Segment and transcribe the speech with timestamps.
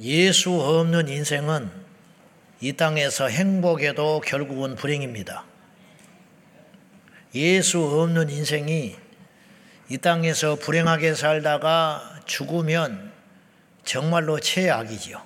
[0.00, 1.70] 예수 없는 인생은
[2.62, 5.44] 이 땅에서 행복해도 결국은 불행입니다.
[7.34, 8.96] 예수 없는 인생이
[9.90, 13.12] 이 땅에서 불행하게 살다가 죽으면
[13.84, 15.22] 정말로 최악이지요.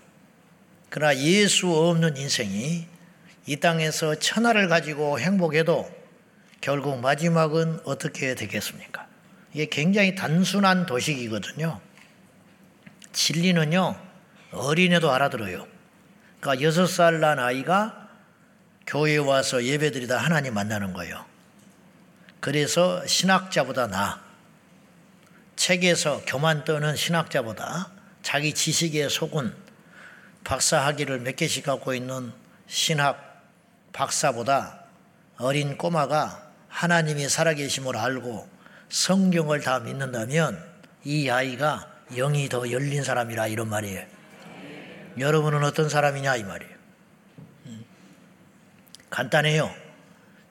[0.91, 2.87] 그러나 예수 없는 인생이
[3.47, 5.89] 이 땅에서 천하를 가지고 행복해도
[6.61, 9.07] 결국 마지막은 어떻게 되겠습니까?
[9.53, 11.81] 이게 굉장히 단순한 도식이거든요.
[13.13, 14.04] 진리는요,
[14.55, 15.67] 어린애도 알아들어요.
[16.41, 18.09] 그러니까 여섯 살 난 아이가
[18.87, 21.25] 교회에 와서 예배드리다 하나님 만나는 거예요.
[22.41, 24.23] 그래서 신학자보다 나
[25.57, 27.91] 책에서 교만 떠는 신학자보다
[28.23, 29.55] 자기 지식에 속은
[30.45, 32.33] 박사 학위를 몇 개씩 갖고 있는
[32.67, 33.43] 신학
[33.93, 34.81] 박사보다
[35.39, 38.49] 어린 꼬마가 하나님이 살아계심을 알고
[38.91, 40.63] 성경을 다 믿는다면
[41.05, 44.14] 이 아이가 영이 더 열린 사람이라 이런 말이에요.
[45.19, 46.75] 여러분은 어떤 사람이냐 이 말이에요.
[47.67, 47.85] 음.
[49.11, 49.75] 간단해요.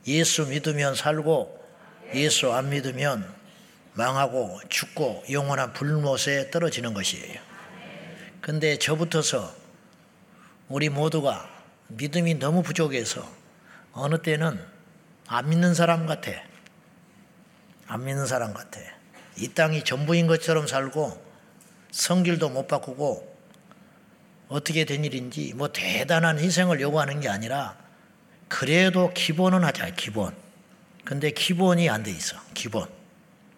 [0.08, 1.64] 예수 믿으면 살고
[2.14, 3.34] 예수 안 믿으면
[3.94, 7.40] 망하고 죽고 영원한 불못에 떨어지는 것이에요.
[8.42, 9.54] 근데 저부터서
[10.68, 11.50] 우리 모두가
[11.88, 13.28] 믿음이 너무 부족해서
[13.94, 14.60] 어느 때는
[15.28, 16.32] 안 믿는 사람 같아.
[17.88, 18.80] 안 믿는 사람 같아.
[19.38, 21.24] 이 땅이 전부인 것처럼 살고
[21.92, 23.33] 성질도 못 바꾸고
[24.48, 27.78] 어떻게 된 일인지 뭐 대단한 희생을 요구하는 게 아니라
[28.48, 30.36] 그래도 기본은 하자, 기본.
[31.06, 32.88] 근데 기본이 안 돼 있어, 기본.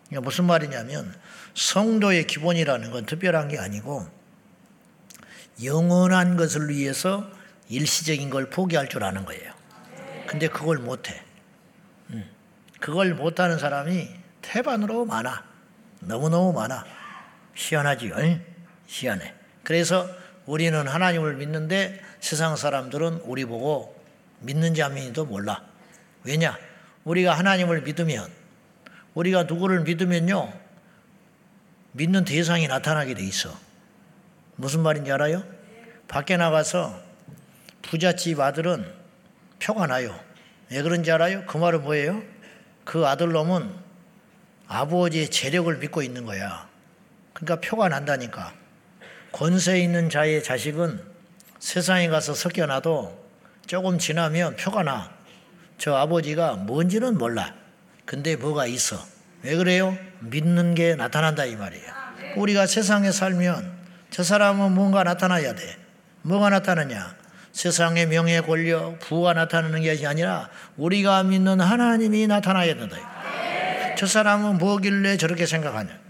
[0.08, 1.14] 그러니까 무슨 말이냐면
[1.53, 4.08] 성도의 기본이라는 건 특별한 게 아니고
[5.64, 7.30] 영원한 것을 위해서
[7.70, 9.53] 일시적인 걸 포기할 줄 아는 거예요.
[10.27, 11.22] 근데 그걸 못해.
[12.11, 12.30] 음.
[12.80, 14.09] 그걸 못하는 사람이
[14.42, 15.44] 태반으로 많아.
[16.02, 16.86] 너무너무 많아.
[17.55, 18.16] 희한하지요.
[18.88, 19.33] 희한해.
[19.64, 20.08] 그래서
[20.45, 23.95] 우리는 하나님을 믿는데 세상 사람들은 우리 보고
[24.41, 25.63] 안 믿는지도 몰라.
[26.23, 26.57] 왜냐?
[27.03, 28.30] 우리가 하나님을 믿으면
[29.14, 30.53] 우리가 누구를 믿으면요.
[31.93, 33.58] 믿는 대상이 나타나게 돼 있어.
[34.58, 35.43] 무슨 말인지 알아요?
[36.08, 37.02] 밖에 나가서
[37.81, 38.91] 부잣집 아들은
[39.59, 40.20] 표가 나요.
[40.70, 41.45] 왜 그런지 알아요?
[41.45, 42.21] 그 말은 뭐예요?
[42.83, 43.73] 그 아들놈은
[44.67, 46.67] 아버지의 재력을 믿고 있는 거야.
[47.33, 48.53] 그러니까 표가 난다니까.
[49.35, 50.97] 권세 있는 자의 자식은
[51.59, 53.25] 세상에 가서 섞여놔도
[53.67, 55.11] 조금 지나면 표가 나.
[55.77, 57.53] 저 아버지가 뭔지는 몰라.
[58.05, 58.97] 근데 뭐가 있어.
[59.41, 59.97] 왜 그래요?
[60.21, 61.85] 믿는 게 나타난다 이 말이에요.
[62.37, 63.73] 우리가 세상에 살면
[64.09, 65.77] 저 사람은 뭔가 나타나야 돼.
[66.21, 67.17] 뭐가 나타나냐?
[67.52, 72.95] 세상의 명예, 권력, 부가 나타나는 것이 아니라 우리가 믿는 하나님이 나타나야 된다.
[73.97, 76.05] 저 사람은 뭐길래 저렇게 생각하냐?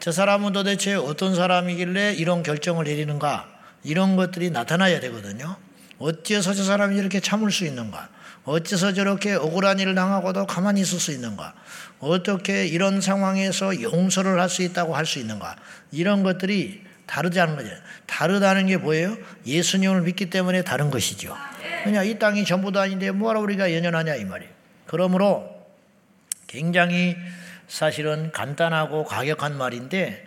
[0.00, 3.48] 저 사람은 도대체 어떤 사람이길래 이런 결정을 내리는가?
[3.82, 5.56] 이런 것들이 나타나야 되거든요.
[5.98, 8.08] 어째서 저 사람이 이렇게 참을 수 있는가?
[8.44, 11.54] 어째서 저렇게 억울한 일을 당하고도 가만히 있을 수 있는가?
[11.98, 15.56] 어떻게 이런 상황에서 용서를 할 수 있다고 할 수 있는가?
[15.90, 17.70] 이런 것들이 다르다는 거죠.
[18.06, 19.16] 다르다는 게 뭐예요?
[19.46, 21.36] 예수님을 믿기 때문에 다른 것이죠.
[21.82, 24.52] 그냥 이 땅이 전부도 아닌데 뭐하러 우리가 연연하냐 이 말이에요.
[24.86, 25.48] 그러므로
[26.46, 27.16] 굉장히
[27.68, 30.26] 사실은 간단하고 가격한 말인데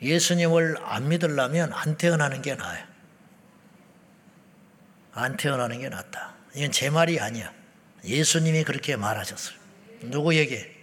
[0.00, 2.84] 예수님을 안 믿으려면 안 태어나는 게 나아요.
[5.12, 6.34] 안 태어나는 게 낫다.
[6.54, 7.52] 이건 제 말이 아니야.
[8.04, 9.56] 예수님이 그렇게 말하셨어요.
[10.02, 10.74] 누구에게?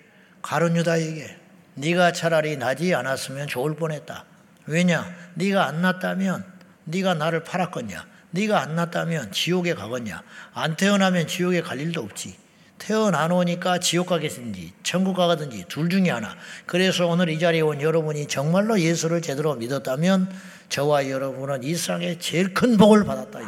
[0.42, 1.38] 가룟 유다에게.
[1.76, 4.26] 네가 차라리 나지 않았으면 좋을 뻔했다.
[4.68, 5.14] 왜냐?
[5.34, 6.46] 네가 안 났다면
[6.86, 8.08] 네가 나를 팔았겠냐?
[8.32, 10.24] 네가 안 났다면 지옥에 가겠냐?
[10.54, 12.38] 안 태어나면 지옥에 갈 일도 없지.
[12.80, 16.36] 태어나놓으니까 지옥 가겠든지 천국 가든지 둘 중에 하나.
[16.66, 20.34] 그래서 오늘 이 자리에 온 여러분이 정말로 예수를 제대로 믿었다면
[20.70, 23.40] 저와 여러분은 이 세상에 제일 큰 복을 받았다.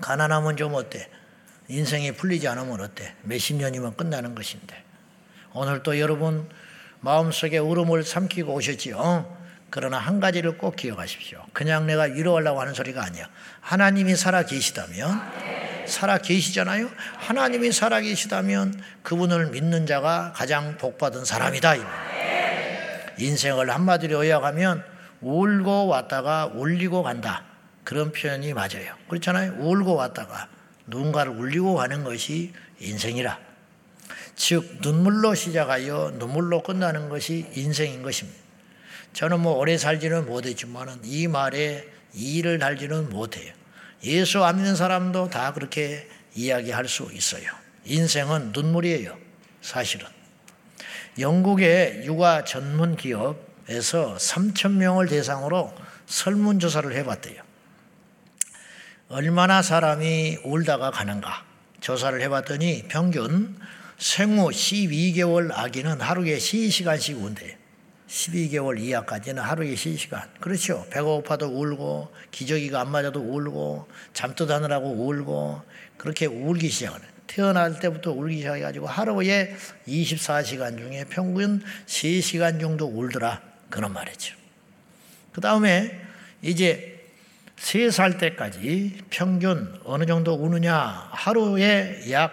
[0.00, 1.08] 가난하면 좀 어때?
[1.68, 3.14] 인생이 풀리지 않으면 어때?
[3.22, 4.84] 몇십 년이면 끝나는 것인데.
[5.54, 6.48] 오늘 또 여러분
[7.00, 9.37] 마음속에 울음을 삼키고 오셨지요.
[9.70, 11.44] 그러나 한 가지를 꼭 기억하십시오.
[11.52, 13.28] 그냥 내가 위로하려고 하는 소리가 아니야.
[13.60, 15.20] 하나님이 살아 계시다면
[15.86, 16.90] 살아 계시잖아요.
[17.16, 21.76] 하나님이 살아 계시다면 그분을 믿는 자가 가장 복받은 사람이다.
[23.18, 24.84] 인생을 한마디로 요약하면
[25.20, 27.44] 울고 왔다가 울리고 간다.
[27.84, 28.94] 그런 표현이 맞아요.
[29.08, 29.56] 그렇잖아요.
[29.58, 30.48] 울고 왔다가
[30.86, 33.38] 누군가를 울리고 가는 것이 인생이라.
[34.36, 38.47] 즉 눈물로 시작하여 눈물로 끝나는 것이 인생인 것입니다.
[39.12, 43.52] 저는 뭐 오래 살지는 못했지만 이 말에 이를 달지는 못해요.
[44.04, 47.50] 예수 안 믿는 사람도 다 그렇게 이야기할 수 있어요.
[47.84, 49.16] 인생은 눈물이에요.
[49.60, 50.06] 사실은.
[51.18, 55.74] 영국의 육아 전문 기업에서 3천 명을 대상으로
[56.06, 57.42] 설문조사를 해봤대요.
[59.08, 61.44] 얼마나 사람이 울다가 가는가
[61.80, 63.58] 조사를 해봤더니 평균
[63.98, 67.57] 생후 12개월 아기는 하루에 12시간씩 운대요.
[68.08, 70.28] 12개월 이하까지는 하루에 12시간.
[70.40, 70.86] 그렇죠.
[70.90, 75.62] 배가 고파도 울고, 기저귀가 안 맞아도 울고, 잠도 자느라고 울고,
[75.96, 77.06] 그렇게 울기 시작하는.
[77.26, 79.54] 태어날 때부터 울기 시작해가지고 하루에
[79.86, 83.42] 24시간 중에 평균 3시간 정도 울더라.
[83.68, 84.34] 그런 말이죠.
[85.32, 86.00] 그 다음에
[86.40, 87.06] 이제
[87.56, 91.08] 3살 때까지 평균 어느 정도 우느냐.
[91.10, 92.32] 하루에 약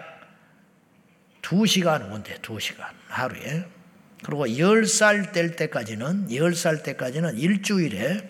[1.42, 2.86] 2시간 운대, 2시간.
[3.08, 3.75] 하루에.
[4.26, 8.28] 그리고 10살 될 때까지는, 10살 때까지는 일주일에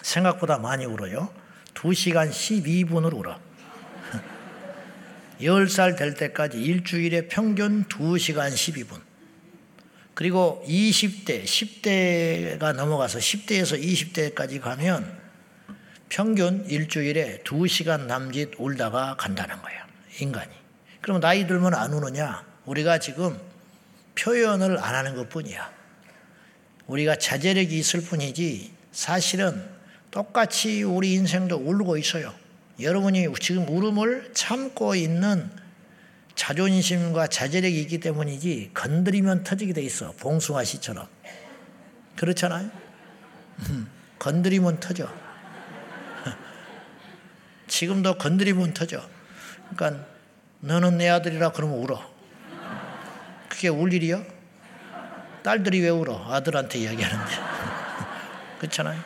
[0.00, 1.30] 생각보다 많이 울어요.
[1.74, 3.38] 2시간 12분을 울어.
[5.42, 8.98] 10살 될 때까지 일주일에 평균 2시간 12분.
[10.14, 15.18] 그리고 20대, 10대가 넘어가서 10대에서 20대까지 가면
[16.08, 19.84] 평균 일주일에 2시간 남짓 울다가 간다는 거예요.
[20.20, 20.52] 인간이.
[21.02, 22.42] 그럼 나이 들면 안 우느냐?
[22.64, 23.38] 우리가 지금
[24.18, 25.72] 표현을 안 하는 것 뿐이야.
[26.86, 29.68] 우리가 자제력이 있을 뿐이지 사실은
[30.10, 32.32] 똑같이 우리 인생도 울고 있어요.
[32.80, 35.50] 여러분이 지금 울음을 참고 있는
[36.34, 40.12] 자존심과 자제력이 있기 때문이지 건드리면 터지게 돼 있어.
[40.12, 41.06] 봉숭아 씨처럼.
[42.16, 42.70] 그렇잖아요?
[44.18, 45.08] 건드리면 터져.
[47.66, 49.02] 지금도 건드리면 터져.
[49.74, 50.06] 그러니까
[50.60, 52.13] 너는 내 아들이라 그러면 울어.
[53.48, 54.24] 그게 울 일이요?
[55.42, 56.32] 딸들이 왜 울어?
[56.32, 57.32] 아들한테 이야기하는데.
[58.58, 59.00] 그렇잖아요?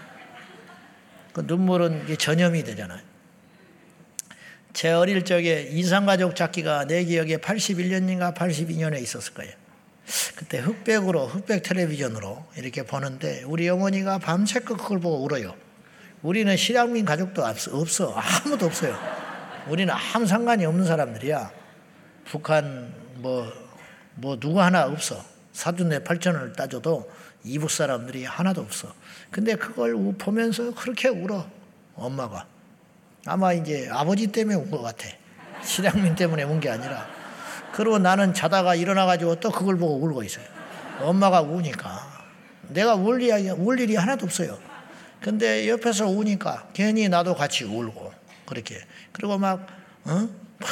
[1.32, 3.00] 그 눈물은 전염이 되잖아요.
[4.72, 9.52] 제 어릴 적에 이상가족 찾기가 내 기억에 81년인가 82년에 있었을 거예요.
[10.36, 15.54] 그때 흑백으로, 흑백 텔레비전으로 이렇게 보는데 우리 어머니가 밤새껏 그걸 보고 울어요.
[16.22, 18.14] 우리는 실향민 가족도 없어.
[18.14, 18.96] 아무도 없어요.
[19.66, 21.50] 우리는 아무 상관이 없는 사람들이야.
[22.24, 23.52] 북한 뭐,
[24.20, 25.24] 뭐 누구 하나 없어.
[25.52, 27.10] 사돈네 팔천을 따져도
[27.44, 28.92] 이북 사람들이 하나도 없어.
[29.30, 31.46] 근데 그걸 보면서 그렇게 울어.
[31.94, 32.46] 엄마가.
[33.26, 35.08] 아마 이제 아버지 때문에 운 것 같아.
[35.62, 37.06] 실향민 때문에 운 게 아니라.
[37.72, 40.44] 그리고 나는 자다가 일어나가지고 또 그걸 보고 울고 있어요.
[41.00, 42.26] 엄마가 우니까.
[42.68, 44.58] 내가 울 일이, 울 일이 하나도 없어요.
[45.20, 48.12] 근데 옆에서 우니까 괜히 나도 같이 울고,
[48.46, 48.80] 그렇게.
[49.12, 49.66] 그리고 막,
[50.04, 50.28] 어?
[50.58, 50.68] 막,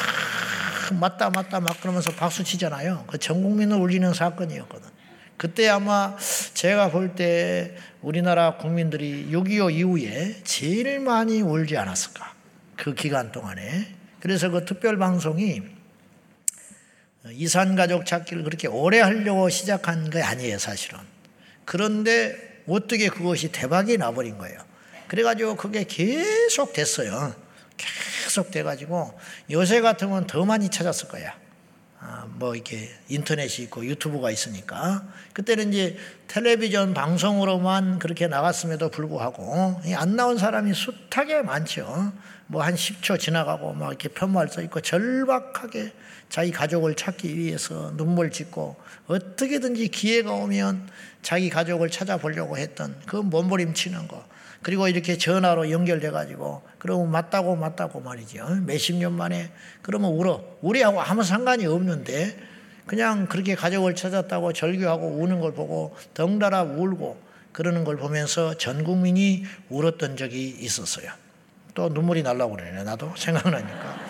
[0.95, 3.05] 맞다, 맞다, 막 그러면서 박수 치잖아요.
[3.07, 4.89] 그 전 국민을 울리는 사건이었거든.
[5.37, 6.17] 그때 아마
[6.55, 12.35] 제가 볼 때 우리나라 국민들이 6.25 이후에 제일 많이 울지 않았을까.
[12.77, 13.95] 그 기간 동안에.
[14.21, 15.63] 그래서 그 특별 방송이
[17.31, 21.01] 이산가족 찾기를 그렇게 오래 하려고 시작한 게 아니에요, 사실은.
[21.65, 24.59] 그런데 어떻게 그것이 대박이 나버린 거예요.
[25.09, 27.35] 그래가지고 그게 계속 됐어요.
[27.77, 29.19] 계속 돼가지고
[29.51, 31.35] 요새 같으면 더 많이 찾았을 거야.
[31.99, 35.97] 아, 뭐 이렇게 인터넷이 있고 유튜브가 있으니까 그때는 이제
[36.29, 42.13] 텔레비전 방송으로만 그렇게 나갔음에도 불구하고 안 나온 사람이 숱하게 많죠.
[42.49, 45.93] 뭐 한 10초 지나가고 막 이렇게 편말 써 있고 절박하게
[46.29, 48.77] 자기 가족을 찾기 위해서 눈물 짓고
[49.07, 50.89] 어떻게든지 기회가 오면
[51.23, 54.25] 자기 가족을 찾아보려고 했던 그 몸부림치는 거
[54.67, 58.49] 그리고 이렇게 전화로 연결돼 가지고 그러면 맞다고 맞다고 말이죠.
[58.67, 60.43] 몇십 년 만에 그러면 울어.
[60.61, 62.37] 우리하고 아무 상관이 없는데
[62.85, 67.17] 그냥 그렇게 가족을 찾았다고 절규하고 우는 걸 보고 덩달아 울고
[67.53, 71.13] 그러는 걸 보면서 전 국민이 울었던 적이 있었어요.
[71.75, 72.83] 또 눈물이 날라고 그러네.
[72.83, 74.01] 나도 생각나니까.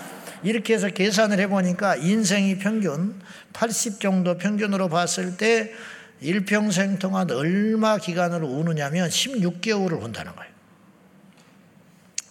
[0.42, 3.20] 이렇게 해서 계산을 해보니까 인생이 평균
[3.52, 5.75] 80 정도 평균으로 봤을 때
[6.20, 10.52] 일평생 동안 얼마 기간을 우느냐면 16개월을 운다는 거예요.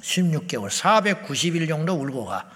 [0.01, 2.49] 16개월, 490일 정도 울고 가.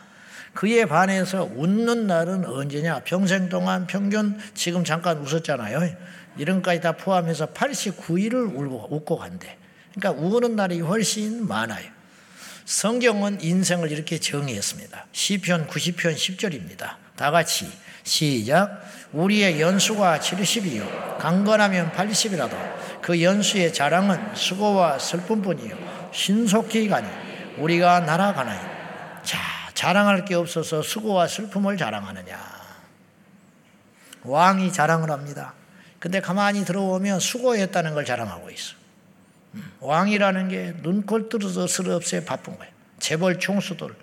[0.54, 3.02] 그에 반해서 웃는 날은 언제냐?
[3.04, 5.96] 평생 동안 평균 지금 잠깐 웃었잖아요.
[6.38, 9.58] 이런까지 다 포함해서 89일을 울고, 웃고 간대.
[9.94, 11.90] 그러니까 우는 날이 훨씬 많아요.
[12.66, 15.08] 성경은 인생을 이렇게 정의했습니다.
[15.12, 16.98] 시편 90편 10절입니다.
[17.16, 17.68] 다 같이
[18.04, 18.82] 시작.
[19.12, 21.18] 우리의 연수가 70이요.
[21.18, 22.52] 강건하면 80이라도
[23.02, 25.78] 그 연수의 자랑은 수고와 슬픔뿐이요.
[26.12, 27.08] 신속히 가니
[27.58, 28.60] 우리가 날아가나요.
[29.24, 29.38] 자,
[29.74, 32.60] 자랑할 게 없어서 수고와 슬픔을 자랑하느냐.
[34.24, 35.54] 왕이 자랑을 합니다.
[36.00, 38.76] 근데 가만히 들어오면 수고했다는 걸 자랑하고 있어.
[39.56, 42.72] 음, 왕이라는 게 눈꼴 뚫어서 스럽세 바쁜 거예요.
[43.00, 43.96] 재벌 총수들,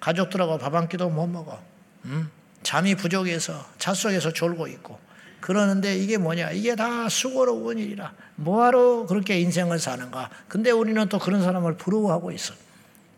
[0.00, 1.60] 가족들하고 밥 한 끼도 못 먹어.
[2.06, 2.30] 음?
[2.64, 4.98] 잠이 부족해서 차 속에서 졸고 있고
[5.40, 6.52] 그러는데 이게 뭐냐?
[6.52, 8.14] 이게 다 수고로운 일이라.
[8.36, 10.30] 뭐하러 그렇게 인생을 사는가?
[10.48, 12.54] 근데 우리는 또 그런 사람을 부러워하고 있어.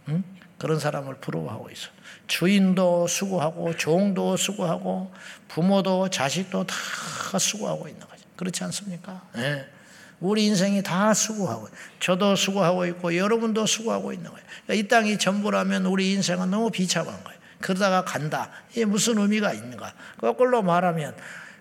[0.09, 0.25] 응?
[0.59, 1.89] 그런 사람을 부러워하고 있어.
[2.27, 5.13] 주인도 수고하고 종도 수고하고
[5.47, 8.25] 부모도 자식도 다 수고하고 있는 거죠.
[8.35, 9.23] 그렇지 않습니까?
[9.37, 9.65] 네.
[10.19, 11.69] 우리 인생이 다 수고하고
[12.01, 14.45] 저도 수고하고 있고 여러분도 수고하고 있는 거예요.
[14.65, 17.36] 그러니까 이 땅이 전부라면 우리 인생은 너무 비참한 거예요.
[17.61, 18.51] 그러다가 간다.
[18.73, 19.93] 이게 무슨 의미가 있는가?
[20.19, 21.15] 거꾸로 말하면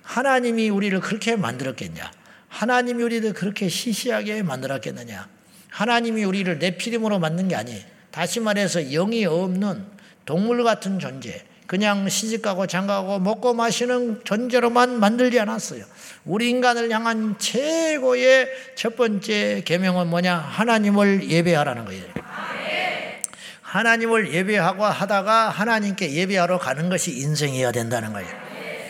[0.03, 2.11] 하나님이 우리를 그렇게 만들었겠냐?
[2.47, 5.27] 하나님이 우리를 그렇게 시시하게 만들었겠느냐?
[5.69, 7.81] 하나님이 우리를 내 피림으로 만든 게 아니에요.
[8.11, 9.85] 다시 말해서 영이 없는
[10.25, 15.83] 동물 같은 존재, 그냥 시집가고 장가고 먹고 마시는 존재로만 만들지 않았어요.
[16.23, 20.37] 우리 인간을 향한 최고의 첫 번째 계명은 뭐냐?
[20.37, 22.05] 하나님을 예배하라는 거예요.
[23.75, 28.29] 하나님을 예배하고 하다가 하나님께 예배하러 가는 것이 인생이어야 된다는 거예요.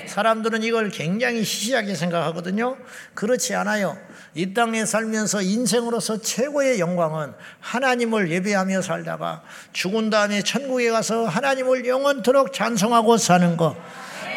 [0.06, 2.78] 사람들은 이걸 굉장히 시시하게 생각하거든요.
[3.16, 3.98] 그렇지 않아요.
[4.36, 9.42] 이 땅에 살면서 인생으로서 최고의 영광은 하나님을 예배하며 살다가
[9.74, 13.76] 죽은 다음에 천국에 가서 하나님을 영원토록 찬송하고 사는 것.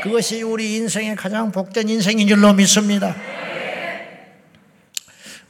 [0.02, 3.14] 그것이 우리 인생의 가장 복된 인생인 줄로 믿습니다.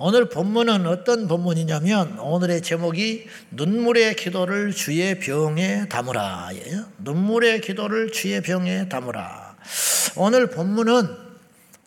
[0.00, 6.50] 오늘 본문은 어떤 본문이냐면 오늘의 제목이 눈물의 기도를 주의 병에 담으라.
[6.98, 9.56] 눈물의 기도를 주의 병에 담으라.
[10.14, 11.16] 오늘 본문은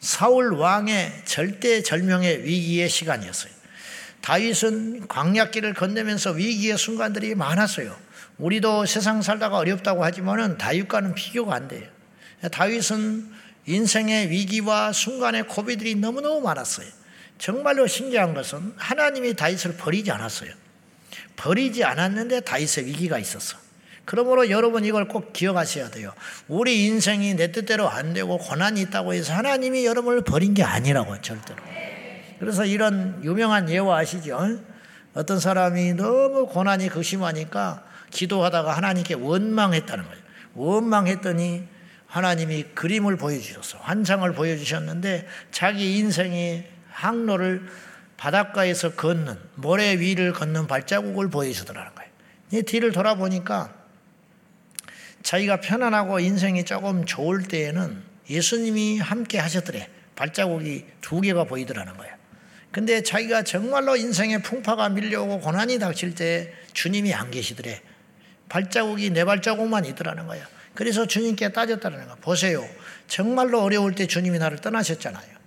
[0.02, 3.54] 사울 왕의 절대 절명의 위기의 시간이었어요.
[4.20, 7.96] 다윗은 광약길을 건너면서 위기의 순간들이 많았어요.
[8.40, 11.88] 우리도 세상 살다가 어렵다고 하지만은 다윗과는 비교가 안 돼요.
[12.52, 13.32] 다윗은
[13.68, 17.01] 인생의 위기와 순간의 고비들이 너무너무 많았어요.
[17.42, 20.52] 정말로 신기한 것은 하나님이 다윗을 버리지 않았어요.
[21.36, 23.58] 버리지 않았는데 다윗의 위기가 있었어.
[24.06, 26.14] 그러므로 여러분 이걸 꼭 기억하셔야 돼요.
[26.48, 31.58] 우리 인생이 내 뜻대로 안 되고 고난이 있다고 해서 하나님이 여러분을 버린 게 아니라고 절대로.
[32.38, 34.60] 그래서 이런 유명한 예화 아시죠?
[35.16, 40.22] 어떤 사람이 너무 고난이 극심하니까 기도하다가 하나님께 원망했다는 거예요.
[40.54, 41.64] 원망했더니
[42.06, 43.80] 하나님이 그림을 보여주셨어.
[43.80, 46.66] 환상을 보여주셨는데 자기 인생이
[47.02, 47.66] 항로를
[48.18, 52.12] 바닷가에서 걷는 모래 위를 걷는 발자국을 보여주더라는 거예요.
[52.52, 53.74] 이 뒤를 돌아보니까
[55.24, 59.90] 자기가 편안하고 인생이 조금 좋을 때에는 예수님이 함께 하셨더래.
[60.16, 62.14] 발자국이 두 개가 보이더라는 거예요.
[62.72, 67.82] 근데 자기가 정말로 인생의 풍파가 밀려오고 고난이 닥칠 때 주님이 안 계시더래.
[68.50, 70.46] 발자국이 내 발자국만 있더라는 거예요.
[70.76, 72.16] 그래서 주님께 따졌다는 거.
[72.16, 72.66] 보세요.
[73.08, 75.41] 정말로 어려울 때 주님이 나를 떠나셨잖아요.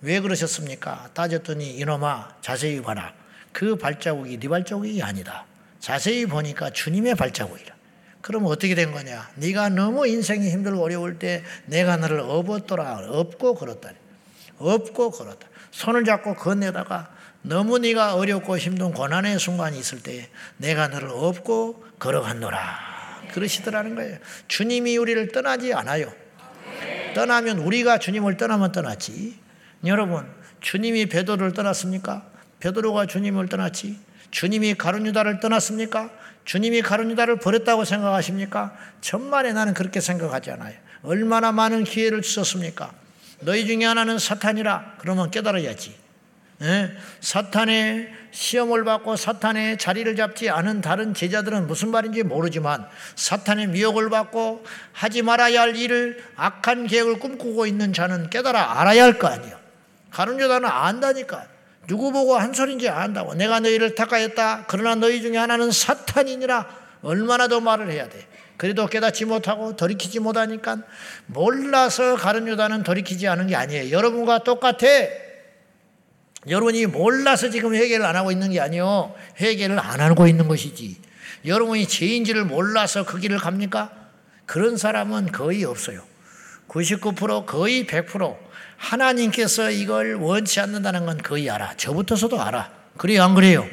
[0.00, 1.10] 왜 그러셨습니까?
[1.14, 3.12] 따졌더니 이놈아 자세히 봐라.
[3.52, 5.44] 그 발자국이 네 발자국이 아니다.
[5.80, 7.74] 자세히 보니까 주님의 발자국이라.
[8.20, 9.30] 그럼 어떻게 된 거냐?
[9.36, 13.06] 네가 너무 인생이 힘들고 어려울 때 내가 너를 업었더라.
[13.08, 13.90] 업고 걸었다.
[14.58, 15.48] 업고 걸었다.
[15.70, 17.10] 손을 잡고 건네다가
[17.42, 23.28] 너무 네가 어렵고 힘든 고난의 순간이 있을 때 내가 너를 업고 걸어간노라.
[23.32, 24.18] 그러시더라는 거예요.
[24.48, 26.12] 주님이 우리를 떠나지 않아요.
[27.14, 29.47] 떠나면 우리가 주님을 떠나면 떠났지.
[29.86, 30.26] 여러분,
[30.60, 32.26] 주님이 베드로를 떠났습니까?
[32.60, 33.98] 베드로가 주님을 떠났지.
[34.30, 36.10] 주님이 가룟유다를 떠났습니까?
[36.44, 38.76] 주님이 가룟유다를 버렸다고 생각하십니까?
[39.00, 40.74] 천만에 나는 그렇게 생각하지 않아요.
[41.02, 42.90] 얼마나 많은 기회를 주셨습니까?
[43.40, 45.94] 너희 중에 하나는 사탄이라 그러면 깨달아야지.
[46.62, 46.90] 예?
[47.20, 54.64] 사탄의 시험을 받고 사탄의 자리를 잡지 않은 다른 제자들은 무슨 말인지 모르지만 사탄의 미혹을 받고
[54.92, 59.57] 하지 말아야 할 일을 악한 계획을 꿈꾸고 있는 자는 깨달아 알아야 할 거 아니에요.
[60.10, 61.46] 가룟 유다는 안다니까.
[61.86, 63.34] 누구 보고 한 소린지 안다고.
[63.34, 64.66] 내가 너희를 탁하였다.
[64.68, 66.66] 그러나 너희 중에 하나는 사탄이니라.
[67.02, 68.26] 얼마나 더 말을 해야 돼.
[68.56, 70.78] 그래도 깨닫지 못하고 돌이키지 못하니까
[71.26, 73.90] 몰라서 가룟 유다는 돌이키지 않은 게 아니에요.
[73.90, 74.86] 여러분과 똑같아.
[76.48, 79.14] 여러분이 몰라서 지금 회개를 안 하고 있는 게 아니요.
[79.40, 81.00] 회개를 안 하고 있는 것이지.
[81.46, 83.92] 여러분이 죄인지를 몰라서 그 길을 갑니까?
[84.44, 86.02] 그런 사람은 거의 없어요.
[86.68, 88.36] 99% 거의 100%
[88.78, 91.76] 하나님께서 이걸 원치 않는다는 건 거의 알아.
[91.76, 92.72] 저부터서도 알아.
[92.96, 93.66] 그래요, 안 그래요?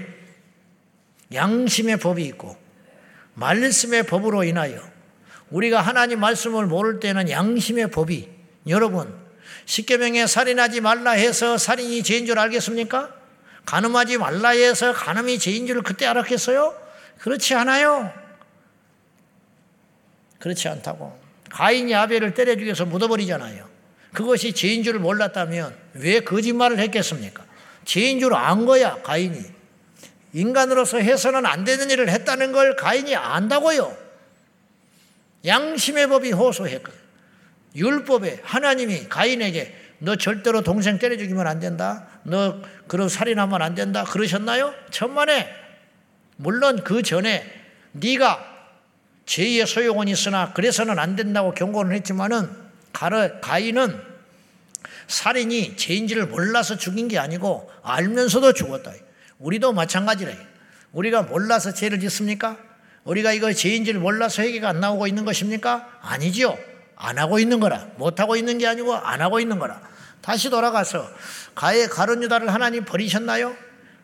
[1.33, 2.57] 양심의 법이 있고,
[3.35, 4.81] 말씀의 법으로 인하여,
[5.49, 8.29] 우리가 하나님 말씀을 모를 때는 양심의 법이,
[8.67, 9.15] 여러분,
[9.65, 13.13] 십계명에 살인하지 말라 해서 살인이 죄인 줄 알겠습니까?
[13.65, 16.75] 간음하지 말라 해서 간음이 죄인 줄 그때 알았겠어요?
[17.19, 18.11] 그렇지 않아요.
[20.39, 21.19] 그렇지 않다고.
[21.49, 23.74] 가인이 아벨을 때려 죽여서 묻어버리잖아요.
[24.15, 27.45] 그것이 죄인 줄 몰랐다면 왜 거짓말을 했겠습니까?
[27.85, 29.39] 죄인 줄 안 거야, 가인이.
[30.33, 33.95] 인간으로서 해서는 안 되는 일을 했다는 걸 가인이 안다고요.
[35.45, 36.99] 양심의 법이 호소했거든.
[37.75, 42.07] 율법에 하나님이 가인에게 너 절대로 동생 때려 죽이면 안 된다.
[42.23, 44.03] 너 그런 살인하면 안 된다.
[44.03, 44.73] 그러셨나요?
[44.91, 45.47] 천만에
[46.37, 47.45] 물론 그 전에
[47.93, 48.53] 네가
[49.25, 52.64] 죄의 소용은 있으나 그래서는 안 된다고 경고를 했지만은
[53.41, 54.01] 가인은
[55.07, 58.91] 살인이 죄인지를 몰라서 죽인 게 아니고 알면서도 죽었다.
[59.39, 60.37] 우리도 마찬가지래.
[60.93, 62.57] 우리가 몰라서 죄를 짓습니까?
[63.03, 65.99] 우리가 이거 죄인지를 몰라서 회개가 안 나오고 있는 것입니까?
[66.01, 66.57] 아니지요.
[66.95, 67.87] 안 하고 있는 거라.
[67.97, 69.81] 못 하고 있는 게 아니고 안 하고 있는 거라.
[70.21, 71.07] 다시 돌아가서
[71.53, 73.55] 가의 가론 유다를 하나님 버리셨나요?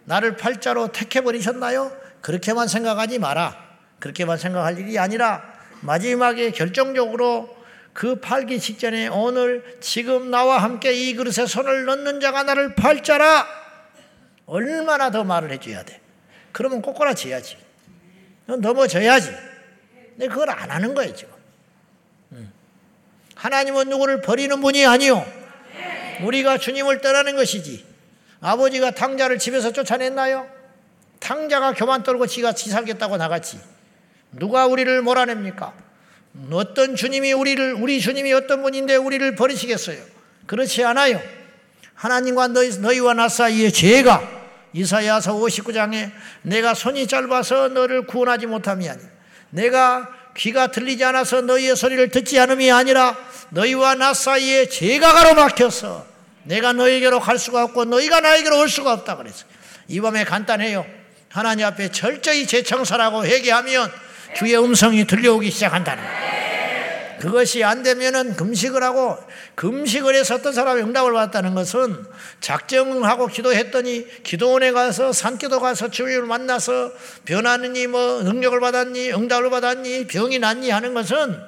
[0.05, 1.91] 나를 팔자로 택해 버리셨나요?
[2.21, 3.57] 그렇게만 생각하지 마라.
[4.00, 5.41] 그렇게만 생각할 일이 아니라
[5.81, 7.61] 마지막에 결정적으로
[7.93, 13.48] 그 팔기 직전에 오늘 지금 나와 함께 이 그릇에 손을 넣는 자가 나를 팔자라
[14.45, 16.00] 얼마나 더 말을 해줘야 돼.
[16.51, 17.57] 그러면 꼬꼬라져야지.
[18.45, 19.31] 넘어져야지.
[20.12, 21.33] 근데 그걸 안 하는 거예요, 지금.
[23.36, 25.25] 하나님은 누구를 버리는 분이 아니요.
[26.21, 27.86] 우리가 주님을 떠나는 것이지.
[28.41, 30.48] 아버지가 탕자를 집에서 쫓아냈나요?
[31.19, 33.60] 탕자가 교만 떨고 지가 지 살겠다고 나갔지.
[34.33, 35.74] 누가 우리를 몰아냅니까?
[36.52, 39.98] 어떤 주님이 우리를, 우리 주님이 어떤 분인데 우리를 버리시겠어요?
[40.46, 41.22] 그렇지 않아요.
[41.96, 44.42] 하나님과 너희, 너희와 나 사이의 죄가
[44.74, 46.12] 이사야서 59장에
[46.42, 49.02] 내가 손이 짧아서 너를 구원하지 못함이 아니
[49.50, 53.18] 내가 귀가 들리지 않아서 너희의 소리를 듣지 않음이 아니라
[53.50, 56.08] 너희와 나 사이에 죄가 가로막혀서
[56.44, 59.46] 내가 너희에게로 갈 수가 없고 너희가 나에게로 올 수가 없다 그랬어요.
[59.90, 60.86] 이 밤에 간단해요.
[61.30, 63.92] 하나님 앞에 철저히 재청사라고 회개하면
[64.36, 66.32] 주의 음성이 들려오기 시작한다는 거예요.
[67.22, 69.16] 그것이 안 되면은 금식을 하고
[69.54, 72.04] 금식을 해서 어떤 사람이 응답을 받았다는 것은
[72.40, 76.92] 작정하고 기도했더니 기도원에 가서 산기도 가서 주님을 만나서
[77.26, 81.40] 변하느니 뭐 능력을 받았니 응답을 받았니 병이 낫니 하는 것은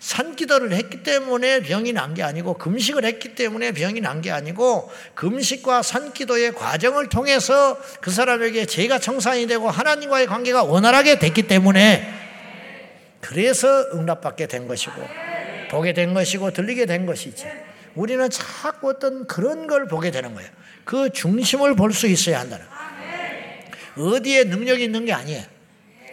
[0.00, 5.82] 산기도를 했기 때문에 병이 난 게 아니고 금식을 했기 때문에 병이 난 게 아니고 금식과
[5.82, 12.12] 산기도의 과정을 통해서 그 사람에게 죄가 청산이 되고 하나님과의 관계가 원활하게 됐기 때문에
[13.20, 14.94] 그래서 응답받게 된 것이고
[15.70, 17.46] 보게 된 것이고 들리게 된 것이지.
[17.94, 20.48] 우리는 자꾸 어떤 그런 걸 보게 되는 거예요.
[20.84, 22.64] 그 중심을 볼 수 있어야 한다는
[23.98, 25.44] 어디에 능력이 있는 게 아니에요.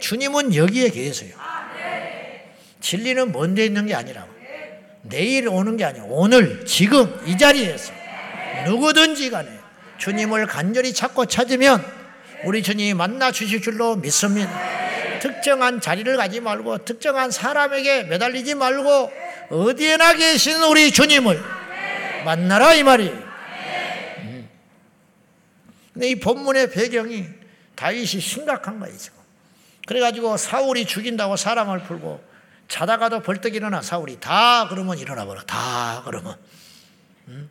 [0.01, 1.35] 주님은 여기에 계세요.
[2.87, 4.29] 진리는 먼데 있는 게 아니라고.
[5.01, 6.05] 내일 오는 게 아니에요.
[6.07, 7.91] 오늘, 지금, 이 자리에서
[8.65, 9.49] 누구든지 간에
[9.97, 11.83] 주님을 간절히 찾고 찾으면
[12.45, 14.49] 우리 주님이 만나 주실 줄로 믿습니다.
[15.19, 19.11] 특정한 자리를 가지 말고 특정한 사람에게 매달리지 말고
[19.49, 21.41] 어디에나 계신 우리 주님을
[22.23, 23.09] 만나라 이 말이.
[23.09, 24.49] 음.
[25.93, 27.25] 근데 이 본문의 배경이
[27.75, 28.95] 다윗이 심각한 거예요.
[29.87, 32.36] 그래가지고 사울이 죽인다고 사람을 풀고
[32.67, 36.37] 자다가도 벌떡 일어나 사울이 다 그러면 일어나 버려 다 그러면.
[37.27, 37.49] 음?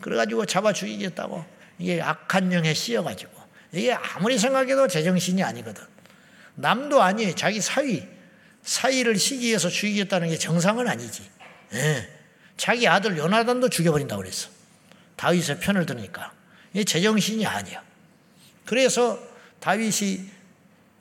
[0.00, 1.44] 그래가지고 잡아 죽이겠다고
[1.78, 3.32] 이게 악한 영에 씌어가지고
[3.72, 5.84] 이게 아무리 생각해도 제정신이 아니거든.
[6.54, 7.34] 남도 아니에요.
[7.34, 8.06] 자기 사위.
[8.62, 11.28] 사위를 시기해서 죽이겠다는 게 정상은 아니지.
[11.74, 12.08] 예.
[12.56, 14.48] 자기 아들 요나단도 죽여버린다고 그랬어.
[15.16, 16.32] 다윗의 편을 드니까.
[16.72, 17.82] 이게 제정신이 아니야.
[18.64, 19.18] 그래서
[19.60, 20.30] 다윗이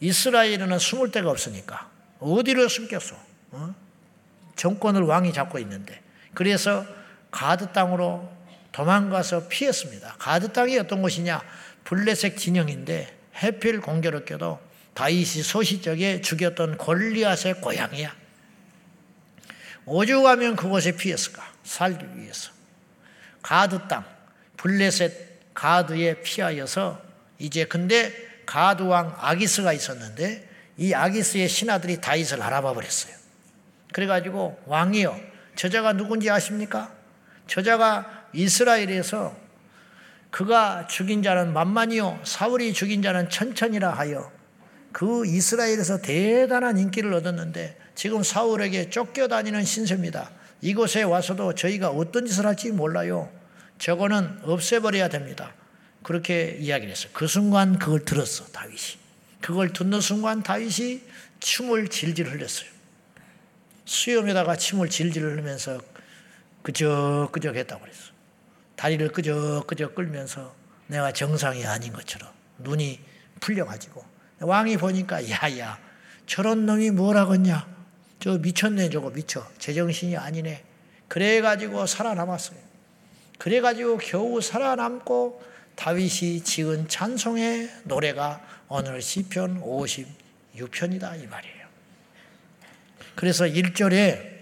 [0.02, 3.16] 이스라엘에는 숨을 데가 없으니까 어디로 숨겼어?
[3.54, 3.74] 어?
[4.56, 6.02] 정권을 왕이 잡고 있는데.
[6.34, 6.86] 그래서
[7.32, 8.32] 가드 땅으로
[8.72, 10.16] 도망가서 피했습니다.
[10.18, 11.42] 가드 땅이 어떤 곳이냐?
[11.84, 14.60] 블레색 진영인데 해필 공교롭게도
[14.94, 18.16] 다윗이 소시적에 죽였던 골리앗의 고향이야.
[19.86, 21.44] 오죽하면 그곳에 피했을까?
[21.64, 22.52] 살기 위해서.
[23.42, 24.06] 가드 땅,
[24.58, 27.02] 블레셋 가드에 피하여서
[27.40, 28.14] 이제 근데
[28.46, 33.23] 가드 왕 아기스가 있었는데 이 아기스의 신하들이 다윗을 알아봐 버렸어요.
[33.94, 35.18] 그래가지고 왕이요.
[35.56, 36.92] 저자가 누군지 아십니까?
[37.48, 39.36] 저자가 이스라엘에서
[40.32, 42.22] 그가 죽인 자는 만만이요.
[42.24, 44.32] 사울이 죽인 자는 천천이라 하여
[44.92, 50.32] 그 이스라엘에서 대단한 인기를 얻었는데 지금 사울에게 쫓겨다니는 신세입니다.
[50.62, 53.30] 이곳에 와서도 저희가 어떤 짓을 할지 몰라요.
[53.78, 55.54] 저거는 없애버려야 됩니다.
[56.04, 57.12] 그렇게 이야기를 했어요.
[57.14, 58.98] 그 순간 그걸 들었어, 다윗이.
[59.42, 61.02] 그걸 듣는 순간 다윗이
[61.40, 62.73] 춤을 질질 흘렸어요.
[63.86, 65.80] 수염에다가 침을 질질 흘리면서
[66.62, 68.12] 끄적끄적 했다고 그랬어.
[68.76, 70.56] 다리를 끄적끄적 끌면서
[70.88, 73.00] 내가 정상이 아닌 것처럼 눈이
[73.40, 74.04] 풀려가지고
[74.40, 75.80] 왕이 보니까 야야
[76.26, 77.68] 저런 놈이 뭐라겠냐?
[78.20, 79.46] 저 미쳤네 저거 미쳐.
[79.60, 80.64] 제정신이 아니네.
[81.10, 82.58] 그래가지고 살아남았어요.
[83.38, 85.44] 그래가지고 겨우 살아남고
[85.76, 91.63] 다윗이 지은 찬송의 노래가 오늘 시편 56편이다 이 말이에요
[93.16, 94.34] 그래서 1절에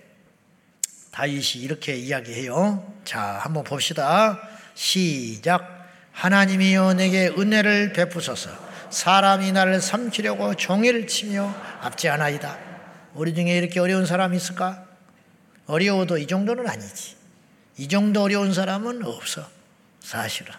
[1.12, 2.94] 다윗이 이렇게 이야기해요.
[3.04, 4.40] 자, 한번 봅시다.
[4.74, 5.90] 시작.
[6.14, 8.50] 하나님이여 내게 은혜를 베푸소서.
[8.90, 12.58] 사람이 나를 삼키려고 종일 치며 앞지 않아이다.
[13.14, 14.86] 우리 중에 이렇게 어려운 사람 있을까?
[15.66, 17.16] 어려워도 이 정도는 아니지.
[17.78, 19.48] 이 정도 어려운 사람은 없어.
[20.00, 20.54] 사실은.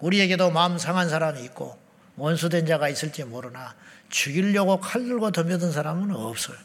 [0.00, 1.78] 우리에게도 마음 상한 사람이 있고
[2.16, 3.74] 원수된 자가 있을지 모르나
[4.08, 6.56] 죽이려고 칼 들고 덤벼든 사람은 없어요.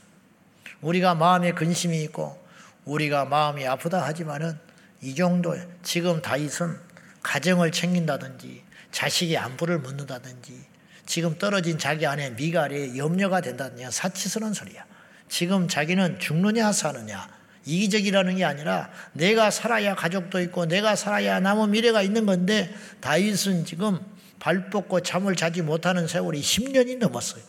[0.85, 2.39] 우리가 마음에 근심이 있고
[2.85, 4.57] 우리가 마음이 아프다 하지만은
[5.01, 6.77] 이 정도 지금 다윗은
[7.23, 10.63] 가정을 챙긴다든지 자식이 안부를 묻는다든지
[11.07, 14.85] 지금 떨어진 자기 안에 미갈이 염려가 된다느냐 사치스러운 소리야.
[15.27, 17.27] 지금 자기는 죽느냐 사느냐
[17.65, 23.99] 이기적이라는 게 아니라 내가 살아야 가족도 있고 내가 살아야 남은 미래가 있는 건데 다윗은 지금
[24.39, 27.41] 발 뻗고 잠을 자지 못하는 세월이 10년이 넘었어요.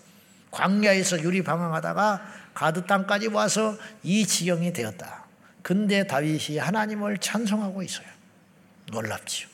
[0.50, 5.26] 광야에서 유리방황하다가 가드 땅까지 와서 이 지경이 되었다.
[5.60, 8.06] 근데 다윗이 하나님을 찬송하고 있어요.
[8.90, 9.46] 놀랍지요.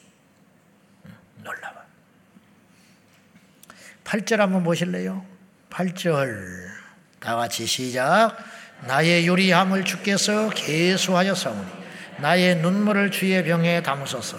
[1.43, 1.75] 놀라워.
[4.05, 5.27] 8절 한번 보실래요?
[5.69, 6.69] 8절.
[7.19, 8.37] 다 같이 시작.
[8.87, 11.73] 나의 유리함을 주께서 계수하였사오니
[12.21, 14.39] 나의 눈물을 주의 병에 담으소서.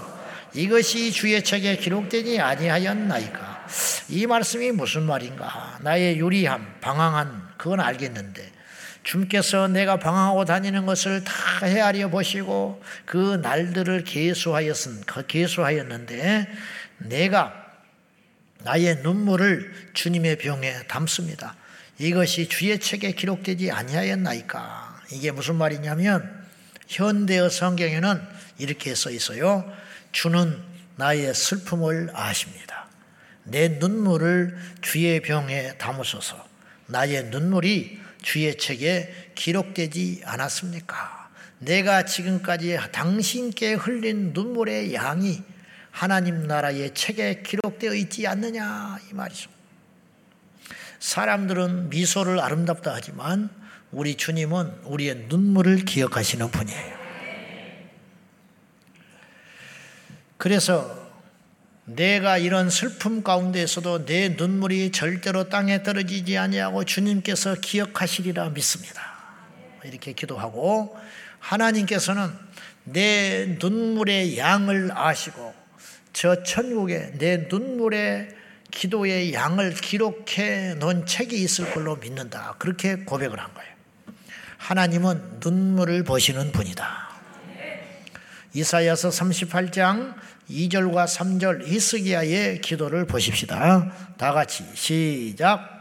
[0.54, 3.67] 이것이 주의 책에 기록되지 아니하였나이까.
[4.08, 5.80] 이 말씀이 무슨 말인가?
[5.82, 8.53] 나의 유리함, 방황한 그건 알겠는데
[9.04, 11.34] 주께서 내가 방황하고 다니는 것을 다
[11.66, 16.48] 헤아려 보시고 그 날들을 계수하였은 계수하였는데
[17.00, 17.54] 내가
[18.63, 21.56] 나의 눈물을 주님의 병에 담습니다.
[22.00, 25.02] 이것이 주의 책에 기록되지 아니하였나이까.
[25.12, 26.44] 이게 무슨 말이냐면
[26.88, 28.22] 현대어 성경에는
[28.58, 29.70] 이렇게 써 있어요.
[30.12, 30.62] 주는
[30.96, 32.88] 나의 슬픔을 아십니다.
[33.44, 36.48] 내 눈물을 주의 병에 담으소서.
[36.88, 41.30] 나의 눈물이 주의 책에 기록되지 않았습니까?
[41.60, 45.44] 내가 지금까지 당신께 흘린 눈물의 양이
[45.92, 49.52] 하나님 나라의 책에 기록되어 있지 않느냐 이 말이죠.
[51.00, 53.50] 사람들은 미소를 아름답다 하지만
[53.92, 57.04] 우리 주님은 우리의 눈물을 기억하시는 분이에요.
[60.38, 61.03] 그래서
[61.86, 69.02] 내가 이런 슬픔 가운데에서도 내 눈물이 절대로 땅에 떨어지지 아니하고 주님께서 기억하시리라 믿습니다.
[69.84, 70.98] 이렇게 기도하고
[71.39, 72.32] 하나님께서는
[72.86, 75.54] 내 눈물의 양을 아시고
[76.13, 78.30] 저 천국에 내 눈물의
[78.72, 82.56] 기도의 양을 기록해 놓은 책이 있을 걸로 믿는다.
[82.60, 83.74] 그렇게 고백을 한 거예요.
[84.58, 87.12] 하나님은 눈물을 보시는 분이다.
[88.56, 90.13] 이사야서 38장
[90.50, 93.92] 2절과 3절 히스기야의 기도를 보십시다.
[94.18, 95.74] 다 같이 시작.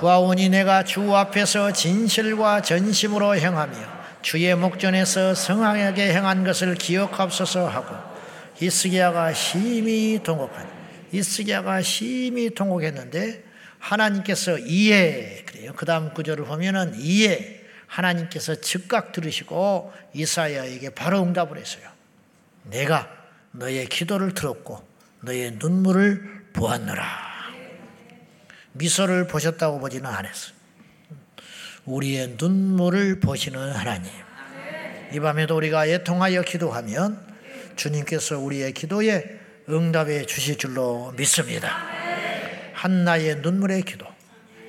[0.00, 3.74] 구하오니 내가 주 앞에서 진실과 전심으로 행하며
[4.22, 7.94] 주의 목전에서 성황하게 행한 것을 기억하소서 하고
[8.56, 10.68] 히스기야가 심히 통곡하니
[11.12, 13.44] 히스기야가 심히 통곡했는데
[13.84, 15.72] 하나님께서 이해 그래요.
[15.76, 21.88] 그 다음 구절을 보면은 이해 하나님께서 즉각 들으시고 이사야에게 바로 응답을 했어요.
[22.64, 23.08] 내가
[23.52, 24.82] 너의 기도를 들었고
[25.20, 27.34] 너의 눈물을 보았노라.
[28.72, 30.54] 미소를 보셨다고 보지는 않았어요.
[31.84, 34.10] 우리의 눈물을 보시는 하나님.
[35.12, 37.22] 이 밤에도 우리가 애통하여 기도하면
[37.76, 41.93] 주님께서 우리의 기도에 응답해 주실 줄로 믿습니다.
[42.84, 44.06] 한나의 눈물의 기도.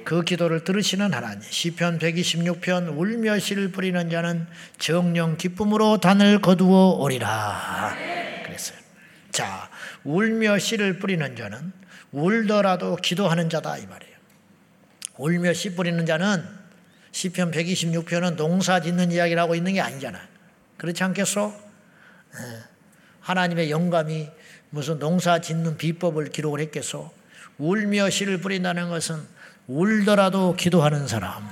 [0.05, 1.41] 그 기도를 들으시는 하나님.
[1.41, 4.47] 시편 126편 울며 씨를 뿌리는 자는
[4.77, 7.93] 정령 기쁨으로 단을 거두어 오리라.
[8.45, 8.77] 그랬어요.
[9.31, 9.69] 자,
[10.05, 11.73] 울며 씨를 뿌리는 자는
[12.13, 14.15] 울더라도 기도하는 자다 이 말이에요.
[15.17, 16.41] 울며 씨 뿌리는 자는
[17.11, 20.21] 시편 126편은 농사 짓는 이야기를 하고 있는 게 아니잖아.
[20.77, 21.53] 그렇지 않겠소?
[22.33, 22.63] 예.
[23.19, 24.29] 하나님의 영감이
[24.69, 27.24] 무슨 농사 짓는 비법을 기록을 했겠소?
[27.57, 29.21] 울며 씨를 뿌린다는 것은
[29.67, 31.47] 울더라도 기도하는 사람,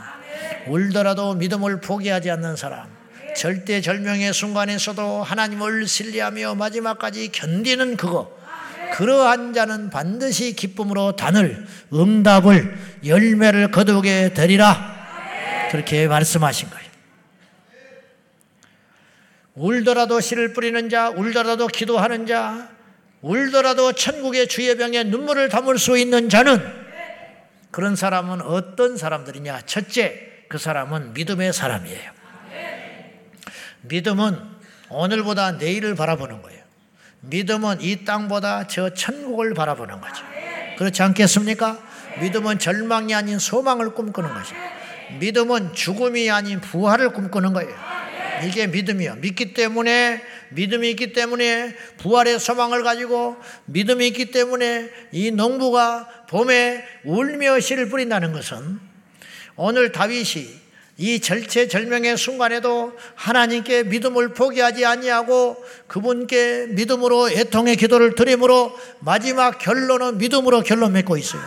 [0.68, 2.88] 울더라도 믿음을 포기하지 않는 사람,
[3.36, 8.38] 절대 절명의 순간에서도 하나님을 신뢰하며 마지막까지 견디는 그거,
[8.94, 14.94] 그러한 자는 반드시 기쁨으로 단을 응답을 열매를 거두게 되리라.
[15.72, 16.84] 그렇게 말씀하신 거예요.
[19.56, 22.70] 울더라도 씨를 뿌리는 자, 울더라도 기도하는 자,
[23.24, 26.62] 울더라도 천국의 주의 병에 눈물을 담을 수 있는 자는
[27.72, 29.62] 그런 사람은 어떤 사람들이냐?
[29.66, 32.12] 첫째, 그 사람은 믿음의 사람이에요.
[33.82, 34.40] 믿음은
[34.90, 36.62] 오늘보다 내일을 바라보는 거예요.
[37.22, 40.24] 믿음은 이 땅보다 저 천국을 바라보는 거죠.
[40.78, 41.80] 그렇지 않겠습니까?
[42.20, 44.62] 믿음은 절망이 아닌 소망을 꿈꾸는 것이에요.
[45.20, 47.74] 믿음은 죽음이 아닌 부활을 꿈꾸는 거예요.
[48.46, 49.16] 이게 믿음이요.
[49.16, 50.22] 믿기 때문에
[50.56, 58.34] 믿음이 있기 때문에 부활의 소망을 가지고 믿음이 있기 때문에 이 농부가 봄에 울며 씨를 뿌린다는
[58.34, 58.80] 것은
[59.56, 60.64] 오늘 다윗이
[60.98, 70.62] 이 절체절명의 순간에도 하나님께 믿음을 포기하지 아니하고 그분께 믿음으로 애통의 기도를 드림으로 마지막 결론은 믿음으로
[70.62, 71.42] 결론 맺고 있어요.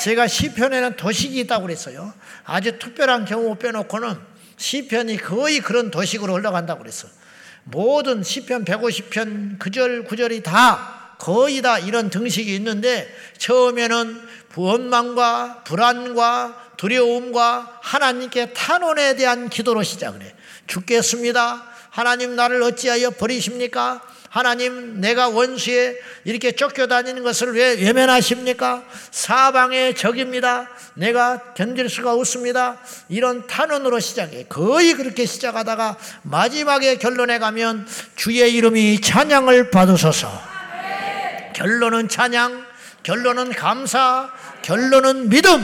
[0.00, 2.12] 제가 시편에는 도식이 있다고 그랬어요.
[2.44, 4.16] 아주 특별한 경우 빼놓고는
[4.56, 7.10] 시편이 거의 그런 도식으로 흘러간다고 그랬어요.
[7.64, 17.78] 모든 시편 150편 그절 구절이 다 거의 다 이런 등식이 있는데 처음에는 원망과 불안과 두려움과
[17.80, 20.34] 하나님께 탄원에 대한 기도로 시작을 해.
[20.66, 21.64] 죽겠습니다.
[21.90, 24.02] 하나님 나를 어찌하여 버리십니까?
[24.32, 28.82] 하나님 내가 원수에 이렇게 쫓겨다니는 것을 왜 외면하십니까?
[29.10, 30.70] 사방의 적입니다.
[30.94, 32.78] 내가 견딜 수가 없습니다.
[33.10, 34.46] 이런 탄원으로 시작해.
[34.48, 40.32] 거의 그렇게 시작하다가 마지막에 결론에 가면 주의 이름이 찬양을 받으소서.
[41.54, 42.64] 결론은 찬양,
[43.02, 45.62] 결론은 감사, 결론은 믿음.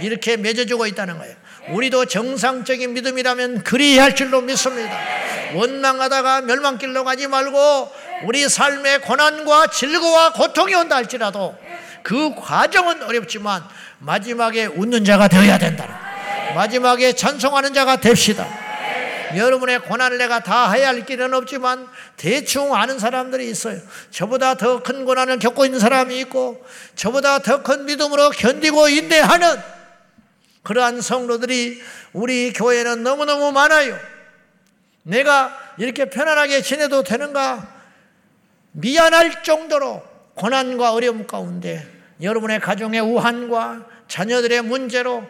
[0.00, 1.41] 이렇게 맺어주고 있다는 거예요.
[1.70, 4.98] 우리도 정상적인 믿음이라면 그리할 줄로 믿습니다.
[5.54, 7.92] 원망하다가 멸망길로 가지 말고
[8.24, 11.56] 우리 삶의 고난과 질고와 고통이 온다 할지라도
[12.02, 13.62] 그 과정은 어렵지만
[13.98, 16.00] 마지막에 웃는 자가 되어야 된다.
[16.54, 18.46] 마지막에 찬송하는 자가 됩시다.
[19.36, 21.86] 여러분의 고난을 내가 다 해야 할 길은 없지만
[22.18, 23.78] 대충 아는 사람들이 있어요.
[24.10, 26.62] 저보다 더 큰 고난을 겪고 있는 사람이 있고
[26.96, 29.56] 저보다 더 큰 믿음으로 견디고 인내하는
[30.62, 31.80] 그러한 성도들이
[32.12, 33.98] 우리 교회는 너무너무 많아요.
[35.02, 37.82] 내가 이렇게 편안하게 지내도 되는가?
[38.72, 40.02] 미안할 정도로
[40.34, 41.86] 고난과 어려움 가운데
[42.20, 45.26] 여러분의 가정의 우한과 자녀들의 문제로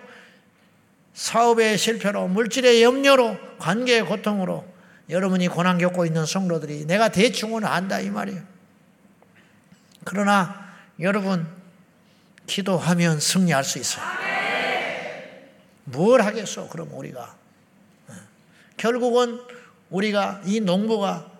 [1.14, 4.64] 사업의 실패로 물질의 염려로 관계의 고통으로
[5.10, 8.40] 여러분이 고난 겪고 있는 성도들이 내가 대충은 안다 이 말이에요.
[10.04, 11.46] 그러나 여러분
[12.46, 14.04] 기도하면 승리할 수 있어요.
[15.84, 17.36] 뭘 하겠어, 그럼 우리가.
[18.08, 18.14] 어.
[18.76, 19.40] 결국은
[19.90, 21.30] 우리가 이 농부가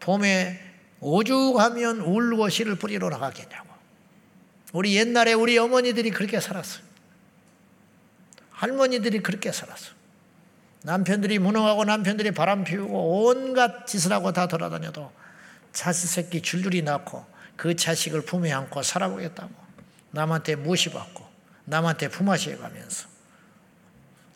[0.00, 0.60] 봄에
[1.00, 3.68] 오죽하면 울고 씨를 뿌리러 나갔겠냐고.
[4.72, 6.82] 우리 옛날에 우리 어머니들이 그렇게 살았어요.
[8.50, 9.92] 할머니들이 그렇게 살았어.
[10.82, 15.10] 남편들이 무능하고 남편들이 바람 피우고 온갖 짓을 하고 다 돌아다녀도
[15.72, 17.24] 자식 새끼 줄줄이 낳고
[17.56, 19.50] 그 자식을 품에 안고 살아보겠다고
[20.12, 21.28] 남한테 무시받고
[21.66, 23.08] 남한테 품앗이 해가면서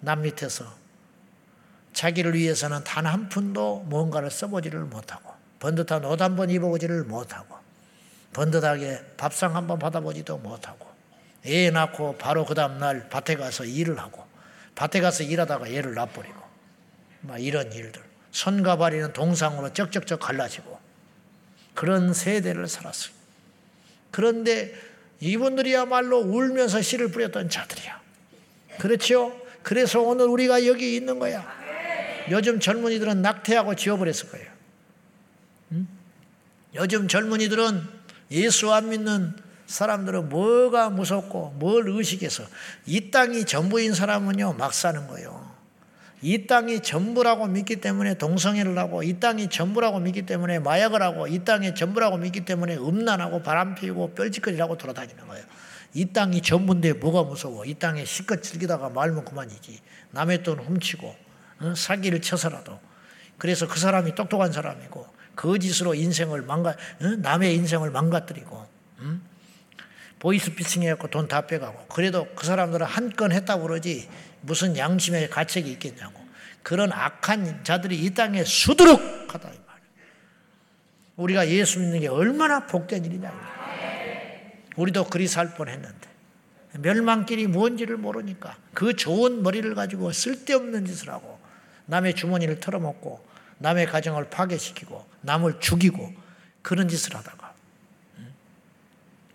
[0.05, 0.65] 남 밑에서
[1.93, 7.57] 자기를 위해서는 단 한 푼도 뭔가를 써보지를 못하고 번듯한 옷 한 번 입어보지를 못하고
[8.33, 10.87] 번듯하게 밥상 한 번 받아보지도 못하고
[11.47, 14.25] 애 낳고 바로 그 다음날 밭에 가서 일을 하고
[14.75, 16.43] 밭에 가서 일하다가 애를 낳버리고
[17.21, 20.81] 막 이런 일들 손과 발이는 동상으로 쩍쩍쩍 갈라지고
[21.75, 23.15] 그런 세대를 살았어요.
[24.11, 24.75] 그런데
[25.21, 28.01] 이분들이야말로 울면서 씨를 뿌렸던 자들이야.
[28.79, 29.33] 그렇죠?
[29.65, 31.45] 그래서 오늘 우리가 여기 있는 거야.
[32.31, 34.47] 요즘 젊은이들은 낙태하고 지워버렸을 거예요.
[35.73, 35.89] 응?
[36.77, 37.83] 요즘 젊은이들은
[38.31, 39.35] 예수 안 믿는
[39.67, 42.45] 사람들은 뭐가 무섭고 뭘 의식해서
[42.87, 45.53] 이 땅이 전부인 사람은요 막 사는 거예요.
[46.21, 51.45] 이 땅이 전부라고 믿기 때문에 동성애를 하고 이 땅이 전부라고 믿기 때문에 마약을 하고 이
[51.45, 55.45] 땅이 전부라고 믿기 때문에 음란하고 바람 피우고 뻘짓거리라고 돌아다니는 거예요.
[55.95, 57.65] 이 땅이 전부인데 뭐가 무서워?
[57.65, 59.81] 이 땅에 실컷 즐기다가 말면 그만이지.
[60.11, 61.17] 남의 돈 훔치고
[61.61, 61.75] 어?
[61.77, 62.79] 사기를 쳐서라도.
[63.39, 67.07] 그래서 그 사람이 똑똑한 사람이고 거짓으로 인생을 망가 어?
[67.19, 68.67] 남의 인생을 망가뜨리고
[69.01, 69.23] 음?
[70.19, 74.09] 보이스피싱 해갖고 돈 다 빼가고 그래도 그 사람들은 한 건 했다고 그러지
[74.41, 76.21] 무슨 양심의 가책이 있겠냐고
[76.63, 79.51] 그런 악한 자들이 이 땅에 수두룩하다.
[81.17, 83.54] 우리가 예수 믿는 게 얼마나 복된 일이냐.
[84.77, 86.09] 우리도 그리 살 뻔했는데
[86.81, 91.39] 멸망길이 뭔지를 모르니까 그 좋은 머리를 가지고 쓸데없는 짓을 하고
[91.87, 93.25] 남의 주머니를 털어먹고
[93.59, 96.13] 남의 가정을 파괴시키고 남을 죽이고
[96.63, 97.55] 그런 짓을 하다가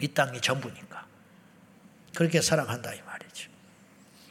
[0.02, 1.06] 이 땅이 전부니까
[2.16, 3.50] 그렇게 살아간다 이 말이죠.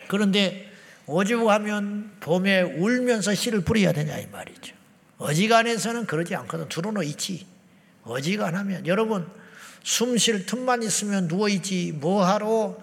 [0.09, 0.71] 그런데
[1.07, 4.75] 오죽하면 봄에 울면서 씨를 뿌려야 되냐 이 말이죠.
[5.19, 6.69] 어지간해서는 그러지 않거든.
[6.69, 7.47] 두루노 있지.
[8.03, 9.29] 어지간하면 여러분
[9.83, 11.93] 숨 쉴 틈만 있으면 누워있지.
[11.93, 12.77] 뭐하러?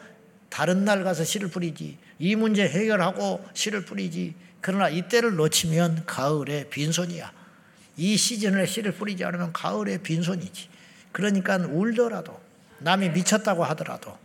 [0.49, 1.97] 다른 날 가서 씨를 뿌리지.
[2.19, 4.34] 이 문제 해결하고 씨를 뿌리지.
[4.62, 7.31] 그러나 이때를 놓치면 가을에 빈손이야.
[7.97, 10.69] 이 시즌에 씨를 뿌리지 않으면 가을에 빈손이지.
[11.12, 12.39] 그러니까 울더라도
[12.79, 14.17] 남이 미쳤다고 하더라도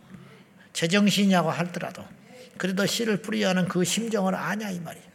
[0.73, 2.03] 제정신이냐고 하더라도
[2.57, 5.05] 그래도 씨를 하는 그 심정을 아냐 이 말이에요.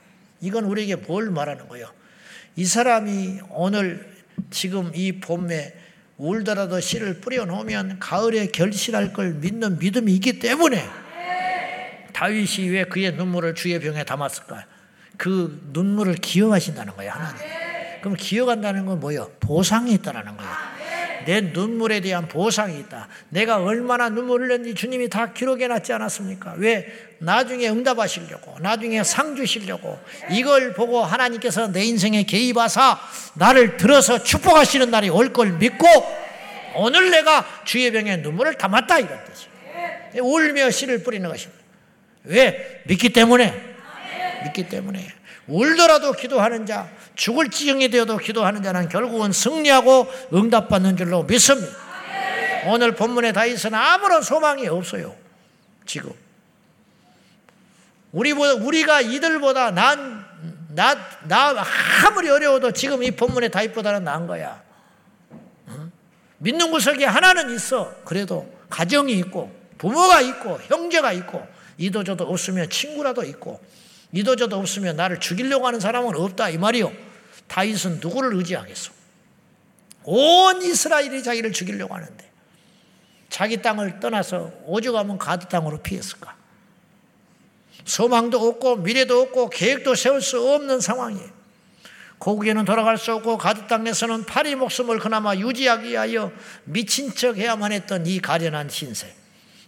[0.41, 1.93] 이건 우리에게 뭘 말하는 거예요?
[2.57, 4.15] 이 사람이 오늘
[4.51, 5.75] 지금 이 봄에
[6.19, 10.89] 울더라도 씨를 뿌려 놓으면 가을에 결실할 걸 믿는 믿음이 있기 때문에
[12.13, 14.65] 다윗이 왜 그의 눈물을 주의 병에 담았을까?
[15.19, 17.37] 그 눈물을 기억하신다는 거예요, 하나님.
[18.01, 19.31] 그럼 기억한다는 건 뭐예요?
[19.41, 20.76] 보상이 있다는 거예요.
[21.27, 23.09] 내 눈물에 대한 보상이 있다.
[23.29, 26.55] 내가 얼마나 눈물을 흘렸는지 주님이 다 기록해 놨지 않았습니까?
[26.57, 26.87] 왜?
[27.19, 29.99] 나중에 응답하시려고, 나중에 상 주시려고,
[30.31, 32.99] 이걸 보고 하나님께서 내 인생에 개입하사
[33.35, 35.87] 나를 들어서 축복하시는 날이 올 걸 믿고,
[36.77, 38.99] 오늘 내가 주의 병에 눈물을 담았다.
[39.01, 40.25] 이런 뜻이에요.
[40.25, 41.63] 울며 씨를 뿌리는 것입니다.
[42.25, 42.83] 왜?
[42.87, 43.53] 믿기 때문에.
[44.45, 45.16] 믿기 때문에.
[45.49, 51.87] 울더라도 기도하는 자, 죽을 지경이 되어도 기도하는 자는 결국은 승리하고 응답받는 줄로 믿습니다.
[52.67, 55.15] 오늘 본문의 다윗은 아무런 소망이 없어요.
[55.85, 56.13] 지금.
[58.13, 60.25] 우리보다, 우리가 이들보다 난,
[60.75, 61.65] 나, 나
[62.05, 64.61] 아무리 어려워도 지금 이 본문의 다윗보다는 나은 거야.
[65.69, 65.93] 응?
[66.39, 67.95] 믿는 구석이 하나는 있어.
[68.05, 71.47] 그래도 가정이 있고, 부모가 있고, 형제가 있고,
[71.79, 73.61] 이도저도 없으면 친구라도 있고,
[74.13, 76.51] 이도저도 없으면 나를 죽이려고 하는 사람은 없다.
[76.51, 76.93] 이 말이요.
[77.49, 78.93] 다윗은 누구를 의지하겠어?
[80.05, 82.31] 온 이스라엘이 자기를 죽이려고 하는데
[83.29, 86.37] 자기 땅을 떠나서 오죽하면 가드 땅으로 피했을까?
[87.85, 91.37] 소망도 없고 미래도 없고 계획도 세울 수 없는 상황이에요.
[92.19, 96.33] 고국에는 돌아갈 수 없고 가드 땅에서는 파리 목숨을 그나마 유지하기 위하여
[96.65, 99.15] 미친 척 해야만 했던 이 가련한 신세.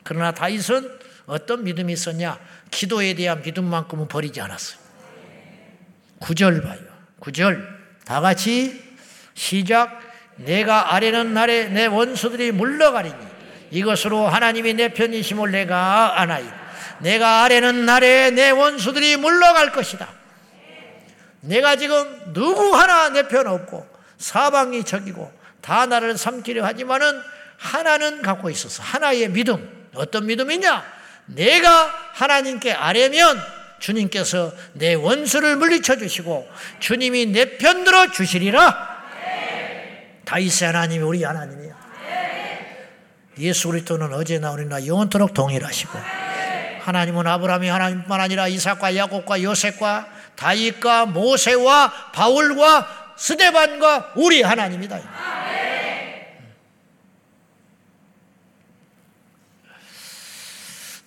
[0.02, 0.97] 그러나 다윗은
[1.28, 2.38] 어떤 믿음이 있었냐?
[2.70, 4.78] 기도에 대한 믿음만큼은 버리지 않았어요.
[6.18, 6.80] 구절 봐요.
[7.20, 7.64] 9절
[8.04, 8.82] 다 같이
[9.34, 10.00] 시작
[10.36, 13.16] 내가 아래는 날에 내 원수들이 물러가리니
[13.70, 16.44] 이것으로 하나님이 내 편이심을 내가 아나이
[17.00, 20.08] 내가 아래는 날에 내 원수들이 물러갈 것이다
[21.40, 23.86] 내가 지금 누구 하나 내 편 없고
[24.16, 27.20] 사방이 적이고 다 나를 삼키려 하지만은
[27.58, 30.97] 하나는 갖고 있었어 하나의 믿음 어떤 믿음이냐
[31.28, 33.40] 내가 하나님께 아래면
[33.78, 36.48] 주님께서 내 원수를 물리쳐 주시고
[36.80, 38.98] 주님이 내 편 들어 주시리라.
[39.24, 40.20] 네.
[40.24, 41.74] 다윗의 하나님이 우리 하나님이야.
[42.08, 42.88] 네.
[43.38, 46.78] 예수 그리스도는 어제나 오늘나 영원토록 동일하시고 네.
[46.82, 54.98] 하나님은 아브라함이 하나님뿐만 아니라 이삭과 야곱과 요셉과 다윗과 모세와 바울과 스데반과 우리 하나님이다.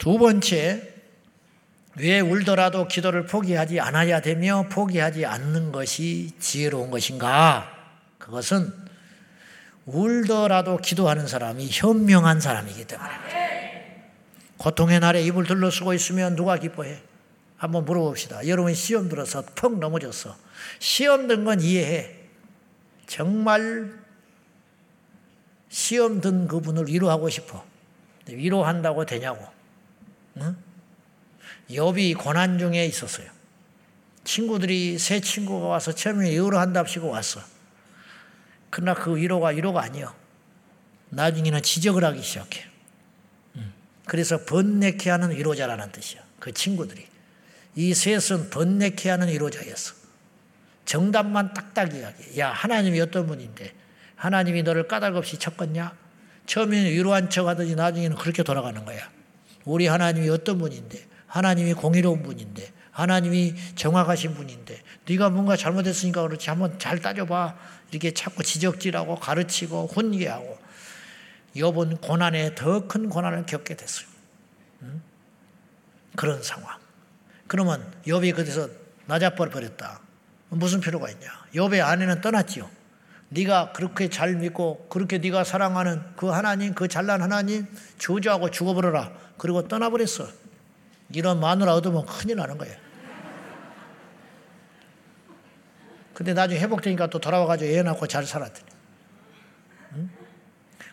[0.02, 0.82] 두 번째
[1.98, 7.72] 왜 울더라도 기도를 포기하지 않아야 되며 포기하지 않는 것이 지혜로운 것인가?
[8.18, 8.74] 그것은
[9.86, 14.10] 울더라도 기도하는 사람이 현명한 사람이기 때문에
[14.58, 17.00] 고통의 날에 입을 둘러쓰고 있으면 누가 기뻐해?
[17.58, 18.48] 한번 물어봅시다.
[18.48, 20.36] 여러분 시험 들어서 펑 넘어졌어.
[20.80, 22.10] 시험 든 건 이해해.
[23.06, 23.94] 정말
[25.70, 27.64] 시험 든 그분을 위로하고 싶어.
[28.28, 29.61] 위로한다고 되냐고.
[30.38, 30.56] 응?
[31.70, 33.30] 욥이 고난 중에 있었어요.
[34.24, 37.42] 친구들이 새 친구가 와서 처음에 위로한답시고 왔어.
[38.70, 40.14] 그러나 그 위로가 위로가 아니요.
[41.10, 42.66] 나중에는 지적을 하기 시작해.
[43.56, 43.74] 음.
[44.06, 46.22] 그래서 번뇌케 하는 위로자라는 뜻이야.
[46.40, 47.08] 그 친구들이.
[47.76, 49.96] 이 셋은 번뇌케 하는 위로자였어.
[50.86, 52.40] 정답만 딱딱 이야기.
[52.40, 53.74] 야, 하나님이 어떤 분인데?
[54.16, 55.96] 하나님이 너를 까닭 없이 쳤겠냐?
[56.46, 59.10] 처음에는 위로한 척 하더니 나중에는 그렇게 돌아가는 거야.
[59.72, 61.08] 우리 하나님이 어떤 분인데?
[61.28, 67.56] 하나님이 공의로운 분인데 하나님이 정확하신 분인데 네가 뭔가 잘못했으니까 그렇지 한번 잘 따져봐
[67.90, 70.60] 이렇게 자꾸 지적질하고 가르치고 훈계하고
[71.56, 74.08] 여본 고난에 더 큰 고난을 겪게 됐어요.
[74.82, 75.02] 응?
[76.18, 76.78] 그런 상황.
[77.48, 78.68] 그러면 욥이 그래서
[79.06, 80.02] 나자버려 버렸다.
[80.50, 81.30] 무슨 필요가 있냐?
[81.56, 82.70] 욥의 아내는 떠났지요.
[83.30, 87.66] 네가 그렇게 잘 믿고 그렇게 네가 사랑하는 그 하나님, 그 잘난 하나님
[87.98, 89.14] 저주하고 죽어버려라.
[89.42, 90.28] 그리고 떠나버렸어.
[91.16, 92.78] 이런 마누라 얻으면 큰일 나는 거예요.
[96.14, 98.68] 근데 나중에 회복되니까 또 돌아와가지고 애 낳고 잘 살았더니.
[99.94, 100.12] 응?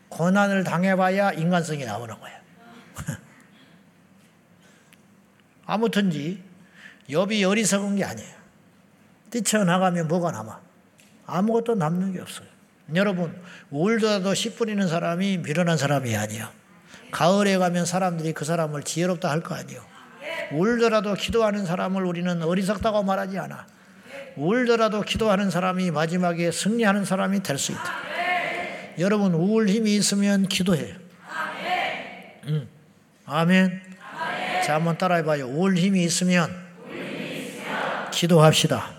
[0.08, 2.38] 고난을 당해봐야 인간성이 나오는 거예요.
[5.66, 6.42] 아무튼지
[7.10, 8.34] 엽이 어리석은 게 아니에요.
[9.28, 10.58] 뛰쳐나가면 뭐가 남아?
[11.26, 12.48] 아무것도 남는 게 없어요.
[12.94, 13.38] 여러분
[13.68, 16.57] 울더라도 씨 뿌리는 사람이 미련한 사람이 아니에요.
[17.10, 19.80] 가을에 가면 사람들이 그 사람을 지혜롭다 할 거 아니에요.
[20.52, 23.66] 울더라도 기도하는 사람을 우리는 어리석다고 말하지 않아.
[24.36, 27.82] 울더라도 기도하는 사람이 마지막에 승리하는 사람이 될 수 있다.
[28.98, 30.94] 여러분 우울 힘이 있으면 기도해요.
[32.48, 32.68] 응.
[33.26, 33.82] 아멘.
[34.64, 35.46] 자, 한번 따라해봐요.
[35.48, 36.50] 울 힘이 있으면
[38.12, 38.90] 기도합시다.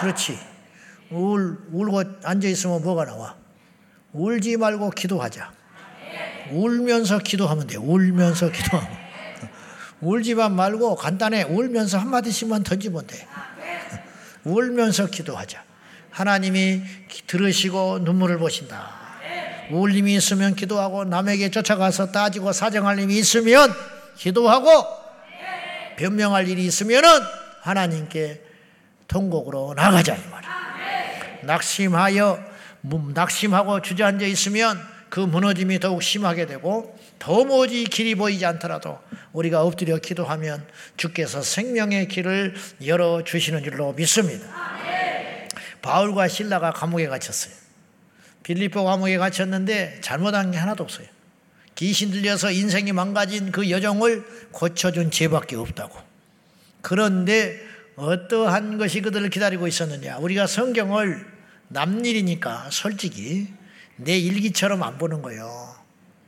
[0.00, 0.38] 그렇지.
[1.10, 3.36] 울, 울고 앉아 있으면 뭐가 나와?
[4.12, 5.52] 울지 말고 기도하자.
[6.52, 7.76] 울면서 기도하면 돼.
[7.76, 9.02] 울면서 기도하면.
[10.00, 11.44] 울지만 말고 간단해.
[11.44, 13.26] 울면서 한마디씩만 던지면 돼.
[14.44, 15.62] 울면서 기도하자.
[16.10, 16.82] 하나님이
[17.26, 18.90] 들으시고 눈물을 보신다.
[19.70, 23.72] 울림이 있으면 기도하고 남에게 쫓아가서 따지고 사정할 일이 있으면
[24.16, 24.68] 기도하고
[25.96, 27.08] 변명할 일이 있으면은
[27.62, 28.42] 하나님께
[29.06, 30.52] 통곡으로 나가자 이 말이야.
[31.42, 32.44] 낙심하여
[33.14, 38.98] 낙심하고 주저앉아 있으면 그 무너짐이 더욱 심하게 되고 도무지 길이 보이지 않더라도
[39.34, 42.54] 우리가 엎드려 기도하면 주께서 생명의 길을
[42.86, 44.46] 열어 주시는 줄로 믿습니다.
[45.82, 47.52] 바울과 신라가 감옥에 갇혔어요.
[48.42, 51.06] 빌리포 감옥에 갇혔는데 잘못한 게 하나도 없어요.
[51.74, 55.94] 귀신 들려서 인생이 망가진 그 여정을 고쳐준 죄밖에 없다고.
[56.80, 57.60] 그런데
[57.96, 60.16] 어떠한 것이 그들을 기다리고 있었느냐.
[60.16, 61.26] 우리가 성경을
[61.68, 63.48] 남일이니까 솔직히
[64.04, 65.74] 내 일기처럼 안 보는 거예요.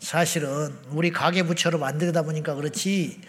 [0.01, 3.21] 사실은 우리 가계부처럼 안 들여다보니까 그렇지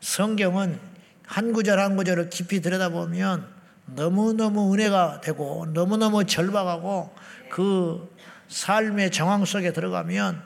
[0.00, 0.78] 성경은
[1.26, 3.46] 한 구절 한 구절을 깊이 들여다보면
[3.86, 7.14] 너무너무 은혜가 되고 너무너무 절박하고
[7.50, 8.14] 그
[8.48, 10.42] 삶의 정황 속에 들어가면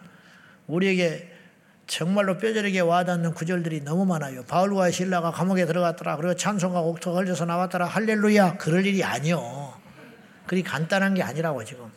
[0.66, 1.32] 우리에게
[1.86, 4.44] 정말로 뼈저리게 와닿는 구절들이 너무 많아요.
[4.44, 6.16] 바울과 신라가 감옥에 들어갔더라.
[6.16, 7.86] 그리고 찬송가 옥토가 걸려서 나왔더라.
[7.86, 8.59] 할렐루야.
[8.59, 9.72] 그럴 일이 아니요.
[10.46, 11.90] 그리 간단한 게 아니라고 지금.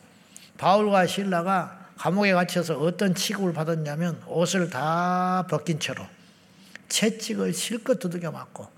[0.62, 6.06] 바울과 신라가 감옥에 갇혀서 어떤 취급을 받았냐면 옷을 다 벗긴 채로
[6.88, 8.70] 채찍을 실컷 두들겨 맞고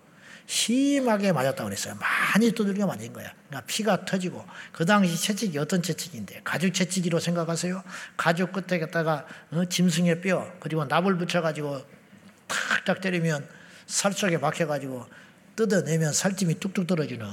[0.46, 1.94] 심하게 맞았다고 그랬어요.
[1.96, 3.30] 많이 두들겨 맞은 거야.
[3.48, 7.82] 그러니까 피가 터지고 그 당시 채찍이 어떤 채찍인데 가죽 채찍이로 생각하세요.
[8.16, 11.82] 가죽 끝에다가 어, 짐승의 뼈 그리고 납을 붙여가지고
[12.48, 13.46] 탁탁 때리면
[13.86, 15.06] 살 속에 박혀가지고
[15.56, 17.30] 뜯어내면 살찜이 뚝뚝 떨어지는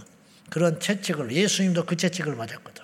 [0.49, 2.80] 그런 채찍을 예수님도 그 채찍을 맞았거든.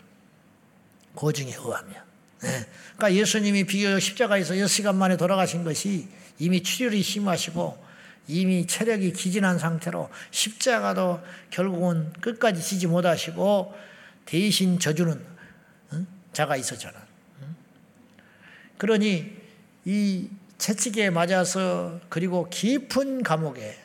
[1.17, 1.95] 고증에 의하면.
[2.41, 2.65] 네.
[2.95, 6.07] 그러니까 예수님이 비교적 십자가에서 6시간 만에 돌아가신 것이
[6.37, 7.85] 이미 출혈이 심하시고
[8.27, 13.73] 이미 체력이 기진한 상태로 십자가도 결국은 끝까지 지지 못하시고
[14.25, 15.19] 대신 져주는
[16.33, 16.95] 자가 있었잖아.
[18.77, 19.35] 그러니
[19.85, 23.75] 이 채찍에 맞아서 그리고 깊은 감옥에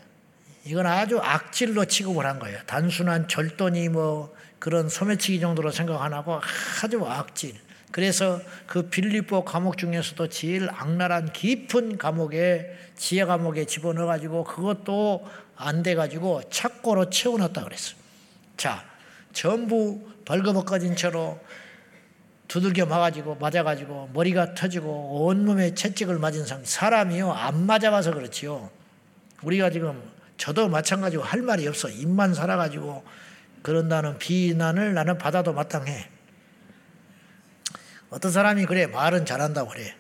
[0.64, 2.59] 이건 아주 악질로 취급을 한 거예요.
[2.66, 6.41] 단순한 절도니 뭐 그런 소매치기 정도로 생각 안 하고
[6.85, 7.57] 아주 악질.
[7.91, 15.83] 그래서 그 빌립보 감옥 중에서도 제일 악랄한 깊은 감옥에 지하 감옥에 집어넣어 가지고 그것도 안
[15.83, 17.97] 돼 가지고 착고로 채워 놨다 그랬어요.
[18.57, 18.85] 자,
[19.33, 21.41] 전부 벌거벗겨진 채로
[22.47, 28.71] 두들겨 맞아가지고 맞아가지고 머리가 터지고 온몸에 채찍을 맞은 상 사람이요 안 맞아봐서 그렇지요.
[29.43, 30.01] 우리가 지금
[30.37, 33.03] 저도 마찬가지고 할 말이 없어 입만 살아가지고
[33.63, 36.11] 그런다는 비난을 나는 받아도 마땅해.
[38.11, 39.95] 어떤 사람이 그래 말은 잘한다고 그래.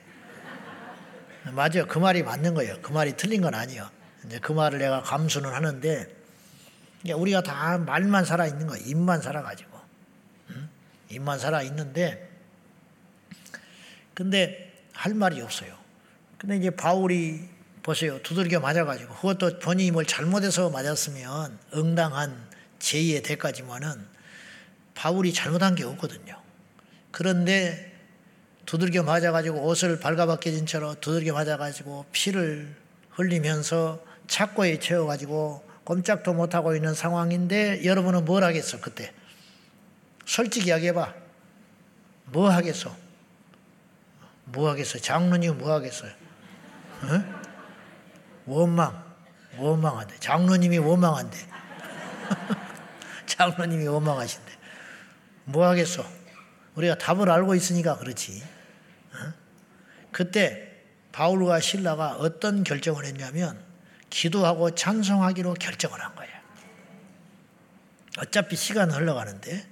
[1.52, 1.86] 맞아요.
[1.88, 2.76] 그 말이 맞는 거예요.
[2.82, 3.88] 그 말이 틀린 건 아니에요.
[4.26, 6.14] 이제 그 말을 내가 감수는 하는데
[7.14, 8.84] 우리가 다 말만 살아 있는 거예요.
[8.86, 9.78] 입만 살아 가지고
[10.50, 10.68] 응?
[11.08, 12.28] 입만 살아 있는데
[14.14, 15.76] 근데 할 말이 없어요.
[16.38, 17.48] 근데 이제 바울이
[17.82, 18.22] 보세요.
[18.22, 22.46] 두들겨 맞아 가지고 그것도 본인이 뭘 잘못해서 맞았으면 응당한
[22.82, 24.04] 제의의 대가지만은
[24.94, 26.36] 바울이 잘못한 게 없거든요.
[27.12, 27.92] 그런데
[28.66, 32.74] 두들겨 맞아가지고 옷을 발가벗겨진 채로 두들겨 맞아가지고 피를
[33.10, 39.12] 흘리면서 착고에 채워가지고 꼼짝도 못하고 있는 상황인데 여러분은 뭘 하겠어 그때?
[40.26, 41.14] 솔직히 이야기해봐.
[42.26, 42.94] 뭐 하겠어?
[44.44, 44.98] 뭐 하겠어?
[44.98, 46.10] 장로님 뭐 하겠어요
[47.02, 47.24] 어?
[48.46, 49.12] 원망.
[49.58, 51.36] 원망한대 장로님이 원망한대
[53.32, 54.52] 장로님이 원망하신대
[55.44, 56.04] 뭐 하겠어
[56.74, 58.42] 우리가 답을 알고 있으니까 그렇지
[60.10, 60.70] 그때
[61.12, 63.62] 바울과 신라가 어떤 결정을 했냐면
[64.10, 66.32] 기도하고 찬송하기로 결정을 한 거예요.
[68.18, 69.66] 어차피 시간은 흘러가는데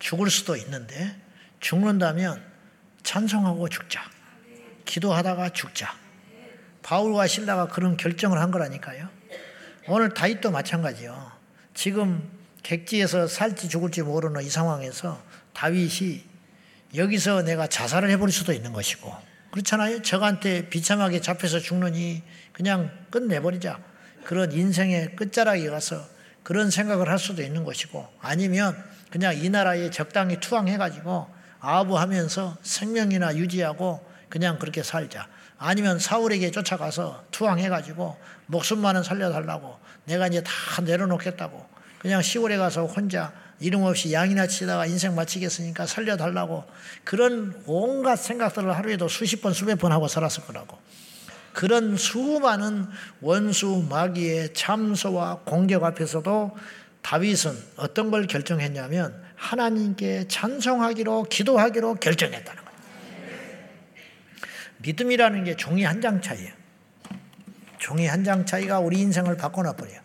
[0.00, 1.16] 죽을 수도 있는데
[1.60, 2.44] 죽는다면
[3.04, 4.10] 찬송하고 죽자.
[4.84, 5.94] 기도하다가 죽자.
[6.82, 9.08] 바울과 신라가 그런 결정을 한 거라니까요.
[9.86, 11.32] 오늘 다윗도 마찬가지요.
[11.74, 12.28] 지금
[12.64, 16.24] 객지에서 살지 죽을지 모르는 이 상황에서 다윗이
[16.96, 19.14] 여기서 내가 자살을 해버릴 수도 있는 것이고
[19.52, 20.02] 그렇잖아요.
[20.02, 23.78] 적한테 비참하게 잡혀서 죽느니 그냥 끝내버리자.
[24.24, 26.04] 그런 인생의 끝자락에 가서
[26.42, 28.76] 그런 생각을 할 수도 있는 것이고 아니면
[29.10, 31.28] 그냥 이 나라에 적당히 투항해가지고
[31.60, 35.28] 아부하면서 생명이나 유지하고 그냥 그렇게 살자.
[35.58, 41.73] 아니면 사울에게 쫓아가서 투항해가지고 목숨만은 살려달라고 내가 이제 다 내려놓겠다고
[42.04, 46.64] 그냥 시골에 가서 혼자 이름 없이 양이나 치다가 인생 마치겠으니까 살려달라고
[47.02, 50.76] 그런 온갖 생각들을 하루에도 수십 번 수백 번 하고 살았을 거라고
[51.54, 52.88] 그런 수많은
[53.22, 56.54] 원수 마귀의 참소와 공격 앞에서도
[57.00, 62.78] 다윗은 어떤 걸 결정했냐면 하나님께 찬송하기로 기도하기로 결정했다는 거예요.
[64.76, 66.52] 믿음이라는 게 종이 한 장 차이예요.
[67.78, 70.03] 종이 한 장 차이가 우리 인생을 바꿔놔 버려요.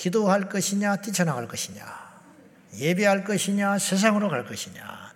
[0.00, 1.84] 기도할 것이냐 뛰쳐나갈 것이냐
[2.78, 5.12] 예배할 것이냐 세상으로 갈 것이냐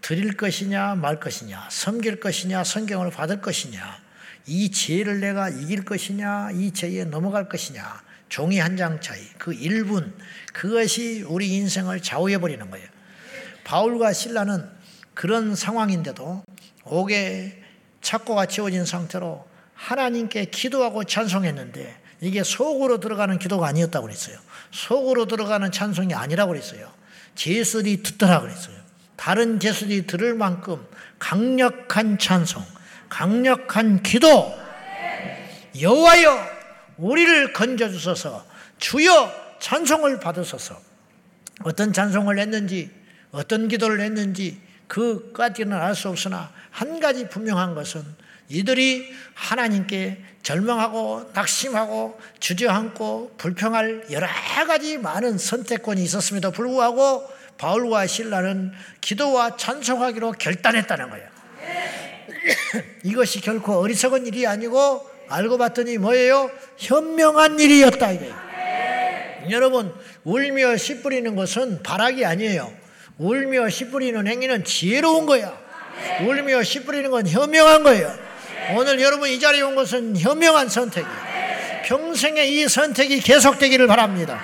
[0.00, 4.04] 드릴 것이냐 말 것이냐 섬길 것이냐 성경을 받을 것이냐
[4.46, 10.12] 이 죄를 내가 이길 것이냐, 이 죄에 넘어갈 것이냐, 종이 한 장 차이, 그 1분,
[10.52, 12.86] 그것이 우리 인생을 좌우해 버리는 거예요.
[13.64, 14.68] 바울과 신라는
[15.14, 16.44] 그런 상황인데도
[16.84, 17.62] 옥에
[18.02, 24.38] 착고가 지워진 상태로 하나님께 기도하고 찬송했는데 이게 속으로 들어가는 기도가 아니었다고 그랬어요.
[24.70, 26.90] 속으로 들어가는 찬송이 아니라고 그랬어요.
[27.34, 28.76] 제수들이 듣더라 그랬어요.
[29.14, 30.82] 다른 제수들이 들을 만큼
[31.18, 32.64] 강력한 찬송,
[33.10, 34.54] 강력한 기도
[35.78, 36.46] 여호와여
[36.96, 38.46] 우리를 건져 주소서
[38.78, 40.80] 주여 찬송을 받으소서
[41.62, 42.90] 어떤 찬송을 했는지
[43.32, 48.02] 어떤 기도를 했는지 그까지는 알 수 없으나 한 가지 분명한 것은
[48.48, 54.26] 이들이 하나님께 절망하고 낙심하고 주저앉고 불평할 여러
[54.66, 57.26] 가지 많은 선택권이 있었음에도 불구하고
[57.56, 61.28] 바울과 신라는 기도와 찬송하기로 결단했다는 거예요.
[63.04, 66.50] 이것이 결코 어리석은 일이 아니고 알고 봤더니 뭐예요?
[66.76, 68.44] 현명한 일이었다 이거예요.
[69.50, 72.72] 여러분 울며 씨 뿌리는 것은 바락이 아니에요.
[73.18, 75.58] 울며 씨 뿌리는 행위는 지혜로운 거야.
[76.20, 78.24] 울며 씨 뿌리는 건 현명한 거예요.
[78.72, 81.34] 오늘 여러분 이 자리에 온 것은 현명한 선택이에요.
[81.84, 84.42] 평생에 이 선택이 계속되기를 바랍니다.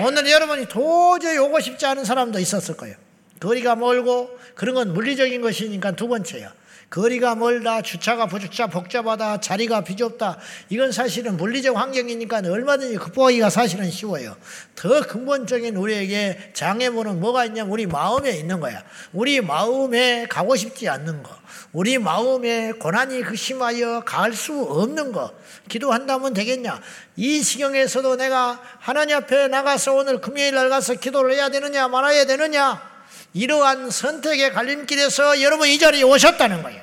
[0.00, 2.94] 오늘 여러분이 도저히 오고 싶지 않은 사람도 있었을 거예요.
[3.40, 6.52] 거리가 멀고 그런 건 물리적인 것이니까 두 번째야.
[6.90, 10.38] 거리가 멀다, 주차가 부주차 복잡하다, 자리가 비좁다.
[10.70, 14.36] 이건 사실은 물리적 환경이니까 얼마든지 극복하기가 사실은 쉬워요.
[14.74, 18.82] 더 근본적인 우리에게 장애물은 뭐가 있냐면 우리 마음에 있는 거야.
[19.12, 21.36] 우리 마음에 가고 싶지 않는 거.
[21.72, 25.32] 우리 마음에 고난이 극심하여 갈 수 없는 거.
[25.68, 26.80] 기도한다면 되겠냐?
[27.16, 32.97] 이 시경에서도 내가 하나님 앞에 나가서 오늘 금요일 날 가서 기도를 해야 되느냐, 말아야 되느냐?
[33.38, 36.82] 이러한 선택의 갈림길에서 여러분 이 자리에 오셨다는 거예요.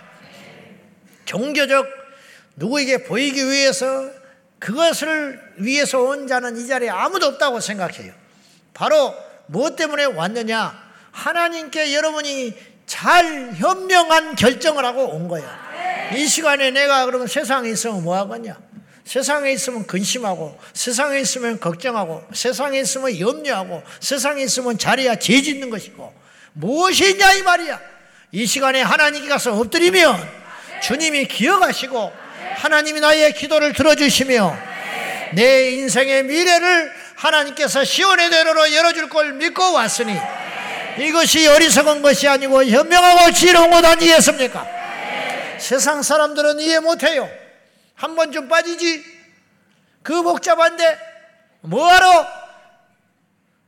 [1.25, 1.85] 종교적
[2.55, 4.09] 누구에게 보이기 위해서
[4.59, 8.13] 그것을 위해서 온 자는 이 자리에 아무도 없다고 생각해요.
[8.73, 9.13] 바로
[9.47, 10.81] 무엇 때문에 왔느냐?
[11.11, 12.53] 하나님께 여러분이
[12.85, 16.13] 잘 현명한 결정을 하고 온 거야.
[16.15, 18.57] 이 시간에 내가 그러면 세상에 있으면 뭐 하겠냐?
[19.03, 26.14] 세상에 있으면 근심하고, 세상에 있으면 걱정하고, 세상에 있으면 염려하고, 세상에 있으면 자리야 죄 짓는 것이고,
[26.55, 27.79] 무엇이 있냐 이 말이야.
[28.31, 30.45] 이 시간에 하나님께 가서 엎드리면
[30.81, 32.13] 주님이 기억하시고
[32.55, 34.57] 하나님이 나의 기도를 들어주시며
[35.33, 40.17] 내 인생의 미래를 하나님께서 시온의 대로로 열어줄 걸 믿고 왔으니
[40.97, 44.65] 이것이 어리석은 것이 아니고 현명하고 지혜로운 것 아니겠습니까?
[45.59, 47.29] 세상 사람들은 이해 못해요.
[47.95, 49.03] 한 번좀 빠지지.
[50.03, 50.99] 그 복잡한데
[51.61, 52.27] 뭐하러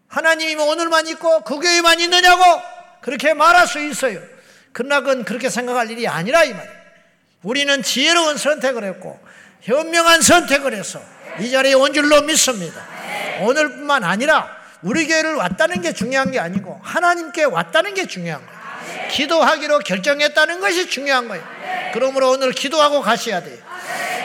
[0.08, 2.44] 하나님이 오늘만 있고 그 교회만 있느냐고
[3.02, 4.20] 그렇게 말할 수 있어요.
[4.72, 6.78] 그러나 그건 그렇게 생각할 일이 아니라 이 말이에요.
[7.44, 9.20] 우리는 지혜로운 선택을 했고
[9.62, 11.02] 현명한 선택을 해서
[11.40, 12.86] 이 자리에 온 줄로 믿습니다.
[13.42, 18.58] 오늘뿐만 아니라 우리 교회를 왔다는 게 중요한 게 아니고 하나님께 왔다는 게 중요한 거예요.
[19.10, 21.44] 기도하기로 결정했다는 것이 중요한 거예요.
[21.94, 23.58] 그러므로 오늘 기도하고 가셔야 돼요.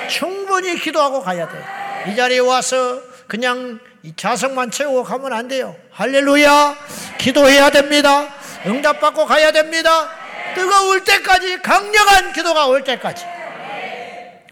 [0.09, 1.65] 충분히 기도하고 가야 돼요.
[2.09, 3.79] 이 자리에 와서 그냥
[4.17, 5.77] 자석만 채우고 가면 안 돼요.
[5.93, 6.77] 할렐루야.
[7.19, 8.29] 기도해야 됩니다.
[8.67, 10.09] 응답받고 가야 됩니다.
[10.55, 13.25] 뜨거울 때까지 강력한 기도가 올 때까지.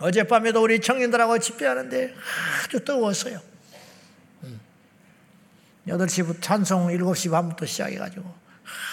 [0.01, 2.15] 어젯밤에도 우리 청년들하고 집회하는데
[2.65, 3.41] 아주 뜨거웠어요.
[5.87, 6.41] 8시부터 음.
[6.41, 8.35] 찬송 7시 반부터 시작해가지고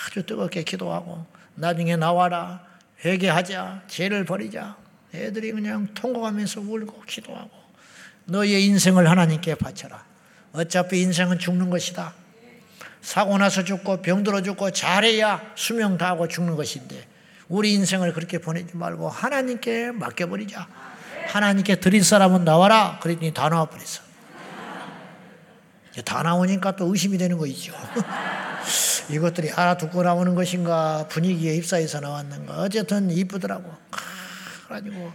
[0.07, 2.65] 아주 뜨겁게 기도하고 나중에 나와라
[3.03, 4.75] 회개하자 죄를 버리자
[5.13, 7.51] 애들이 그냥 통곡하면서 울고 기도하고
[8.25, 10.03] 너의 인생을 하나님께 바쳐라
[10.53, 12.13] 어차피 인생은 죽는 것이다
[13.01, 17.07] 사고 나서 죽고 병들어 죽고 잘해야 수명 다하고 죽는 것인데
[17.49, 20.67] 우리 인생을 그렇게 보내지 말고 하나님께 맡겨버리자.
[21.27, 22.99] 하나님께 드릴 사람은 나와라.
[23.01, 24.07] 그랬더니 다 나와버렸어.
[26.05, 27.73] 다 나오니까 또 의심이 되는 거 있죠.
[29.09, 33.73] 이것들이 알아듣고 나오는 것인가 분위기에 입사해서 나왔는가 어쨌든 이쁘더라고.
[34.67, 35.11] 가지고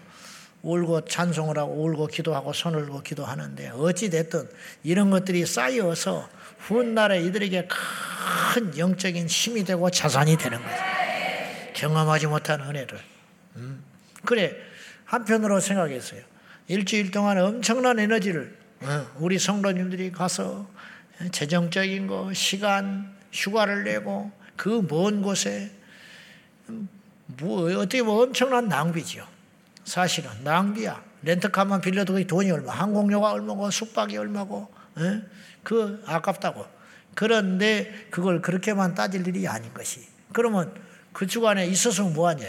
[0.63, 4.49] 울고 찬송을 하고 울고 기도하고 손을 들고 기도하는데 어찌 됐든
[4.83, 6.29] 이런 것들이 쌓여서
[6.63, 10.77] 훗날에 이들에게 큰 영적인 힘이 되고 자산이 되는 거죠.
[11.75, 13.01] 경험하지 못한 은혜를.
[13.57, 13.83] 음.
[14.25, 14.55] 그래
[15.05, 16.23] 한편으로 생각했어요.
[16.69, 20.69] 일주일 동안 엄청난 에너지를 어, 우리 성도님들이 가서
[21.31, 25.71] 재정적인 거, 시간, 휴가를 내고 그 먼 곳에
[27.27, 29.27] 뭐 어떻게 보면 엄청난 낭비죠.
[29.85, 31.03] 사실은 낭비야.
[31.23, 34.73] 렌트카만 빌려도 그 돈이 얼마, 항공료가 얼마고 숙박이 얼마고?
[35.63, 36.67] 그 아깝다고.
[37.15, 40.07] 그런데 그걸 그렇게만 따질 일이 아닌 것이.
[40.33, 40.73] 그러면
[41.13, 42.47] 그 주간에 있었으면 뭐하냐?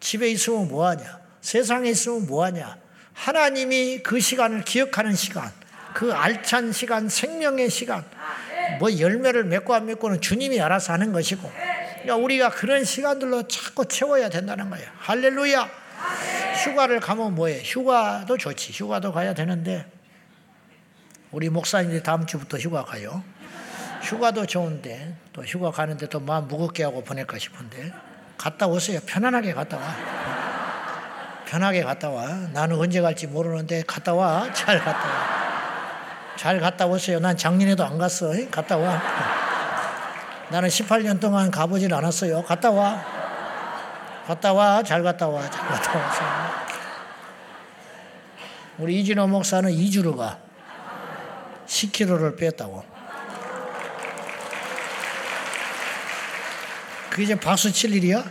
[0.00, 1.20] 집에 있으면 뭐하냐?
[1.40, 2.76] 세상에 있으면 뭐하냐?
[3.12, 5.50] 하나님이 그 시간을 기억하는 시간,
[5.94, 8.04] 그 알찬 시간, 생명의 시간,
[8.78, 11.50] 뭐 열매를 맺고 안 맺고는 주님이 알아서 하는 것이고,
[12.02, 14.88] 그러니까 우리가 그런 시간들로 자꾸 채워야 된다는 거예요.
[14.98, 15.70] 할렐루야!
[16.64, 17.62] 휴가를 가면 뭐해?
[17.62, 18.72] 휴가도 좋지.
[18.72, 19.86] 휴가도 가야 되는데,
[21.32, 23.22] 우리 목사님들이 다음 주부터 휴가 가요.
[24.02, 27.92] 휴가도 좋은데, 또 휴가 가는데 또 마음 무겁게 하고 보낼까 싶은데,
[28.36, 29.00] 갔다 오세요.
[29.06, 29.94] 편안하게 갔다 와.
[31.46, 32.26] 편하게 갔다 와.
[32.52, 34.52] 나는 언제 갈지 모르는데 갔다 와.
[34.52, 35.40] 잘 갔다 와.
[36.36, 37.20] 잘 갔다 오세요.
[37.20, 38.32] 난 작년에도 안 갔어.
[38.50, 39.02] 갔다 와.
[40.48, 42.44] 나는 18년 동안 가보질 않았어요.
[42.44, 43.04] 갔다 와.
[44.26, 44.82] 갔다 와.
[44.82, 45.50] 잘 갔다 와.
[45.50, 46.10] 잘 갔다 와.
[48.78, 50.38] 우리 이진호 목사는 2주로 가.
[51.70, 52.84] 10kg를 뺐다고.
[57.10, 58.24] 그게 이제 박수 칠 일이야?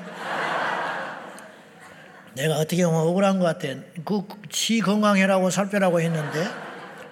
[2.33, 3.67] 내가 어떻게 보면 억울한 것 같아.
[4.05, 6.47] 그, 지 건강해라고 살 빼라고 했는데,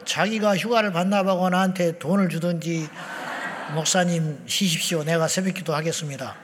[0.06, 2.88] 자기가 휴가를 반납하고 나한테 돈을 주든지
[3.74, 5.04] 목사님 쉬십시오.
[5.04, 6.36] 내가 새벽 기도 하겠습니다.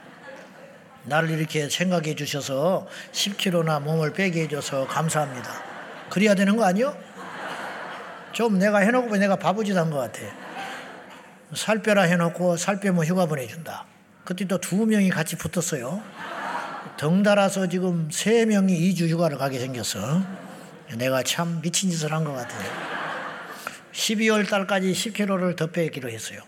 [1.03, 5.49] 나를 이렇게 생각해 주셔서 10kg나 몸을 빼게 해줘서 감사합니다.
[6.09, 6.95] 그래야 되는 거 아니요?
[8.33, 10.19] 좀 내가 해놓고 내가 바보짓 한 것 같아.
[11.53, 13.85] 살 빼라 해놓고 살 빼면 휴가 보내준다.
[14.25, 16.01] 그때 또 두 명이 같이 붙었어요.
[16.97, 20.21] 덩달아서 지금 세 명이 2주 휴가를 가게 생겼어.
[20.97, 22.69] 내가 참 미친 짓을 한 것 같아요.
[23.93, 26.39] 12월 달까지 10kg를 더 빼기로 했어요.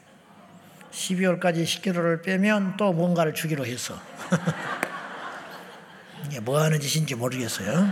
[0.91, 3.99] 12월까지 10kg를 빼면 또 뭔가를 주기로 했어.
[6.25, 7.91] 이게 뭐 하는 짓인지 모르겠어요.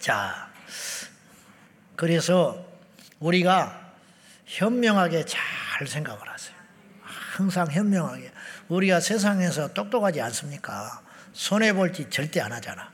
[0.00, 0.49] 자,
[2.00, 2.64] 그래서
[3.18, 3.92] 우리가
[4.46, 6.56] 현명하게 잘 생각을 하세요.
[7.02, 8.32] 항상 현명하게.
[8.68, 11.02] 우리가 세상에서 똑똑하지 않습니까?
[11.34, 12.90] 손해볼 짓 절대 안 하잖아.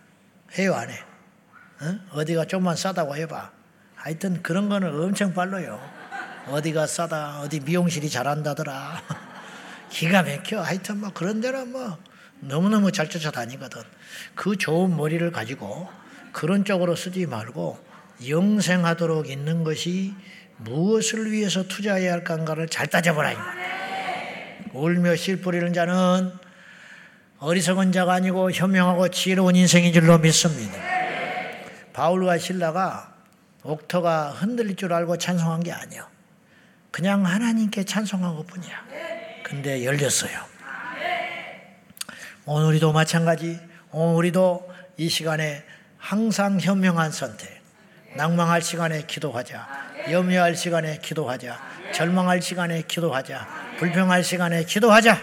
[0.59, 0.99] 해요, 안 해?
[1.83, 2.19] 어?
[2.19, 3.53] 어디가 좀만 싸다고 해봐.
[3.95, 5.81] 하여튼 그런 거는 엄청 빨라요.
[6.49, 9.03] 어디가 싸다, 어디 미용실이 잘한다더라.
[9.89, 10.63] 기가 막혀.
[10.63, 11.97] 하여튼 뭐 그런 데는 뭐
[12.41, 13.85] 너무너무 잘 쫓아다니거든.
[14.35, 15.89] 그 좋은 머리를 가지고
[16.33, 17.86] 그런 쪽으로 쓰지 말고
[18.27, 20.15] 영생하도록 있는 것이
[20.59, 23.35] 무엇을 위해서 투자해야 할까를 잘 따져보라.
[24.73, 26.33] 울며 실 뿌리는 자는
[27.39, 30.79] 어리석은 자가 아니고 현명하고 지혜로운 인생인 줄로 믿습니다.
[31.93, 33.15] 바울과 신라가
[33.63, 36.09] 옥터가 흔들릴 줄 알고 찬송한 게 아니야.
[36.91, 38.87] 그냥 하나님께 찬송한 것 뿐이야.
[39.43, 40.39] 근데 열렸어요.
[42.47, 43.59] 오늘 우리도 마찬가지.
[43.91, 45.65] 오늘 우리도 이 시간에
[45.99, 47.56] 항상 현명한 선택.
[48.17, 49.67] 낭망할 시간에 기도하자.
[50.11, 51.59] 염려할 시간에 기도하자.
[51.93, 53.47] 절망할 시간에 기도하자.
[53.79, 55.19] 불평할 시간에 기도하자.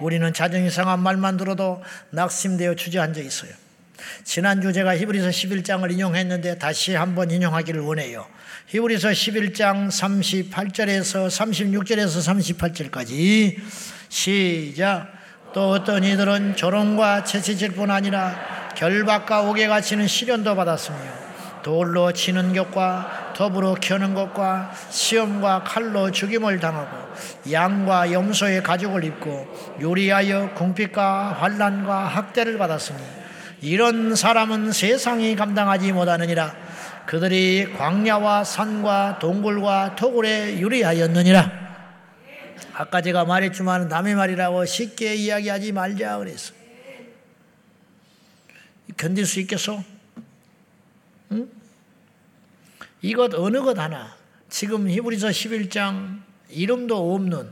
[0.00, 3.50] 우리는 자정 이 상한 말만 들어도 낙심되어 주저앉아 있어요.
[4.24, 8.26] 지난주 제가 히브리서 11장을 인용했는데 다시 한번 인용하기를 원해요.
[8.66, 13.58] 히브리서 11장 38절에서 36절에서 38절까지
[14.08, 15.12] 시작.
[15.52, 21.23] 또 어떤 이들은 조롱과 채찍질 뿐 아니라 결박과 옥에 치는 시련도 받았으며
[21.64, 26.94] 돌로 치는 것과 더불어 켜는 것과 시험과 칼로 죽임을 당하고
[27.50, 32.98] 양과 염소의 가죽을 입고 요리하여 궁핍과 환란과 학대를 받았으니
[33.62, 36.54] 이런 사람은 세상이 감당하지 못하느니라.
[37.06, 41.64] 그들이 광야와 산과 동굴과 토굴에 유리하였느니라.
[42.74, 46.52] 아까 제가 말했지만 남의 말이라고 쉽게 이야기하지 말자 그랬어.
[48.98, 49.93] 견딜 수 있겠어?
[51.32, 51.48] 응?
[53.02, 54.16] 이것 어느 것 하나
[54.48, 57.48] 지금 히브리서 11장 이름도 없는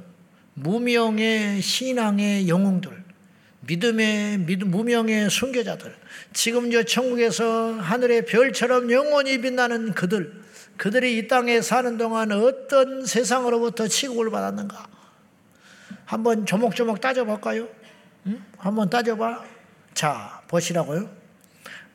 [0.55, 3.03] 무명의 신앙의 영웅들
[3.65, 5.95] 믿음의 무명의 순교자들,
[6.33, 10.43] 지금 저 천국에서 하늘의 별처럼 영원히 빛나는 그들,
[10.77, 14.87] 그들이 이 땅에 사는 동안 어떤 세상으로부터 취급을 받았는가?
[16.05, 17.69] 한번 조목조목 따져볼까요?
[18.27, 18.45] 응?
[18.59, 19.45] 한번 따져봐.
[19.95, 21.22] 자, 보시라고요.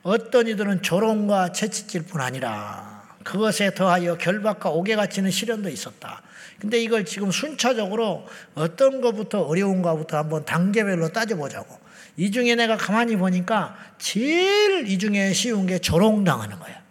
[0.07, 6.21] 어떤 이들은 조롱과 채찍질 뿐 아니라 그것에 더하여 결박과 옥에 갇히는 시련도 있었다.
[6.59, 11.77] 근데 이걸 지금 순차적으로 어떤 것부터 어려운가부터 한번 단계별로 따져보자고.
[12.15, 16.81] 이 중에 내가 가만히 보니까 제일 이 중에 쉬운 게 조롱당하는 거야.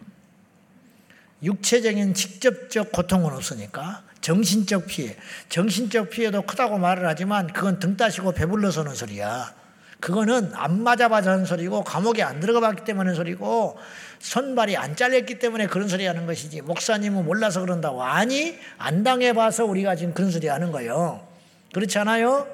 [1.41, 5.17] 육체적인 직접적 고통은 없으니까 정신적 피해.
[5.49, 9.66] 정신적 피해도 크다고 말을 하지만 그건 등 따시고 배불러 서는 소리야.
[9.99, 13.77] 그거는 안 맞아봐서 하는 소리고 감옥에 안 들어가 봤기 때문에 소리고
[14.19, 19.95] 손발이 안 잘렸기 때문에 그런 소리 하는 것이지 목사님은 몰라서 그런다고 아니 안 당해봐서 우리가
[19.95, 21.25] 지금 그런 소리 하는 거예요.
[21.73, 22.47] 그렇지 않아요?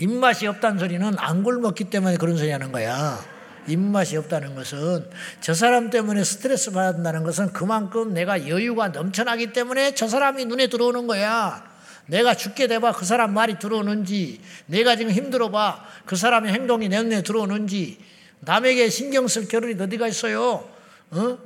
[0.00, 3.18] 입맛이 없다는 소리는 안 굶었기 때문에 그런 소리 하는 거야.
[3.66, 5.08] 입맛이 없다는 것은
[5.40, 11.06] 저 사람 때문에 스트레스 받는다는 것은 그만큼 내가 여유가 넘쳐나기 때문에 저 사람이 눈에 들어오는
[11.06, 11.73] 거야
[12.06, 17.22] 내가 죽게 돼봐 그 사람 말이 들어오는지 내가 지금 힘들어봐 그 사람의 행동이 내 눈에
[17.22, 17.98] 들어오는지
[18.40, 20.68] 남에게 신경 쓸 겨를이 어디가 있어요?
[21.10, 21.38] 어?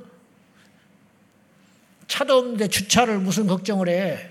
[2.07, 4.29] 차도 없는데 주차를 무슨 걱정을 해?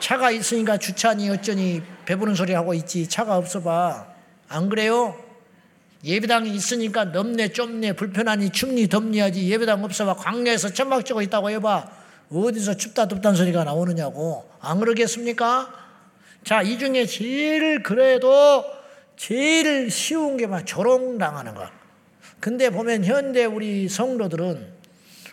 [0.00, 4.06] 차가 있으니까 주차니 어쩌니 배부른 소리 하고 있지 차가 없어봐
[4.48, 5.22] 안 그래요?
[6.04, 11.97] 예배당이 있으니까 넘네 좁네 불편하니 춥니 덥니 하지 예배당 없어봐 광야에서 천막 찍고 있다고 해봐
[12.30, 15.72] 어디서 춥다 덥다는 소리가 나오느냐고 안 그러겠습니까?
[16.44, 18.64] 자, 이 중에 제일 그래도
[19.16, 21.68] 제일 쉬운 게만 조롱당하는 거.
[22.40, 24.78] 근데 보면 현대 우리 성도들은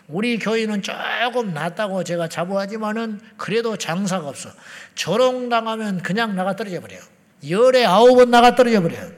[0.08, 4.50] 우리 교회는 조금 낫다고 제가 자부하지만은 그래도 장사가 없어.
[4.94, 7.00] 조롱당하면 그냥 나가 떨어져 버려요.
[7.48, 9.10] 열에 아홉은 나가 떨어져 버려요.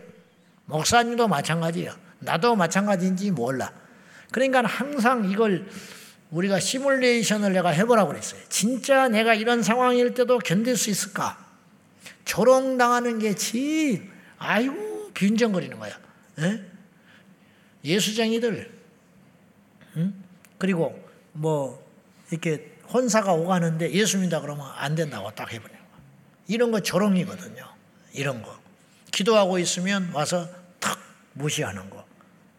[0.67, 1.93] 목사님도 마찬가지예요.
[2.21, 3.73] 나도 마찬가지인지 몰라.
[4.31, 5.67] 그러니까 항상 이걸
[6.31, 8.41] 우리가 시뮬레이션을 내가 해보라고 그랬어요.
[8.49, 11.39] 진짜 내가 이런 상황일 때도 견딜 수 있을까?
[12.25, 15.99] 조롱당하는 게 제일, 아이고, 빈정거리는 거야.
[16.41, 16.61] 에?
[17.85, 18.71] 예수쟁이들,
[19.97, 20.15] 응?
[20.59, 21.03] 그리고
[21.33, 21.83] 뭐,
[22.31, 25.79] 이렇게 혼사가 오가는데 예수 믿다 그러면 안 된다고 딱 거야.
[26.47, 27.65] 이런 거 조롱이거든요.
[28.13, 28.59] 이런 거.
[29.11, 30.49] 기도하고 있으면 와서
[30.81, 30.99] 탁
[31.35, 32.05] 무시하는 거.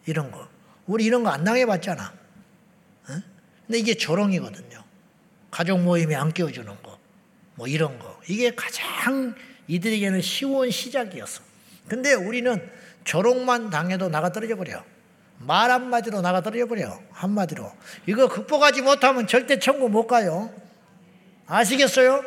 [0.06, 0.48] 이런 거.
[0.88, 2.19] 우리 이런 거 안 당해봤잖아.
[3.70, 4.84] 근데 이게 조롱이거든요.
[5.52, 6.98] 가족 모임에 안 끼워주는 거.
[7.54, 8.20] 뭐 이런 거.
[8.28, 9.36] 이게 가장
[9.68, 11.44] 이들에게는 쉬운 시작이었어.
[11.88, 12.68] 근데 우리는
[13.04, 14.84] 조롱만 당해도 나가 떨어져 버려.
[15.38, 17.00] 말 한마디로 나가 떨어져 버려.
[17.12, 17.72] 한마디로.
[18.08, 20.52] 이거 극복하지 못하면 절대 천국 못 가요.
[21.46, 22.24] 아시겠어요?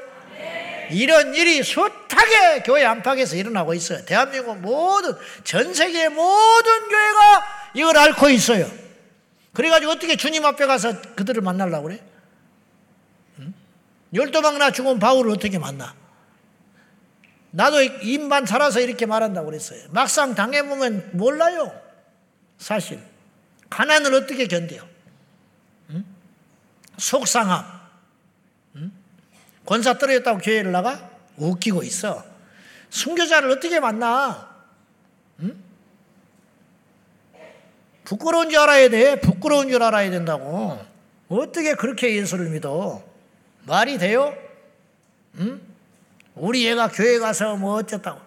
[0.93, 4.05] 이런 일이 숱하게 교회 안팎에서 일어나고 있어요.
[4.05, 8.82] 대한민국 모든, 전 세계 모든 교회가 이걸 앓고 있어요.
[9.53, 12.03] 그래가지고 어떻게 주님 앞에 가서 그들을 만나려고 그래?
[13.39, 13.55] 응?
[14.15, 15.95] 열도망나 죽은 바울을 어떻게 만나?
[17.51, 19.83] 나도 입만 살아서 이렇게 말한다고 그랬어요.
[19.91, 21.79] 막상 당해보면 몰라요.
[22.57, 23.03] 사실.
[23.69, 24.89] 가난을 어떻게 견뎌요?
[25.91, 26.05] 응?
[26.97, 27.81] 속상함.
[28.77, 28.93] 응?
[29.67, 31.11] 권사 떨어졌다고 교회를 나가?
[31.37, 32.25] 웃기고 있어.
[32.89, 34.52] 순교자를 어떻게 만나?
[38.13, 39.21] 부끄러운 줄 알아야 돼.
[39.21, 40.79] 부끄러운 줄 알아야 된다고.
[41.29, 43.03] 어떻게 그렇게 예수를 믿어?
[43.65, 44.37] 말이 돼요?
[45.39, 45.61] 응?
[46.35, 48.21] 우리 애가 교회 가서 뭐 어쨌다고.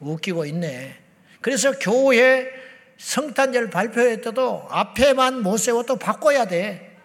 [0.00, 0.96] 웃기고 있네.
[1.42, 2.48] 그래서 교회
[2.96, 6.96] 성탄절 발표회 때도 앞에만 못 세워 또 바꿔야 돼.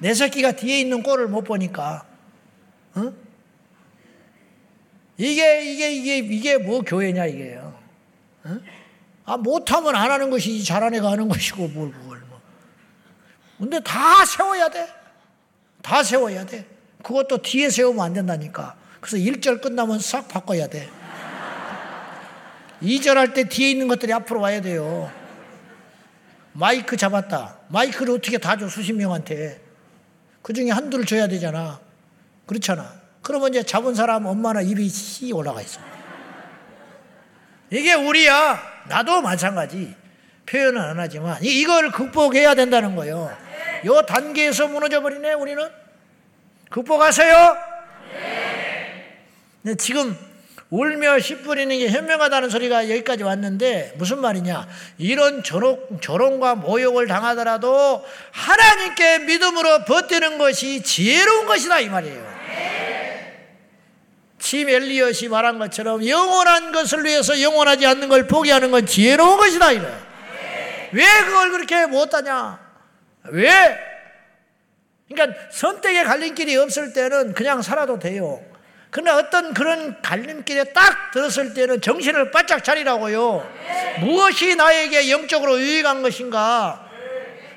[0.00, 2.04] 내 새끼가 뒤에 있는 꼴을 못 보니까.
[2.98, 3.16] 응?
[5.16, 7.74] 이게, 이게, 이게, 이게 뭐 교회냐, 이게요.
[8.46, 8.62] 응?
[9.28, 12.40] 아, 못하면 안 하는 것이 잘한 애가 하는 것이고, 뭘, 뭘, 뭐.
[13.58, 14.88] 근데 다 세워야 돼.
[15.82, 16.66] 다 세워야 돼.
[17.02, 18.74] 그것도 뒤에 세우면 안 된다니까.
[19.02, 20.88] 그래서 1절 끝나면 싹 바꿔야 돼.
[22.82, 25.12] 2절 할 때 뒤에 있는 것들이 앞으로 와야 돼요.
[26.54, 27.58] 마이크 잡았다.
[27.68, 29.60] 마이크를 어떻게 다 줘, 수십 명한테.
[30.40, 31.80] 그 중에 한두를 줘야 되잖아.
[32.46, 32.94] 그렇잖아.
[33.20, 35.80] 그러면 이제 잡은 사람 엄마나 입이 씨 올라가 있어.
[37.70, 38.77] 이게 우리야.
[38.88, 39.94] 나도 마찬가지.
[40.46, 43.36] 표현은 안 하지만 이걸 극복해야 된다는 거예요.
[43.84, 45.68] 요 단계에서 무너져 버리네 우리는.
[46.70, 47.56] 극복하세요.
[49.62, 49.74] 네.
[49.76, 50.16] 지금
[50.70, 54.68] 울며 씨 뿌리는 게 현명하다는 소리가 여기까지 왔는데 무슨 말이냐?
[54.98, 62.38] 이런 조롱, 조롱과 모욕을 당하더라도 하나님께 믿음으로 버티는 것이 지혜로운 것이다 이 말이에요.
[64.38, 69.88] 침 엘리엇이 말한 것처럼 영원한 것을 위해서 영원하지 않는 걸 포기하는 건 지혜로운 것이다 이래.
[70.92, 72.58] 왜 그걸 그렇게 못하냐?
[73.30, 73.78] 왜?
[75.08, 78.40] 그러니까 선택의 갈림길이 없을 때는 그냥 살아도 돼요.
[78.90, 83.46] 그러나 어떤 그런 갈림길에 딱 들었을 때는 정신을 바짝 차리라고요.
[84.00, 86.86] 무엇이 나에게 영적으로 유익한 것인가?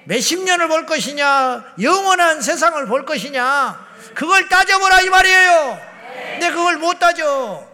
[0.06, 1.74] 몇십 년을 볼 것이냐?
[1.82, 3.88] 영원한 세상을 볼 것이냐?
[4.14, 5.91] 그걸 따져보라 이 말이에요.
[6.34, 7.68] 근데 그걸 못 따져.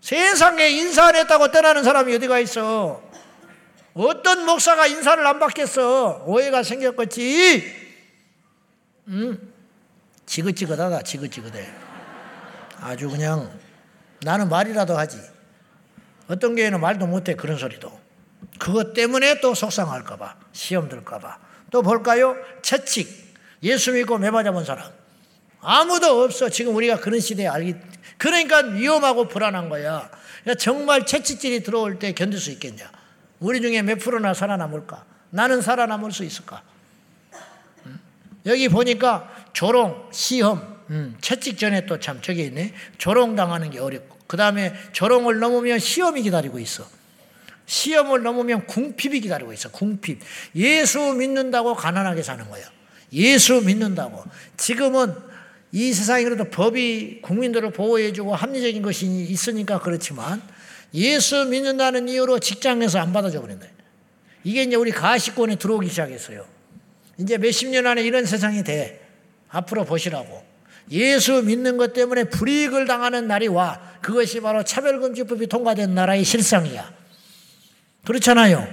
[0.00, 3.02] 세상에 인사 안 했다고 떠나는 사람이 어디가 있어?
[3.94, 6.24] 어떤 목사가 인사를 안 받겠어?
[6.26, 7.86] 오해가 생겼겠지?
[9.08, 9.52] 응?
[10.26, 11.66] 지긋지긋하다, 지긋지긋해.
[12.80, 13.50] 아주 그냥
[14.22, 15.18] 나는 말이라도 하지.
[16.28, 18.00] 어떤 교회는 말도 못해, 그런 소리도.
[18.58, 21.38] 그것 때문에 또 속상할까봐, 시험 들까봐.
[21.70, 22.36] 또 볼까요?
[22.62, 23.34] 채찍.
[23.62, 24.90] 예수 믿고 매맞아 사람.
[25.68, 26.48] 아무도 없어.
[26.48, 27.74] 지금 우리가 그런 시대에 알기.
[28.18, 30.08] 그러니까 위험하고 불안한 거야.
[30.44, 32.88] 그러니까 정말 채찍질이 들어올 때 견딜 수 있겠냐?
[33.40, 35.04] 우리 중에 몇 프로나 살아남을까?
[35.30, 36.62] 나는 살아남을 수 있을까?
[38.46, 42.72] 여기 보니까 조롱, 시험, 음, 채찍 전에 또 참 저기 있네.
[42.98, 44.18] 조롱 당하는 게 어렵고.
[44.28, 46.86] 그 다음에 조롱을 넘으면 시험이 기다리고 있어.
[47.66, 49.68] 시험을 넘으면 궁핍이 기다리고 있어.
[49.72, 50.20] 궁핍.
[50.54, 52.64] 예수 믿는다고 가난하게 사는 거야.
[53.12, 54.22] 예수 믿는다고.
[54.56, 55.26] 지금은
[55.72, 60.42] 이 세상에 그래도 법이 국민들을 보호해주고 합리적인 것이 있으니까 그렇지만
[60.94, 63.66] 예수 믿는다는 이유로 직장에서 안 받아줘 버린다.
[64.44, 66.46] 이게 이제 우리 가시권에 들어오기 시작했어요.
[67.18, 69.00] 이제 몇십 년 안에 이런 세상이 돼.
[69.48, 70.44] 앞으로 보시라고.
[70.92, 73.80] 예수 믿는 것 때문에 불이익을 당하는 날이 와.
[74.02, 76.94] 그것이 바로 차별금지법이 통과된 나라의 실상이야.
[78.04, 78.66] 그렇잖아요.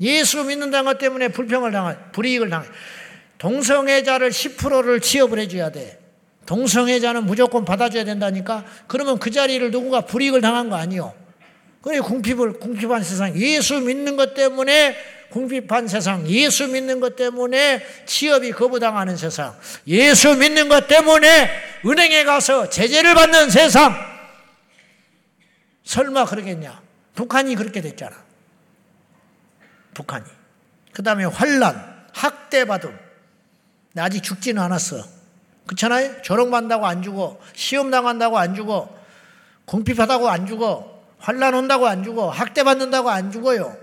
[0.00, 2.66] 예수 믿는다는 것 때문에 불평을 당한, 불이익을 당해.
[3.38, 6.03] 동성애자를 10%를 취업을 해줘야 돼.
[6.46, 8.64] 동성애자는 무조건 받아줘야 된다니까?
[8.86, 11.14] 그러면 그 자리를 누군가 불이익을 당한 거 아니요.
[11.80, 13.36] 그래, 궁핍을, 궁핍한 세상.
[13.36, 14.96] 예수 믿는 것 때문에
[15.30, 16.26] 궁핍한 세상.
[16.28, 19.54] 예수 믿는 것 때문에 취업이 거부당하는 세상.
[19.86, 21.50] 예수 믿는 것 때문에
[21.84, 23.94] 은행에 가서 제재를 받는 세상.
[25.84, 26.80] 설마 그러겠냐?
[27.14, 28.16] 북한이 그렇게 됐잖아.
[29.92, 30.24] 북한이.
[30.92, 32.96] 그 다음에 환란, 학대받음.
[33.96, 35.23] 아직 죽지는 않았어.
[35.66, 36.22] 그렇잖아요?
[36.22, 37.38] 조롱받는다고 안 죽어.
[37.54, 38.94] 시험 당한다고 안 죽어.
[39.64, 41.02] 궁핍하다고 안 죽어.
[41.18, 42.28] 환란 온다고 안 죽어.
[42.28, 43.76] 학대받는다고 안 죽어요.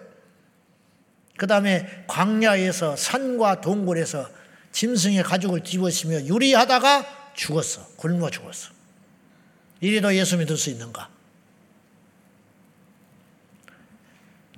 [1.37, 4.29] 그 다음에 광야에서 산과 동굴에서
[4.71, 7.87] 짐승의 가죽을 뒤집어쓰며 유리하다가 죽었어.
[7.97, 8.71] 굶어 죽었어.
[9.79, 11.09] 이리도 예수 믿을 수 있는가?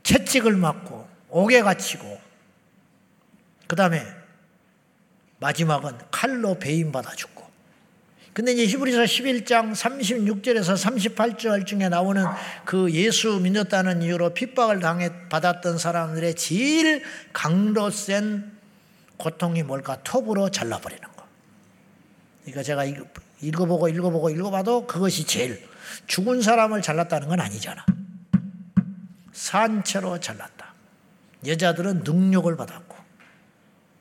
[0.03, 2.21] 채찍을 맞고 옥에 갇히고
[3.67, 4.05] 그 다음에
[5.44, 7.44] 마지막은 칼로 배임받아 죽고
[8.32, 10.74] 근데 이제 히브리서 11장 36절에서
[11.14, 12.26] 38절 중에 나오는
[12.66, 18.52] 그 예수 믿었다는 이유로 핍박을 당해 받았던 사람들의 제일 강도 센
[19.18, 20.02] 고통이 뭘까?
[20.04, 21.28] 톱으로 잘라버리는 거.
[22.41, 22.86] 그러니까 제가
[23.41, 25.64] 읽어보고 읽어보고 읽어봐도 그것이 제일
[26.08, 27.86] 죽은 사람을 잘랐다는 건 아니잖아.
[29.34, 30.74] 산채로 잘랐다.
[31.46, 32.96] 여자들은 능력을 받았고,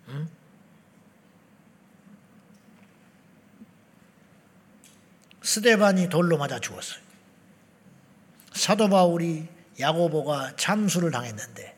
[0.09, 0.29] 응?
[5.43, 7.01] 스데반이 돌로 맞아 죽었어요.
[8.53, 9.49] 사도 바울이
[9.81, 11.77] 야고보가 참수를 당했는데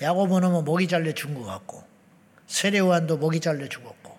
[0.00, 1.84] 야고보는 뭐 목이 잘려 죽은 것 같고
[2.46, 4.18] 세례요한도 목이 잘려 죽었고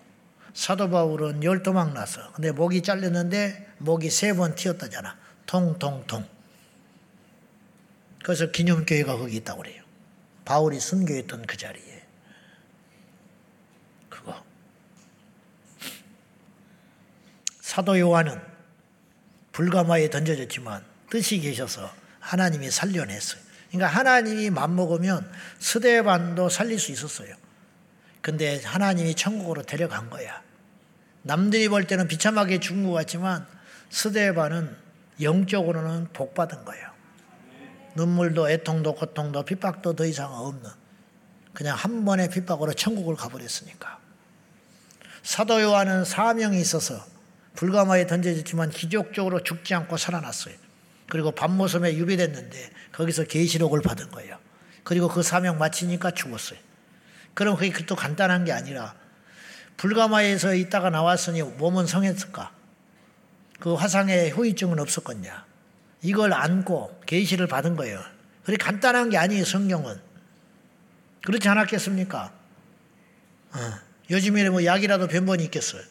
[0.54, 5.16] 사도 바울은 열도망 나서 근데 목이 잘렸는데 목이 세 번 튀었다잖아.
[5.46, 6.26] 통통통.
[8.22, 9.82] 그래서 기념교회가 거기 있다고 그래요.
[10.46, 12.02] 바울이 순교했던 그 자리에.
[14.08, 14.42] 그거.
[17.60, 18.53] 사도 요한은
[19.54, 23.40] 불가마에 던져졌지만 뜻이 계셔서 하나님이 살려냈어요.
[23.70, 27.34] 그러니까 하나님이 맘먹으면 스데반도 살릴 수 있었어요.
[28.20, 30.42] 근데 하나님이 천국으로 데려간 거야.
[31.22, 33.46] 남들이 볼 때는 비참하게 죽은 것 같지만
[33.90, 34.76] 스데반은
[35.20, 36.90] 영적으로는 복받은 거예요.
[37.94, 40.68] 눈물도 애통도 고통도 핍박도 더 이상 없는
[41.52, 43.98] 그냥 한 번의 핍박으로 천국을 가버렸으니까.
[45.22, 47.13] 사도 요한은 사명이 있어서
[47.54, 50.54] 불가마에 던져졌지만 기적적으로 죽지 않고 살아났어요.
[51.08, 54.38] 그리고 밤모섬에 유배됐는데 거기서 계시록을 받은 거예요.
[54.82, 56.58] 그리고 그 사명 마치니까 죽었어요.
[57.34, 58.94] 그럼 그게 또 간단한 게 아니라
[59.76, 62.52] 불가마에서 있다가 나왔으니 몸은 성했을까?
[63.60, 65.44] 그 화상에 후유증은 없었겠냐?
[66.02, 68.02] 이걸 안고 계시를 받은 거예요.
[68.44, 70.00] 그게 간단한 게 아니에요, 성경은.
[71.24, 72.32] 그렇지 않았겠습니까?
[73.52, 73.58] 어.
[74.10, 75.82] 요즘에 뭐 약이라도 변번이 있겠어요.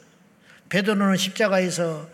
[0.74, 2.10] 베드로는 십자가에서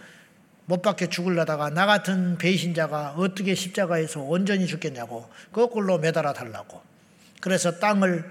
[0.66, 6.82] 못 박혀 죽을라다가 나 같은 배신자가 어떻게 십자가에서 온전히 죽겠냐고 거꾸로 매달아 달라고.
[7.40, 8.30] 그래서 땅을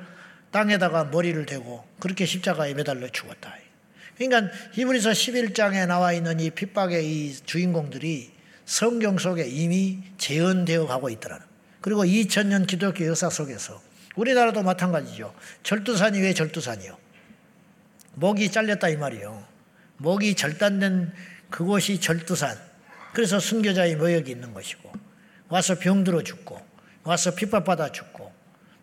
[0.50, 3.54] 땅에다가 머리를 대고 그렇게 십자가에 매달려 죽었다.
[4.18, 8.30] 그러니까 히브리서 11장에 나와 있는 이 핍박의 이 주인공들이
[8.66, 11.46] 성경 속에 이미 재현되어 가고 있더라는.
[11.80, 13.80] 그리고 2000년 기독교 역사 속에서
[14.14, 15.34] 우리나라도 마찬가지죠.
[15.62, 16.98] 절두산이 왜 절두산이요?
[18.16, 19.47] 목이 잘렸다 이 말이요.
[19.98, 21.12] 목이 절단된
[21.50, 22.56] 그곳이 절두산.
[23.12, 24.92] 그래서 순교자의 모욕이 있는 것이고
[25.48, 26.60] 와서 병들어 죽고
[27.04, 28.32] 와서 핍박받아 죽고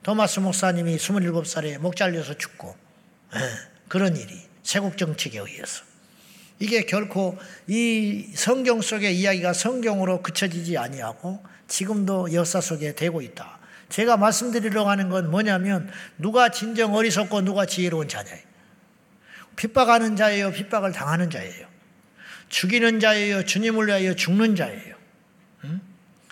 [0.03, 2.75] 토마스 목사님이 27살에 목 잘려서 죽고
[3.33, 3.41] 에, 예,
[3.87, 5.83] 그런 일이 세국 정책에 의해서
[6.59, 7.37] 이게 결코
[7.67, 13.59] 이 성경 속의 이야기가 성경으로 그쳐지지 아니하고 지금도 역사 속에 되고 있다.
[13.89, 18.44] 제가 말씀드리려고 하는 건 뭐냐면 누가 진정 어리석고 누가 지혜로운 자냐예요.
[19.55, 21.67] 핍박하는 자예요, 핍박을 당하는 자예요.
[22.49, 24.95] 죽이는 자예요, 주님을 위하여 죽는 자예요.
[25.65, 25.81] 응?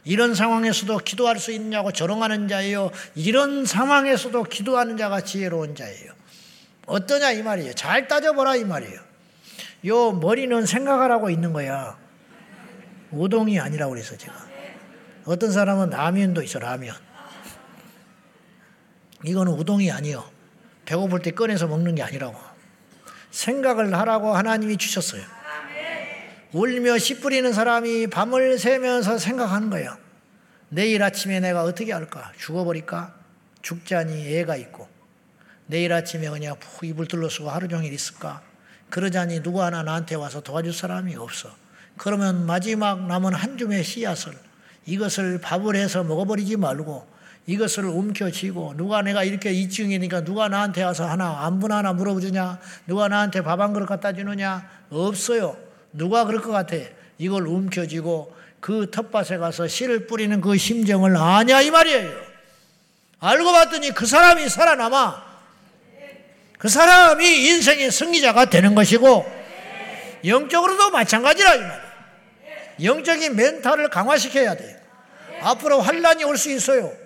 [0.06, 2.92] 이런 상황에서도 기도할 수 있냐고 조롱하는 자예요.
[3.16, 6.14] 이런 상황에서도 기도하는 자가 지혜로운 자예요.
[6.86, 7.74] 어떠냐 이 말이에요.
[7.74, 9.00] 잘 따져보라 이 말이에요.
[9.86, 11.98] 요 머리는 생각하라고 있는 거야.
[13.12, 14.34] 우동이 아니라고 그래서 제가.
[15.26, 16.94] 어떤 사람은 라면도 있어 라면.
[19.24, 20.30] 이거는 우동이 아니요.
[20.86, 22.53] 배고플 때 꺼내서 먹는 게 아니라고.
[23.34, 25.24] 생각을 하라고 하나님이 주셨어요.
[26.54, 29.98] 울며 씨 뿌리는 사람이 밤을 새면서 생각하는 거예요.
[30.70, 32.32] 내일 아침에 내가 어떻게 할까?
[32.38, 33.16] 죽어버릴까?
[33.64, 34.88] 죽자니 애가 있고
[35.66, 38.42] 내일 아침에 그냥 푹 이불 둘러쓰고 하루 종일 있을까?
[38.90, 41.50] 그러자니 누구 하나 나한테 와서 도와줄 사람이 없어.
[41.98, 44.34] 그러면 마지막 남은 한 줌의 씨앗을
[44.86, 47.08] 이것을 밥을 해서 먹어버리지 말고
[47.46, 53.42] 이것을 움켜쥐고 누가 내가 이렇게 이중이니까 누가 나한테 와서 하나 안분 하나 물어주냐 누가 나한테
[53.44, 55.58] 밥 한 그릇 갖다 주느냐 없어요.
[55.92, 56.76] 누가 그럴 것 같아?
[57.18, 62.12] 이걸 움켜쥐고 그 텃밭에 가서 씨를 뿌리는 그 심정을 아냐 이 말이에요.
[63.20, 65.24] 알고 봤더니 그 사람이 살아남아.
[66.58, 69.26] 그 사람이 인생의 승리자가 되는 것이고
[70.26, 71.84] 영적으로도 마찬가지라 이 말이에요.
[72.84, 74.78] 영적인 멘탈을 강화시켜야 돼요.
[75.42, 77.03] 앞으로 환란이 올 수 있어요.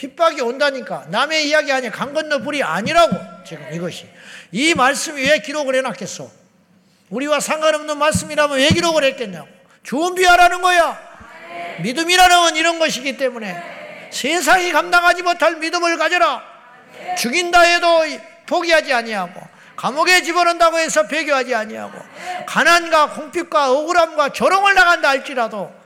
[0.00, 4.08] 핍박이 온다니까 남의 이야기 아니 강 건너 불이 아니라고 지금 이것이
[4.50, 6.30] 이 말씀이 왜 기록을 해놨겠어?
[7.10, 9.46] 우리와 상관없는 말씀이라면 왜 기록을 했겠냐고.
[9.82, 10.98] 준비하라는 거야.
[11.82, 16.44] 믿음이라는 건 이런 것이기 때문에 세상이 감당하지 못할 믿음을 가져라.
[17.18, 18.00] 죽인다 해도
[18.46, 19.38] 포기하지 아니하고
[19.76, 21.98] 감옥에 집어넣는다고 해서 배교하지 아니하고
[22.46, 25.79] 가난과 공핍과 억울함과 조롱을 나간다 할지라도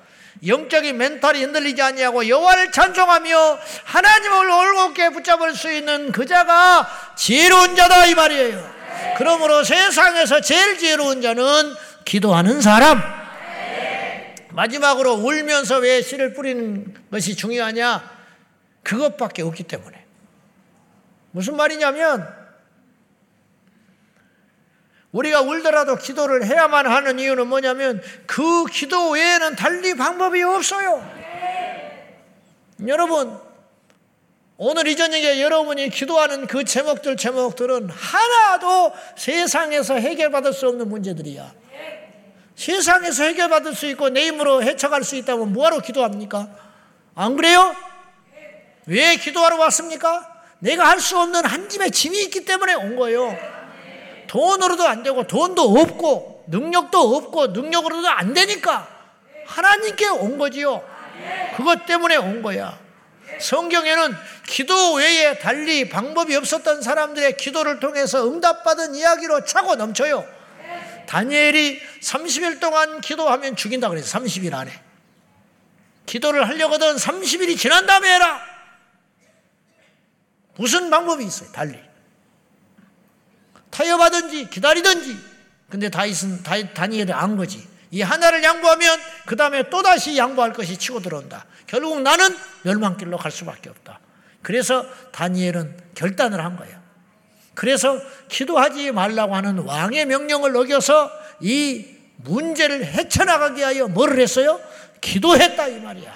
[0.46, 6.86] 영적인 멘탈이 흔들리지 아니하고 여호와를 찬송하며 하나님을 올곧게 붙잡을 수 있는 그자가
[7.16, 8.74] 지혜로운 자다 이 말이에요.
[9.16, 11.74] 그러므로 세상에서 제일 지혜로운 자는
[12.04, 13.02] 기도하는 사람.
[14.50, 18.14] 마지막으로 울면서 왜 씨를 뿌리는 것이 중요하냐?
[18.82, 20.04] 그것밖에 없기 때문에.
[21.32, 22.43] 무슨 말이냐면,
[25.14, 31.08] 우리가 울더라도 기도를 해야만 하는 이유는 뭐냐면, 그 기도 외에는 달리 방법이 없어요.
[32.88, 33.38] 여러분,
[34.56, 41.52] 오늘 이 저녁에 여러분이 기도하는 그 제목들 제목들은 하나도 세상에서 해결받을 수 없는 문제들이야.
[42.56, 46.48] 세상에서 해결받을 수 있고 내 힘으로 헤쳐갈 수 있다면 뭐하러 기도합니까?
[47.14, 47.74] 안 그래요?
[48.86, 50.28] 왜 기도하러 왔습니까?
[50.58, 53.53] 내가 할 수 없는 한 집에 짐이 있기 때문에 온 거예요.
[54.34, 58.88] 돈으로도 안 되고 돈도 없고 능력도 없고 능력으로도 안 되니까
[59.46, 60.84] 하나님께 온 거지요.
[61.56, 62.76] 그것 때문에 온 거야.
[63.40, 64.12] 성경에는
[64.48, 70.26] 기도 외에 달리 방법이 없었던 사람들의 기도를 통해서 응답받은 이야기로 차고 넘쳐요.
[71.06, 74.72] 다니엘이 30일 동안 기도하면 죽인다 그래서 30일 안에.
[76.06, 78.40] 기도를 하려거든 30일이 지난 다음에 해라.
[80.56, 81.93] 무슨 방법이 있어요, 달리.
[83.74, 85.18] 타협하든지 기다리든지.
[85.68, 86.44] 근데 다윗은
[86.74, 87.66] 다니엘을 안 거지.
[87.90, 91.44] 이 하나를 양보하면 그 다음에 또 다시 양보할 것이 치고 들어온다.
[91.66, 93.98] 결국 나는 멸망길로 갈 수밖에 없다.
[94.42, 96.78] 그래서 다니엘은 결단을 한 거예요.
[97.54, 101.10] 그래서 기도하지 말라고 하는 왕의 명령을 어겨서
[101.40, 101.86] 이
[102.18, 104.60] 문제를 헤쳐나가게 하여 뭐를 했어요?
[105.00, 106.12] 기도했다 이 말이야.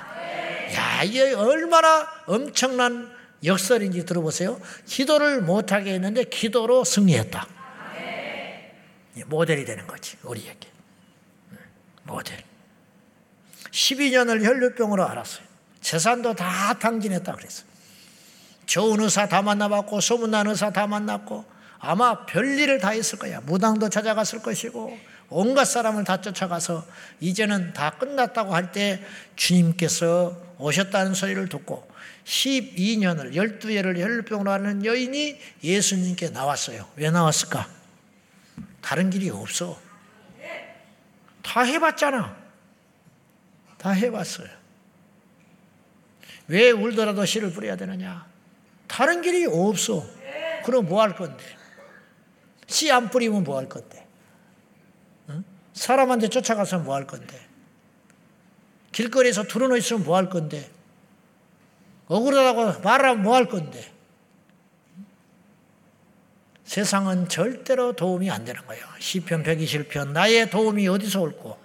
[0.75, 4.61] 야, 이게 얼마나 엄청난 역설인지 들어보세요.
[4.87, 7.47] 기도를 못하게 했는데 기도로 승리했다.
[9.27, 10.69] 모델이 되는 거지, 우리에게.
[12.05, 12.43] 모델.
[13.71, 15.45] 12년을 혈류병으로 알았어요.
[15.81, 17.65] 재산도 다 탕진했다 그랬어.
[18.67, 21.45] 좋은 의사 다 만나봤고 소문난 의사 다 만났고
[21.79, 23.41] 아마 별일을 다 했을 거야.
[23.41, 24.99] 무당도 찾아갔을 것이고
[25.31, 26.87] 온갖 사람을 다 쫓아가서
[27.21, 29.03] 이제는 다 끝났다고 할 때
[29.37, 31.89] 주님께서 오셨다는 소리를 듣고
[32.29, 36.87] 12년을 12회를 혈류병으로 하는 여인이 예수님께 나왔어요.
[36.97, 37.67] 왜 나왔을까?
[38.83, 39.81] 다른 길이 없어.
[41.43, 42.37] 다 해봤잖아.
[43.79, 44.49] 다 해봤어요.
[46.49, 48.27] 왜 울더라도 씨를 뿌려야 되느냐?
[48.87, 50.07] 다른 길이 없어.
[50.65, 51.43] 그럼 뭐 할 건데?
[52.67, 54.07] 씨 안 뿌리면 뭐 할 건데?
[55.31, 55.43] 응?
[55.73, 57.41] 사람한테 쫓아가서 뭐 할 건데?
[58.93, 60.71] 길거리에서 두루놓 있으면 뭐 할 건데?
[62.09, 63.93] 억울하다고 말하면 뭐 할 건데?
[66.65, 68.85] 세상은 절대로 도움이 안 되는 거예요.
[68.99, 71.57] 시편 121편 나의 도움이 어디서 올고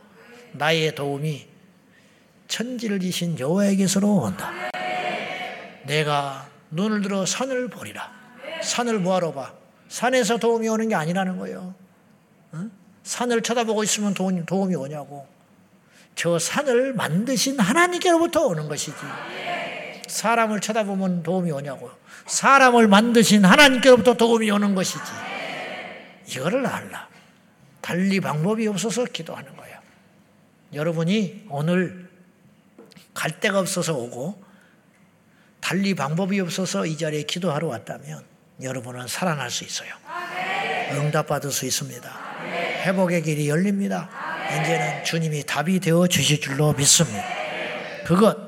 [0.53, 1.47] 나의 도움이
[2.47, 4.51] 천지를 지신 여호와에게서로 온다.
[5.85, 8.11] 내가 눈을 들어 산을 보리라.
[8.61, 9.53] 산을 뭐하러 봐?
[9.89, 11.75] 산에서 도움이 오는 게 아니라는 거예요.
[12.53, 12.71] 응?
[13.03, 15.27] 산을 쳐다보고 있으면 도움, 도움이 오냐고.
[16.15, 18.95] 저 산을 만드신 하나님께로부터 오는 것이지.
[20.07, 21.89] 사람을 쳐다보면 도움이 오냐고.
[22.25, 24.99] 사람을 만드신 하나님께로부터 도움이 오는 것이지.
[26.27, 27.07] 이거를 알라.
[27.81, 29.77] 달리 방법이 없어서 기도하는 거예요.
[30.73, 32.09] 여러분이 오늘
[33.13, 34.41] 갈 데가 없어서 오고
[35.59, 38.23] 달리 방법이 없어서 이 자리에 기도하러 왔다면
[38.61, 39.93] 여러분은 살아날 수 있어요.
[40.91, 42.11] 응답받을 수 있습니다.
[42.83, 44.09] 회복의 길이 열립니다.
[44.49, 47.23] 이제는 주님이 답이 되어 주실 줄로 믿습니다.
[48.05, 48.42] 그것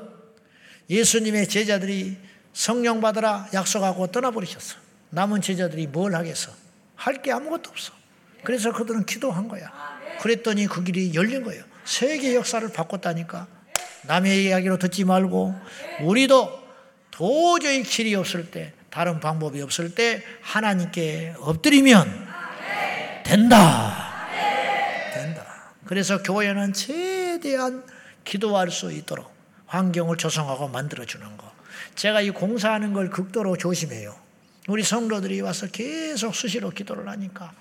[0.88, 2.16] 예수님의 제자들이
[2.52, 4.76] 성령 받으라 약속하고 떠나버리셨어.
[5.10, 6.52] 남은 제자들이 뭘 하겠어?
[6.94, 7.92] 할 게 아무것도 없어.
[8.44, 9.70] 그래서 그들은 기도한 거야.
[10.20, 11.62] 그랬더니 그 길이 열린 거예요.
[11.84, 13.46] 세계 역사를 바꿨다니까.
[14.04, 15.54] 남의 이야기로 듣지 말고
[16.02, 16.64] 우리도
[17.10, 22.26] 도저히 길이 없을 때 다른 방법이 없을 때 하나님께 엎드리면
[23.24, 24.26] 된다.
[25.12, 25.44] 된다.
[25.84, 27.84] 그래서 교회는 최대한
[28.24, 29.30] 기도할 수 있도록
[29.66, 31.52] 환경을 조성하고 만들어주는 거.
[31.94, 34.14] 제가 이 공사하는 걸 극도로 조심해요.
[34.68, 37.52] 우리 성도들이 와서 계속 수시로 기도를 하니까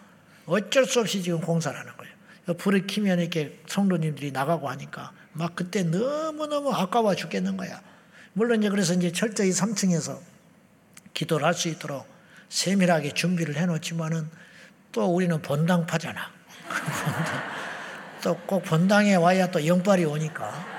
[0.46, 2.14] 어쩔 수 없이 지금 공사를 하는 거예요.
[2.58, 7.82] 불을 켜면 이렇게 성도님들이 나가고 하니까 막 그때 너무너무 아까워 죽겠는 거야.
[8.34, 10.20] 물론 이제 그래서 이제 철저히 3층에서
[11.14, 12.06] 기도를 할 수 있도록
[12.50, 14.30] 세밀하게 준비를 해 놓지만은
[14.92, 16.32] 또 우리는 본당파잖아.
[18.24, 20.75] 또꼭 본당에 와야 또 영빨이 오니까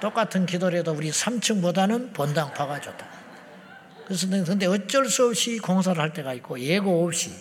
[0.00, 3.06] 똑같은 기도를 해도 우리 3층보다는 본당파가 좋다.
[4.06, 7.32] 그래서 근데 어쩔 수 없이 공사를 할 때가 있고 예고 없이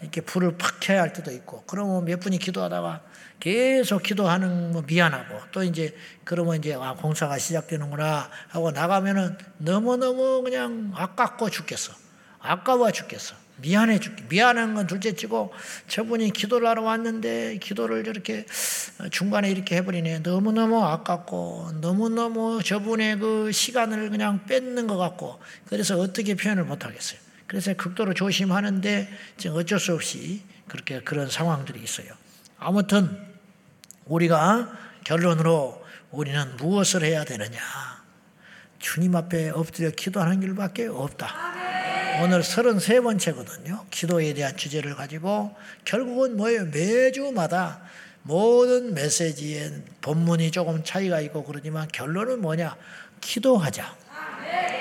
[0.00, 3.02] 이렇게 불을 팍 켜야 할 때도 있고 그러면 몇 분이 기도하다가
[3.40, 10.92] 계속 기도하는 뭐 미안하고 또 이제 그러면 이제 아 공사가 시작되는구나 하고 나가면은 너무너무 그냥
[10.94, 11.92] 아깝고 죽겠어.
[12.40, 13.34] 아까워 죽겠어.
[13.60, 14.24] 미안해 죽게.
[14.28, 15.52] 미안한 건 둘째 치고
[15.88, 18.46] 저분이 기도를 하러 왔는데 기도를 저렇게
[19.10, 20.20] 중간에 이렇게 해버리네.
[20.20, 27.18] 너무너무 아깝고 너무너무 저분의 그 시간을 그냥 뺏는 것 같고 그래서 어떻게 표현을 못하겠어요.
[27.46, 32.08] 그래서 극도로 조심하는데 지금 어쩔 수 없이 그렇게 그런 상황들이 있어요.
[32.58, 33.26] 아무튼
[34.04, 34.70] 우리가
[35.04, 37.58] 결론으로 우리는 무엇을 해야 되느냐?
[38.78, 41.67] 주님 앞에 엎드려 기도하는 길밖에 없다.
[42.20, 43.88] 오늘 33번째거든요.
[43.90, 45.54] 기도에 대한 주제를 가지고
[45.84, 46.64] 결국은 뭐예요?
[46.66, 47.80] 매주마다
[48.22, 52.76] 모든 메시지에 본문이 조금 차이가 있고 그러지만 결론은 뭐냐?
[53.20, 53.96] 기도하자.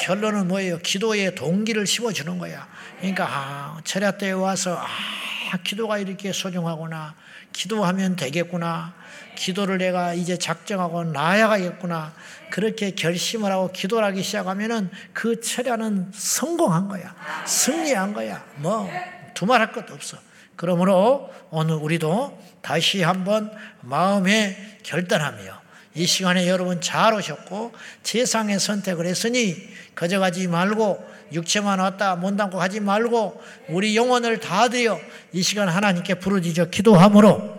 [0.01, 0.79] 결론은 뭐예요?
[0.79, 2.67] 기도의 동기를 심어주는 거야.
[2.97, 7.13] 그러니까 아, 철야 때에 와서 아, 기도가 이렇게 소중하구나.
[7.53, 8.95] 기도하면 되겠구나.
[9.37, 12.13] 기도를 내가 이제 작정하고 나아가겠구나.
[12.49, 17.15] 그렇게 결심을 하고 기도를 하기 시작하면은 그 철야는 성공한 거야.
[17.45, 18.43] 승리한 거야.
[18.55, 18.89] 뭐,
[19.35, 20.17] 두말할 것도 없어.
[20.55, 23.51] 그러므로 오늘 우리도 다시 한번
[23.81, 25.61] 마음에 결단하며
[25.93, 27.73] 이 시간에 여러분 잘 오셨고
[28.03, 29.55] 세상의 선택을 했으니
[29.95, 34.99] 거저 가지 말고 육체만 왔다 못담고 하지 말고 우리 영혼을 다 드려
[35.31, 37.56] 이 시간 하나님께 부르짖어 기도함으로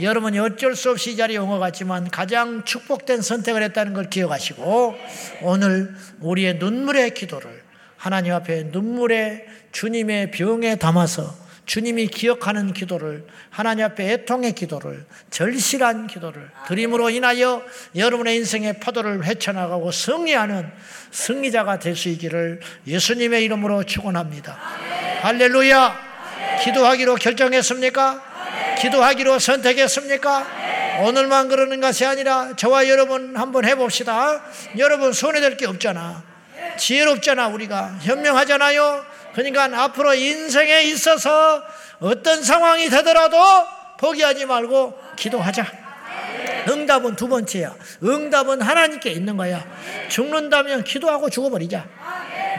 [0.00, 4.96] 여러분이 어쩔 수 없이 이 자리에 온 것 같지만 가장 축복된 선택을 했다는 걸 기억하시고
[5.42, 7.62] 오늘 우리의 눈물의 기도를
[7.96, 11.34] 하나님 앞에 눈물의 주님의 병에 담아서
[11.66, 17.62] 주님이 기억하는 기도를 하나님 앞에 애통의 기도를 절실한 기도를 드림으로 인하여
[17.96, 20.70] 여러분의 인생의 파도를 헤쳐나가고 승리하는
[21.10, 24.52] 승리자가 될 수 있기를 예수님의 이름으로 축원합니다.
[25.22, 26.14] 할렐루야.
[26.64, 28.33] 기도하기로 결정했습니까?
[28.80, 30.46] 기도하기로 선택했습니까?
[31.02, 34.42] 오늘만 그러는 것이 아니라 저와 여러분 한번 해봅시다.
[34.78, 36.22] 여러분 손해될 게 없잖아.
[36.76, 37.98] 지혜롭잖아, 우리가.
[38.02, 39.04] 현명하잖아요.
[39.34, 41.62] 그러니까 앞으로 인생에 있어서
[42.00, 43.36] 어떤 상황이 되더라도
[43.98, 45.66] 포기하지 말고 기도하자.
[46.68, 47.74] 응답은 두 번째야.
[48.02, 49.64] 응답은 하나님께 있는 거야.
[50.08, 51.84] 죽는다면 기도하고 죽어버리자.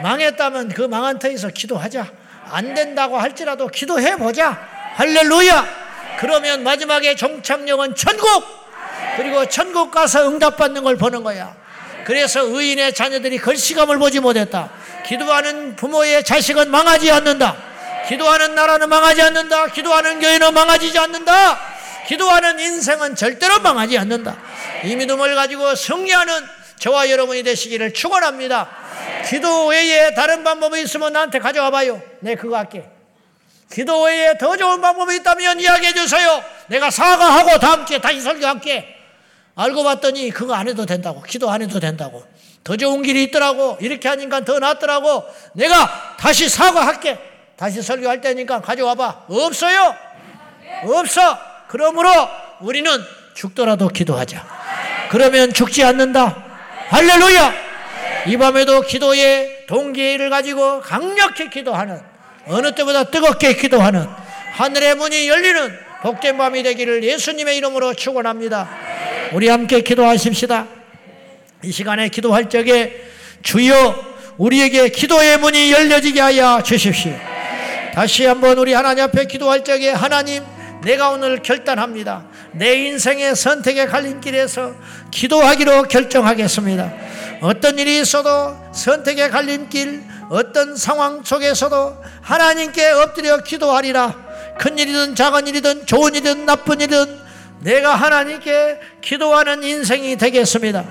[0.02, 2.06] 망했다면 그 망한 터에서 기도하자.
[2.50, 4.52] 안 된다고 할지라도 기도해보자.
[4.94, 5.85] 할렐루야!
[6.18, 8.44] 그러면 마지막에 종착역은 천국!
[9.16, 11.54] 그리고 천국 가서 응답받는 걸 보는 거야.
[12.04, 14.70] 그래서 의인의 자녀들이 글씨감을 보지 못했다.
[15.04, 17.56] 기도하는 부모의 자식은 망하지 않는다.
[18.08, 19.66] 기도하는 나라는 망하지 않는다.
[19.66, 21.58] 기도하는 교회는 망하지 않는다.
[22.06, 24.36] 기도하는 인생은 절대로 망하지 않는다.
[24.84, 26.32] 이 믿음을 가지고 승리하는
[26.78, 28.68] 저와 여러분이 되시기를 축원합니다.
[29.28, 32.00] 기도 외에 다른 방법이 있으면 나한테 가져와 봐요.
[32.20, 32.95] 내 그거 할게.
[33.70, 36.42] 기도 외에 더 좋은 방법이 있다면 이야기해 주세요.
[36.68, 38.94] 내가 사과하고 다음 주에 다시 설교할게.
[39.56, 41.22] 알고 봤더니 그거 안 해도 된다고.
[41.22, 42.24] 기도 안 해도 된다고.
[42.62, 43.78] 더 좋은 길이 있더라고.
[43.80, 45.24] 이렇게 하니까 더 낫더라고.
[45.54, 47.18] 내가 다시 사과할게.
[47.56, 49.24] 다시 설교할 때니까 가져와 봐.
[49.28, 49.96] 없어요.
[50.84, 51.38] 없어.
[51.68, 52.10] 그러므로
[52.60, 52.90] 우리는
[53.34, 54.46] 죽더라도 기도하자.
[55.10, 56.44] 그러면 죽지 않는다.
[56.88, 57.52] 할렐루야!
[58.26, 62.00] 이 밤에도 기도의 동기를 가지고 강력히 기도하는
[62.46, 64.06] 어느 때보다 뜨겁게 기도하는
[64.52, 68.68] 하늘의 문이 열리는 복된 밤이 되기를 예수님의 이름으로 축원합니다.
[69.32, 70.66] 우리 함께 기도하십시다.
[71.62, 73.02] 이 시간에 기도할 적에
[73.42, 77.12] 주여 우리에게 기도의 문이 열려지게 하여 주십시오.
[77.94, 80.44] 다시 한번 우리 하나님 앞에 기도할 적에 하나님
[80.82, 82.26] 내가 오늘 결단합니다.
[82.52, 84.74] 내 인생의 선택의 갈림길에서
[85.10, 86.92] 기도하기로 결정하겠습니다.
[87.40, 94.14] 어떤 일이 있어도 선택의 갈림길, 어떤 상황 속에서도 하나님께 엎드려 기도하리라.
[94.58, 97.20] 큰 일이든 작은 일이든 좋은 일이든 나쁜 일이든
[97.60, 100.84] 내가 하나님께 기도하는 인생이 되겠습니다.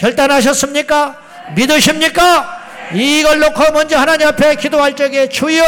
[0.00, 1.16] 결단하셨습니까?
[1.54, 2.58] 믿으십니까?
[2.94, 5.62] 이걸 놓고 먼저 하나님 앞에 기도할 적에 주여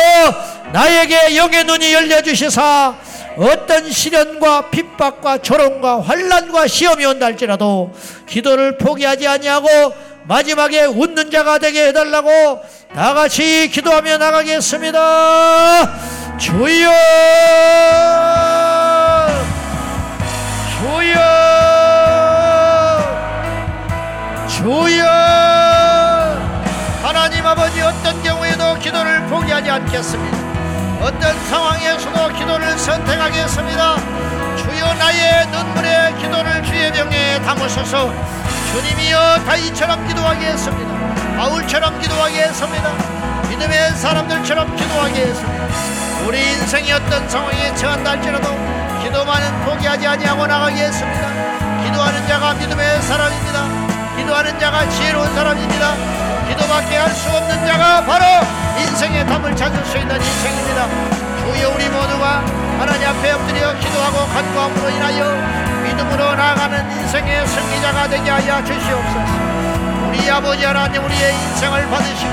[0.73, 2.95] 나에게 영의 눈이 열려 주시사
[3.37, 7.93] 어떤 시련과 핍박과 조롱과 환란과 시험이 온다 할지라도
[8.27, 9.69] 기도를 포기하지 아니하고
[10.25, 12.61] 마지막에 웃는 자가 되게 해달라고
[12.95, 14.99] 다 같이 기도하며 나가겠습니다.
[16.39, 16.91] 주여
[20.81, 21.21] 주여
[24.49, 25.05] 주여
[27.03, 30.40] 하나님 아버지 어떤 경우에도 기도를 포기하지 않겠습니다.
[31.01, 33.97] 어떤 상황에서도 기도를 선택하겠습니다.
[34.57, 38.13] 주여 나의 눈물의 기도를 주의 병에 담으소서
[38.73, 41.37] 주님이여 다이처럼 기도하겠습니다.
[41.37, 42.93] 바울처럼 기도하겠습니다.
[43.49, 45.67] 믿음의 사람들처럼 기도하겠습니다.
[46.27, 48.51] 우리 인생이 어떤 상황에 처한다 할지라도
[49.03, 51.83] 기도만은 포기하지 아니하고 나가겠습니다.
[51.83, 54.17] 기도하는 자가 믿음의 사람입니다.
[54.17, 56.30] 기도하는 자가 지혜로운 사람입니다.
[56.51, 58.25] 기도밖에 할 수 없는 자가 바로
[58.79, 60.87] 인생의 답을 찾을 수 있는 인생입니다.
[61.39, 62.43] 주여 우리 모두가
[62.79, 69.51] 하나님 앞에 엎드려 기도하고 간구함으로 인하여 믿음으로 나아가는 인생의 승리자가 되게 하여 주시옵소서.
[70.09, 72.33] 우리 아버지 하나님 우리의 인생을 받으시고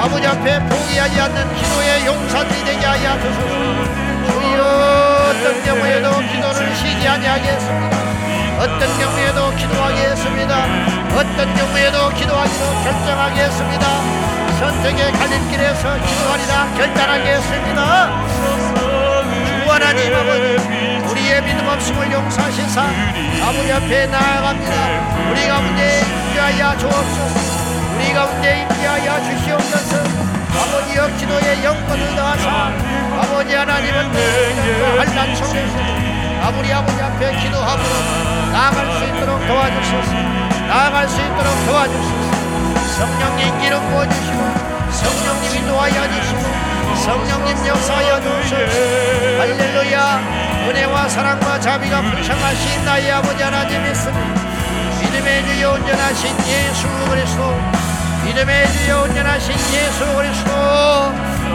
[0.00, 3.44] 아버지 앞에 포기하지 않는 기도의 용사들이 되게 하여 주소서.
[4.26, 4.62] 주여
[5.30, 8.13] 어떤 경우에도 기도를 쉬지 아니하겠습니다.
[8.58, 10.54] 어떤 경우에도 기도하겠습니다.
[11.14, 13.86] 어떤 경우에도 기도하기로 결정하겠습니다.
[14.58, 18.24] 선택의 갈림길에서 기도하리라 결단하겠습니다.
[18.74, 20.56] 주 하나님 아버지
[21.10, 22.82] 우리의 믿음 없음을 용서하시사
[23.42, 25.30] 아버지 앞에 나아갑니다.
[25.30, 26.00] 우리 가운데
[26.32, 27.94] 임하여 주옵소서.
[27.96, 29.96] 우리 가운데 임하여 주시옵소서.
[30.54, 32.72] 아버지여 기도의 영권을 더하사
[33.20, 34.14] 아버지 하나님은
[34.98, 36.13] 한란 속에서
[36.44, 37.88] 아무리 아버지 앞에 기도함으로
[38.52, 40.12] 나아갈 수 있도록 도와주소서.
[40.68, 42.34] 나아갈 수 있도록 도와주소서.
[42.98, 44.40] 성령님 기름 부어주시고
[44.92, 46.40] 성령님 인도하여 주시고
[47.02, 48.56] 성령님 역사하여 주소서.
[49.40, 50.44] 할렐루야.
[50.68, 54.44] 은혜와 사랑과 자비가 풍성하신 나의 아버지 하나님 있습니다
[55.00, 57.58] 믿음의 주여 온전하신 예수 그리스도.
[58.24, 60.50] 믿음의 주여 온전하신 예수 그리스도.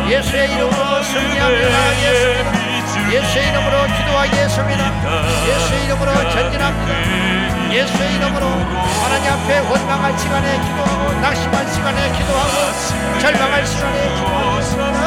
[0.09, 2.68] 예수의 이름으로 승리하며 나아가겠습니다
[3.11, 4.83] 예수의 이름으로 기도하겠습니다.
[5.47, 6.91] 예수의 이름으로 전진합니다.
[7.73, 14.99] 예수의 이름으로 하나님 앞에 원망할 시간에 기도하고 낙심할 시간에 기도하고 절망할 시간에 기도하겠습니다.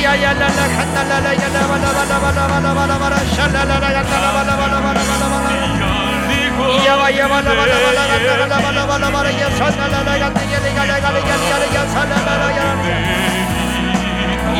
[0.00, 5.49] 이야야라라 간달라라 야라발라발라발라발라발라발라 샬라라라 간달라발라발라발라발라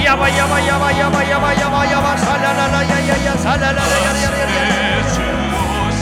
[0.00, 4.46] Yaba yaba yaba yaba yaba yaba yaba salalala ya ya ya salalala ya ya ya
[4.48, 4.60] ya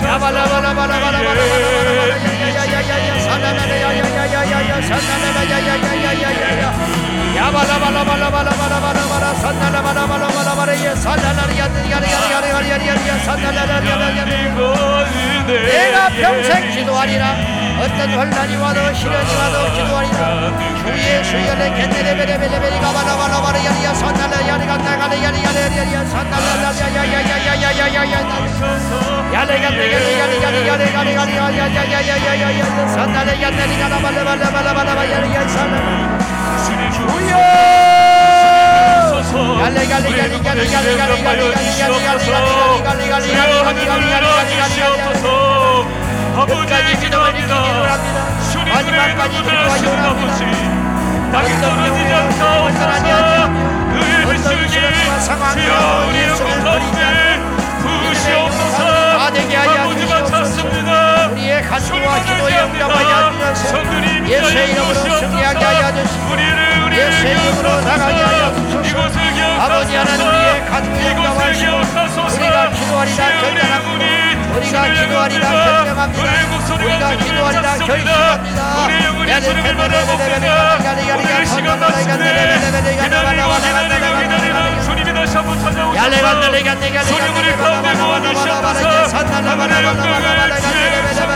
[0.09, 4.43] Yaba laba laba laba laba laba ya ya ya ya ya salalala ya ya ya
[4.53, 7.08] ya ya salalala ya ya ya ya ya ya
[7.39, 11.51] Yaba laba laba laba laba laba laba laba sanda laba laba laba laba ye sandalar
[11.55, 14.27] yan yan yan yan yan yan yan yan sandalar yan yan yan
[15.47, 17.25] 내가 평생 기도하리라
[17.79, 20.51] 어떤 혼란이 와도 시련이 와도 기도하리라
[20.83, 25.49] 주의 수연에 견디레베레베레베리 가바라바라바라 야리야 산달라 야리가 나가네 야리야
[25.79, 28.19] 야리야 산달라 야야야야야야야야야
[29.33, 31.21] 야리가 내게 야리가 야리가 야리가
[31.55, 36.38] 야야야야야야 산달라 야리가 나발레발레발레발레 야리야 산달라
[46.39, 47.99] 아버지 기도합니다
[48.53, 50.45] 주님의 누구들 하신 아버지
[51.33, 53.49] 땅이 떨어지지 않사옵소서
[53.93, 54.75] 그의 빗줄기
[55.55, 57.41] 지어 우리의 공사들
[57.83, 58.79] 부시옵소서
[59.83, 66.35] 아버지만 찾습니다 우리의 간구와 기도에 응답하게 하여 주셔서 예수의 이름으로 승리하게 하여 주시고
[66.93, 69.21] 예수의 이름으로 나가게 하여 주소서
[69.61, 71.79] 아버지 하나님 우리의 간구에 응답하시고
[72.27, 73.29] 우리가 기도하리라
[74.89, 75.99] 결단하고
[76.75, 78.61] 우리가 기도하리라 결정합니다
[79.21, 82.29] 우리가 기도하리라 결심합니다 오늘 시간 말씀에
[82.97, 91.28] 기다리고 기다리고 기다리는 주님이 다시 한번 찾아오셔서 주님을 가운데 모아주시옵소서 하늘의 영광을 주의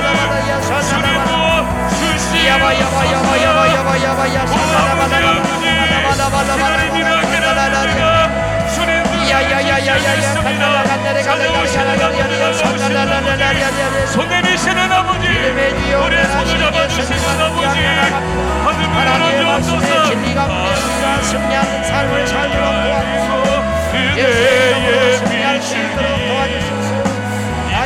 [14.13, 17.67] 손에 계시는 아버지 우리의 손을 잡아주시는 아버지
[18.65, 20.05] 하늘을 열어주소서
[21.23, 23.63] 승리하는 삶을 살도록 도와주소서
[23.93, 25.83] 그대의 빛이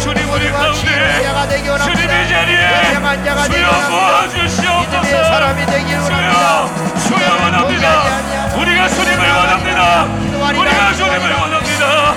[0.00, 0.74] 주님 우리 가운데
[1.84, 2.64] 주님의 자리에
[3.48, 5.06] 주여 부어주시옵소서
[6.06, 6.70] 주여
[7.06, 7.86] 주여 원합니다
[8.56, 10.04] 우리가 주님을 원합니다
[10.58, 12.14] 우리가 주님을 원합니다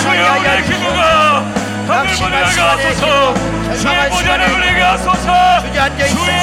[0.00, 1.59] 주여 우리의 기도가
[1.90, 3.34] 하늘문을 열게 하소서
[3.80, 5.60] 주의 보좌를 울리게 하소서
[6.08, 6.40] 주여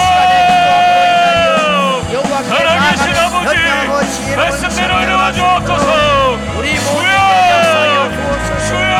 [2.47, 5.87] 살아계신 아버지 말씀대로 이루어 주옵소서.
[6.57, 7.17] 우리 모두 주여!
[8.67, 8.95] 주여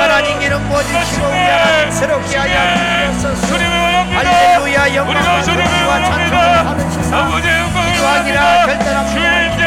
[0.00, 3.56] 하나님 이름 모지시고 우리 하나님 새롭게 하여 주옵소서.
[4.14, 8.40] 할렐루야 영광과 찬송을 받으시사 아버지의 영광을 기도하기라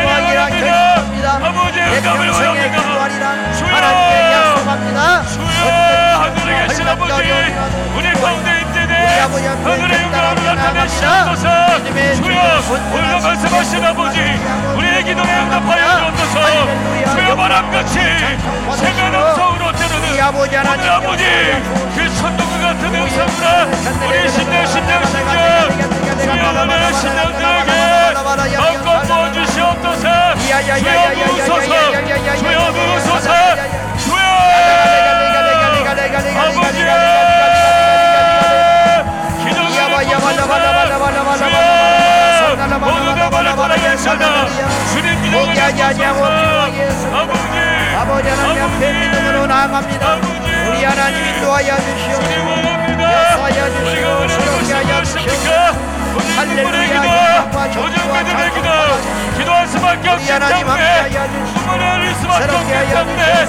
[0.06, 0.50] 원합니다.
[0.50, 1.28] 결단합니다.
[1.36, 3.54] 아버지의 평생에 원합니다.
[3.54, 3.76] 주여!
[5.28, 5.62] 주여!
[6.22, 7.12] 하늘에 계신 아버지!
[7.96, 11.46] 우리 가운데 임재되 하늘의 영광을 나타내시옵소서!
[11.84, 12.16] 주여!
[12.16, 12.32] 주님,
[12.94, 14.18] 오늘 말씀하신 아버지!
[14.78, 16.36] 우리의 기도에 응답하여 주옵소서.
[17.12, 18.00] 주여 바람같이
[18.78, 20.06] 받으시고 음성으로 때르는
[20.40, 21.24] 오늘 아버지
[21.96, 23.46] 그 천둥과 같은 음성으로
[24.08, 25.32] 우리 신령 신령 신령
[26.22, 27.72] 주여 하나님의 신령들에게
[28.38, 30.06] 덮고 부어주시옵소서
[30.36, 31.74] 주여 부으소서
[32.38, 33.30] 주여 부으소서
[33.98, 34.22] 주여
[42.56, 44.26] 아버지 모두가 바라바라게 살다
[44.92, 46.26] 주님 기도를 주옵소서
[48.00, 50.16] 아버지 하나님 앞에 믿음으로 나아갑니다
[50.70, 52.72] 우리 하나님 인도하여 주시옵소서
[53.02, 57.72] 역사하여 주시고 우리가 오늘 새롭게 하여 무엇을 하십니까 오늘 할렐루야, 영광과 기도.
[57.72, 58.24] 찬송과
[59.38, 63.46] 기도할 수밖에 없기 우리 때문에 눈물을 흘릴 수밖에 없기 때문에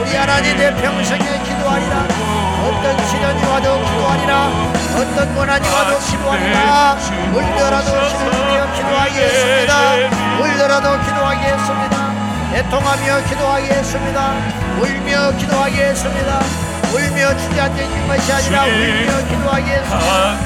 [0.00, 2.06] 우리 하나님 내 평생에 기도하리라
[2.64, 6.96] 어떤 시련이 와도 기도하리라 어떤 고난이 와도 기도하리라
[7.32, 9.72] 울더라도 주여 기도하겠습니다.
[10.40, 12.14] 울더라도 기도하겠습니다.
[12.54, 14.32] 애통하며 기도하겠습니다.
[14.78, 16.40] 울며 기도하겠습니다.
[16.92, 20.36] 울며 주저앉는 것이 아니라 울며 기도하겠습니다.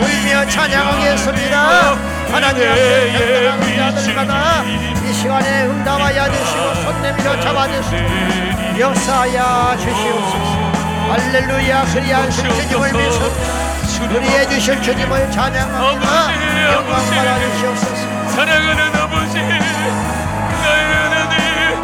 [0.00, 1.96] 울며 찬양하겠습니다.
[2.32, 10.78] 하나님 앞에 나가는 자들마다 이 시간에 응답하여 주시고 손 내밀어 잡아주시고 역사하여 주시옵소서.
[11.10, 11.84] 할렐루야.
[11.84, 13.67] 그리하신 주님을 믿습니다
[14.06, 16.72] 그리해 주실 주님을 찬양합니다.
[16.74, 18.28] 영광 받아 주시옵소서.
[18.28, 21.80] 사랑하는 아버지 나의 하나님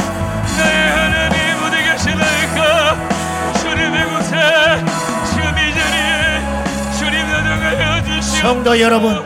[0.56, 3.08] 나의 하나님 어디 계시나이까?
[3.60, 4.30] 주님의 곳에
[5.30, 6.40] 지금 이 자리에
[6.98, 8.40] 주님 나타나여 주시옵소서.
[8.40, 9.24] 성도 여러분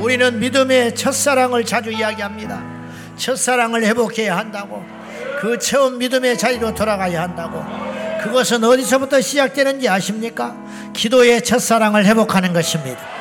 [0.00, 2.62] 우리는 믿음의 첫사랑을 자주 이야기합니다.
[3.16, 4.82] 첫사랑을 회복해야 한다고
[5.40, 7.62] 그 처음 믿음의 자리로 돌아가야 한다고
[8.22, 10.54] 그것은 어디서부터 시작되는지 아십니까?
[10.94, 13.20] 기도의 첫사랑을 회복하는 것입니다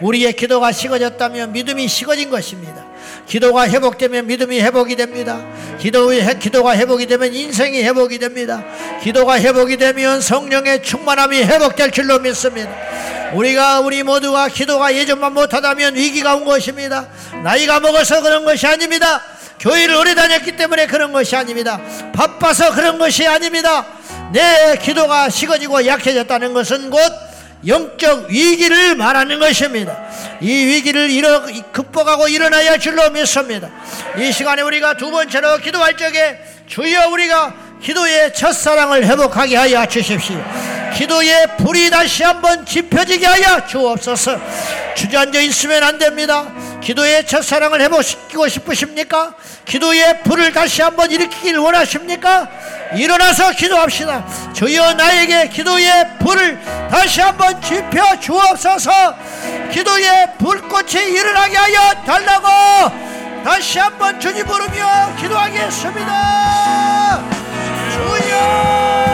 [0.00, 2.84] 우리의 기도가 식어졌다면 믿음이 식어진 것입니다.
[3.26, 5.40] 기도가 회복되면 믿음이 회복이 됩니다.
[5.78, 8.62] 기도의 기도가 회복이 되면 인생이 회복이 됩니다.
[9.02, 12.70] 기도가 회복이 되면 성령의 충만함이 회복될 줄로 믿습니다.
[13.34, 17.08] 우리가 우리 모두가 기도가 예전만 못하다면 위기가 온 것입니다.
[17.42, 19.22] 나이가 먹어서 그런 것이 아닙니다.
[19.58, 21.80] 교회를 오래 다녔기 때문에 그런 것이 아닙니다.
[22.12, 23.86] 바빠서 그런 것이 아닙니다.
[24.32, 27.00] 내 기도가 식어지고 약해졌다는 것은 곧
[27.66, 29.96] 영적 위기를 말하는 것입니다.
[30.40, 31.42] 이 위기를 일어,
[31.72, 33.68] 극복하고 일어나야 줄로 믿습니다.
[34.18, 40.42] 이 시간에 우리가 두 번째로 기도할 적에 주여 우리가 기도의 첫사랑을 회복하게 하여 주십시오.
[40.96, 44.40] 기도의 불이 다시 한번 지펴지게 하여 주옵소서.
[44.94, 46.46] 주저앉아 있으면 안 됩니다.
[46.82, 49.34] 기도의 첫사랑을 회복시키고 싶으십니까?
[49.66, 52.48] 기도의 불을 다시 한번 일으키길 원하십니까?
[52.94, 54.24] 일어나서 기도합시다.
[54.54, 56.58] 주여 나에게 기도의 불을
[56.90, 58.90] 다시 한번 지펴 주옵소서.
[59.72, 62.46] 기도의 불꽃이 일어나게 하여 달라고
[63.44, 67.22] 다시 한번 주님 부르며 기도하겠습니다.
[67.92, 69.05] 주여.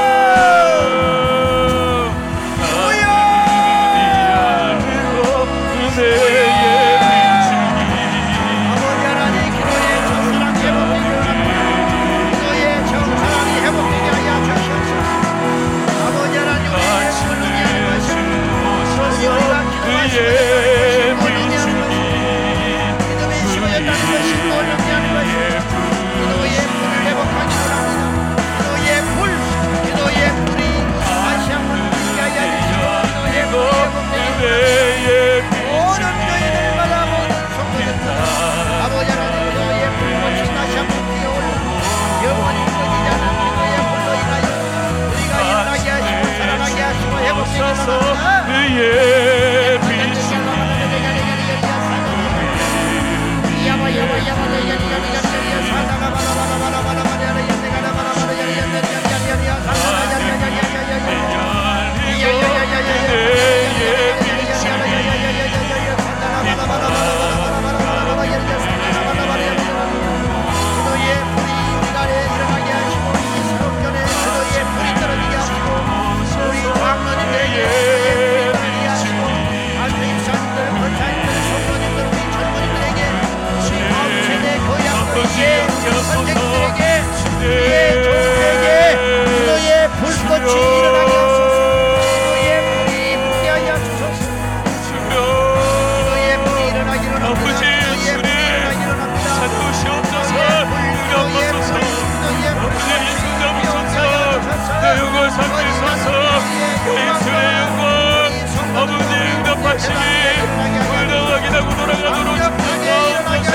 [109.90, 113.50] 올라가기 하고 돌아가도록 축복하옵소서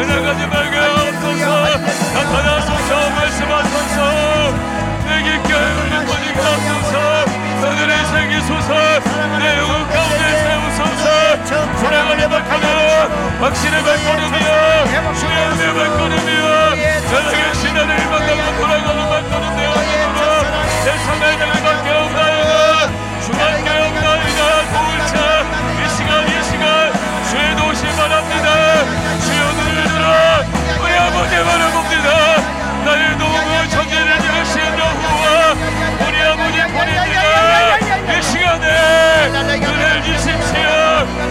[0.00, 1.44] 은하가지 말게 하옵소서
[2.14, 3.96] 나타나소서 말씀하소서.
[5.04, 6.94] 내 깊게 울린 번이 가옵소서
[7.60, 8.70] 하늘에 생기소서
[9.38, 11.04] 내 영혼 가운데 세우소서.
[11.76, 12.66] 사랑을 회복하며
[13.40, 16.46] 확신의 발걸음이여 주의 발걸음이여
[17.10, 20.20] 세상의 신화를 만나고 돌아가는 발걸음 되어가도록
[20.84, 22.52] 세상의 장밖에 없나이다.
[23.20, 24.40] 주밖에 없나이다.
[24.72, 25.31] 도울차
[30.92, 32.08] 우리 아버지 바라봅니다.
[32.84, 35.24] 나의 도움은 천지를 이루신 여호와
[36.06, 37.78] 우리 아버지 본입니다
[38.12, 38.66] 이 시간에
[39.56, 40.68] 은혜를 주십시오.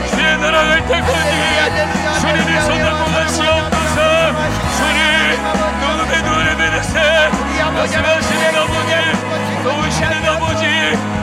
[0.10, 1.32] 주의 나라를 택하니
[2.22, 3.98] 주님이 손잡고 가시옵소서.
[4.78, 4.98] 주님
[5.80, 7.30] 눈에 눈을 내리세
[7.76, 8.92] 말씀하시는 아버지
[9.64, 10.64] 도우시는 아버지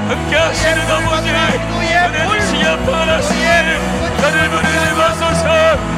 [0.06, 3.42] 함께 하시는 아버지 은혜 주시기 아파하시니
[4.22, 5.97] 나를 부르지 마소서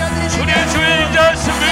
[0.31, 1.65] 주의 주인자 승리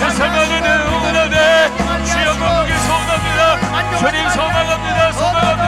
[0.00, 1.68] 내 삶을 응원하네
[2.06, 3.98] 주여 거룩히 소원합니다.
[3.98, 5.12] 주님 소망합니다.
[5.12, 5.61] 소망합니다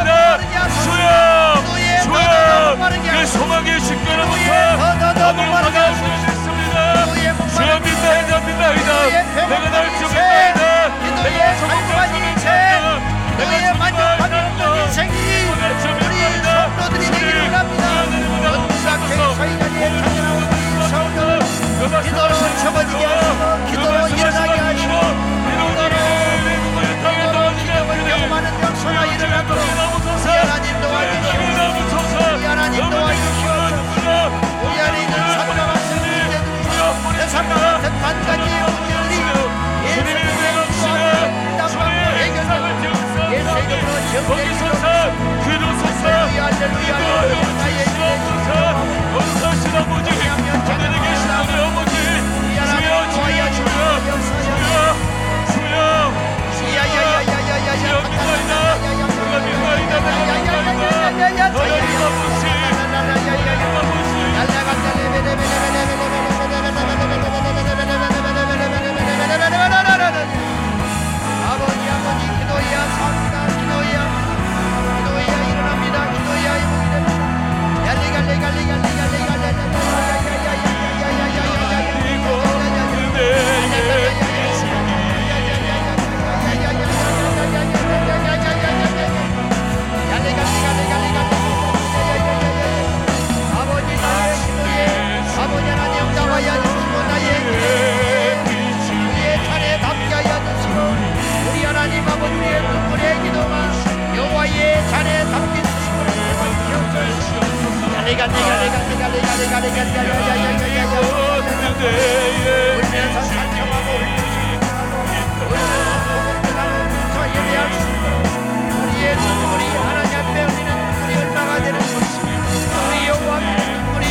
[112.76, 113.88] 울면서 산청하고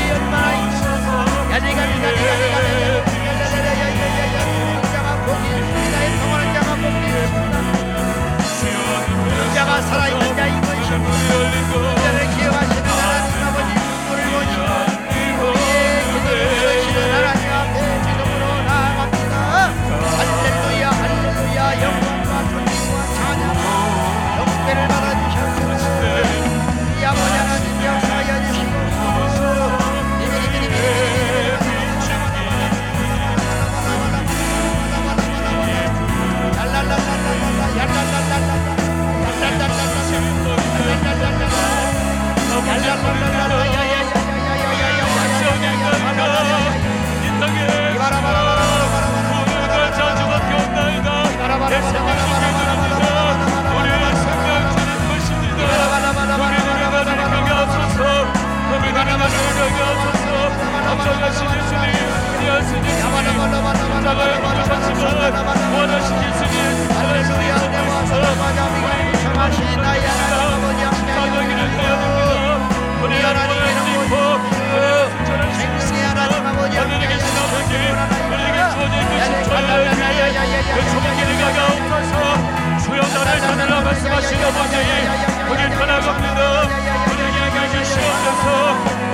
[0.01, 1.07] 울면서 있어서
[1.51, 2.83] 야 내가 내가 내가 내가 내가
[9.53, 10.22] 자가 살아있
[65.73, 66.55] 원하시겠으니
[66.93, 67.39] 하나님의 성령
[68.83, 72.12] 우리 강하신 나의 아버지 하나님
[83.83, 84.75] 말씀하신 아버지
[85.49, 86.61] 우리 떠나갑니다
[87.11, 88.43] 우리에게 주시옵소서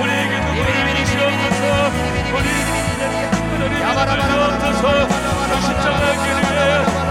[0.00, 1.90] 우리에게 눈물을 주시옵소서
[2.34, 5.08] 우리 하나님 주옵소서
[5.60, 6.48] 십자가 길에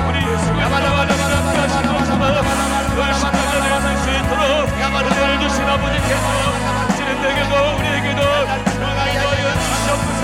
[0.08, 2.69] 우리 예수님을 함께 하시옵소서
[3.00, 4.44] 그 십자가를 살수 있도록
[5.08, 6.26] 은혜를 주신 아버지께서
[6.98, 10.24] 진행되게도 우리에게도 은혜하여 주시옵소서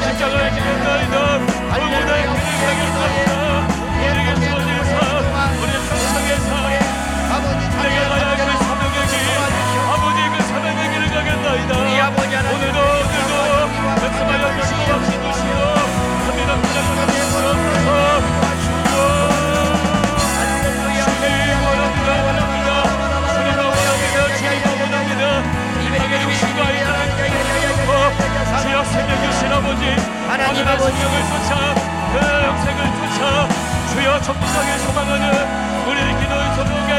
[0.00, 1.16] 십자가의 길에 나이다
[1.74, 2.24] 아무나 길을
[2.64, 3.30] 가겠습니다.
[4.08, 4.96] 우리에게 주어진 삶
[5.60, 6.50] 우리 평생의 삶
[7.82, 9.12] 내가 가야 할그 사명의 길
[9.92, 11.72] 아버지 그 사명의 길을 가겠나이다.
[12.54, 13.32] 오늘도 오늘도
[14.00, 15.52] 말씀하여 주시고 없이 주시오
[16.24, 18.43] 합니다 부탁하여 주시옵소서
[28.62, 29.84] 주여 생명 주신 아버지
[30.28, 30.92] 하나님 아버지.
[30.92, 31.74] 생명을 쫓아
[32.12, 32.16] 그
[32.46, 33.48] 영생을 쫓아
[33.92, 35.24] 주여 천국하게 소망하는
[35.86, 36.92] 우리 기도의 소목에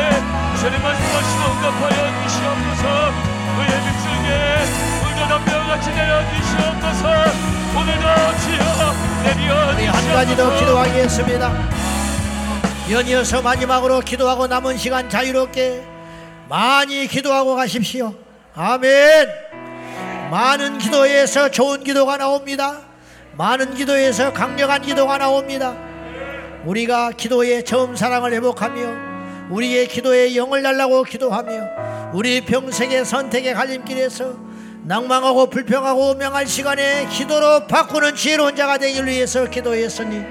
[0.59, 2.83] 주님 말씀하시고 응답하여 주시옵소서
[3.55, 4.29] 그의 빛줄게
[5.03, 7.03] 물도 담배와 같이 내려 주시옵소서
[7.75, 8.05] 오늘도
[8.39, 11.51] 주여 내려 주시옵소서 가지 더 기도하겠습니다.
[12.91, 15.83] 연이어서 마지막으로 기도하고 남은 시간 자유롭게
[16.47, 18.13] 많이 기도하고 가십시오.
[18.55, 19.44] 아멘.
[20.31, 22.81] 많은 기도에서 좋은 기도가 나옵니다.
[23.37, 25.75] 많은 기도에서 강력한 기도가 나옵니다.
[26.65, 34.35] 우리가 기도의 처음 사랑을 회복하며 우리의 기도에 영을 달라고 기도하며 우리 평생의 선택의 갈림길에서
[34.83, 40.23] 낭망하고 불평하고 명할 시간에 기도로 바꾸는 지혜로운 자가 되기 위해서 기도했으니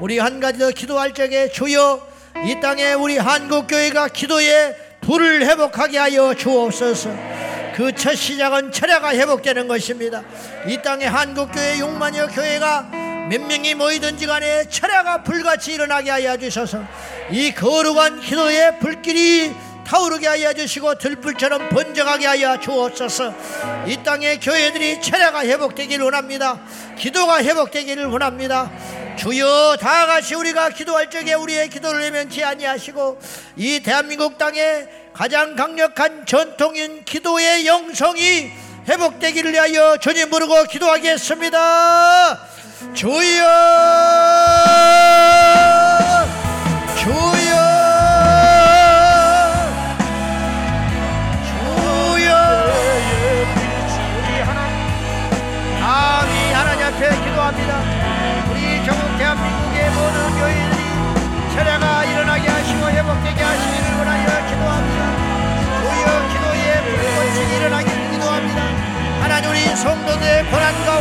[0.00, 2.00] 우리 한 가지 더 기도할 적에 주여
[2.46, 7.31] 이 땅에 우리 한국교회가 기도의 불을 회복하게 하여 주옵소서
[7.74, 10.22] 그 첫 시작은 철야가 회복되는 것입니다.
[10.66, 12.82] 이 땅에 한국교회 6만여 교회가
[13.30, 16.82] 몇 명이 모이든지 간에 철야가 불같이 일어나게 하여 주셔서.
[17.30, 23.34] 이 거룩한 기도의 불길이 타오르게 하여 주시고 들불처럼 번져가게 하여 주옵소서.
[23.86, 26.60] 이 땅의 교회들이 철야가 회복되기를 원합니다.
[26.96, 28.70] 기도가 회복되기를 원합니다.
[29.18, 33.20] 주여 다 같이 우리가 기도할 적에 우리의 기도를 내면치 아니하시고
[33.56, 38.50] 이 대한민국 땅에 가장 강력한 전통인 기도의 영성이
[38.88, 42.38] 회복되기를 위하여 주님 부르고 기도하겠습니다.
[42.94, 43.81] 주여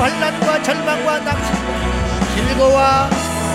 [0.01, 3.09] 환난과 절망과 낙심과 길고와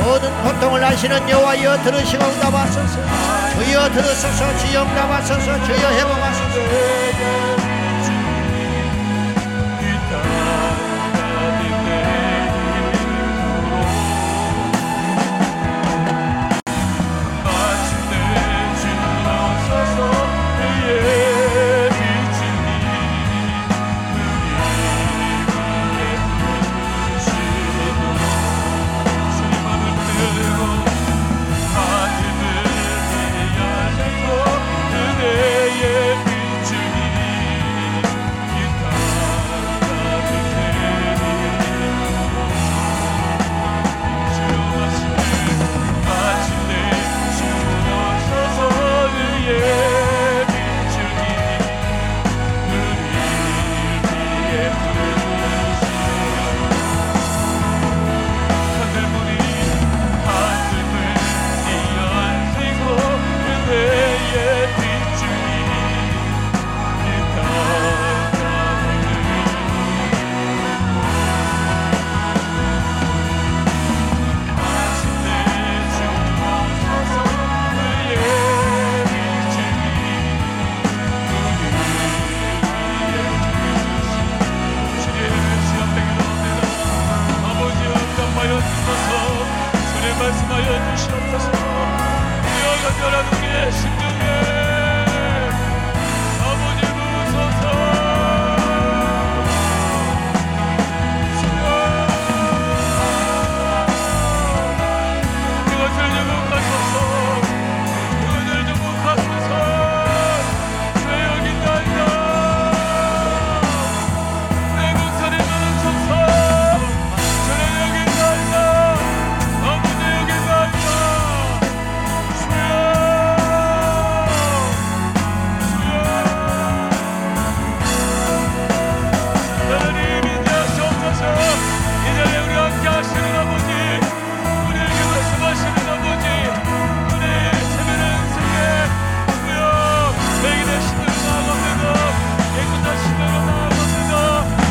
[0.05, 3.01] 모든 고통을 아시는 여호와여 들으시고 응답하소서.
[3.57, 4.59] 주여 들으소서.
[4.59, 5.65] 주여 응답하소서.
[5.65, 7.56] 주여 회복하소서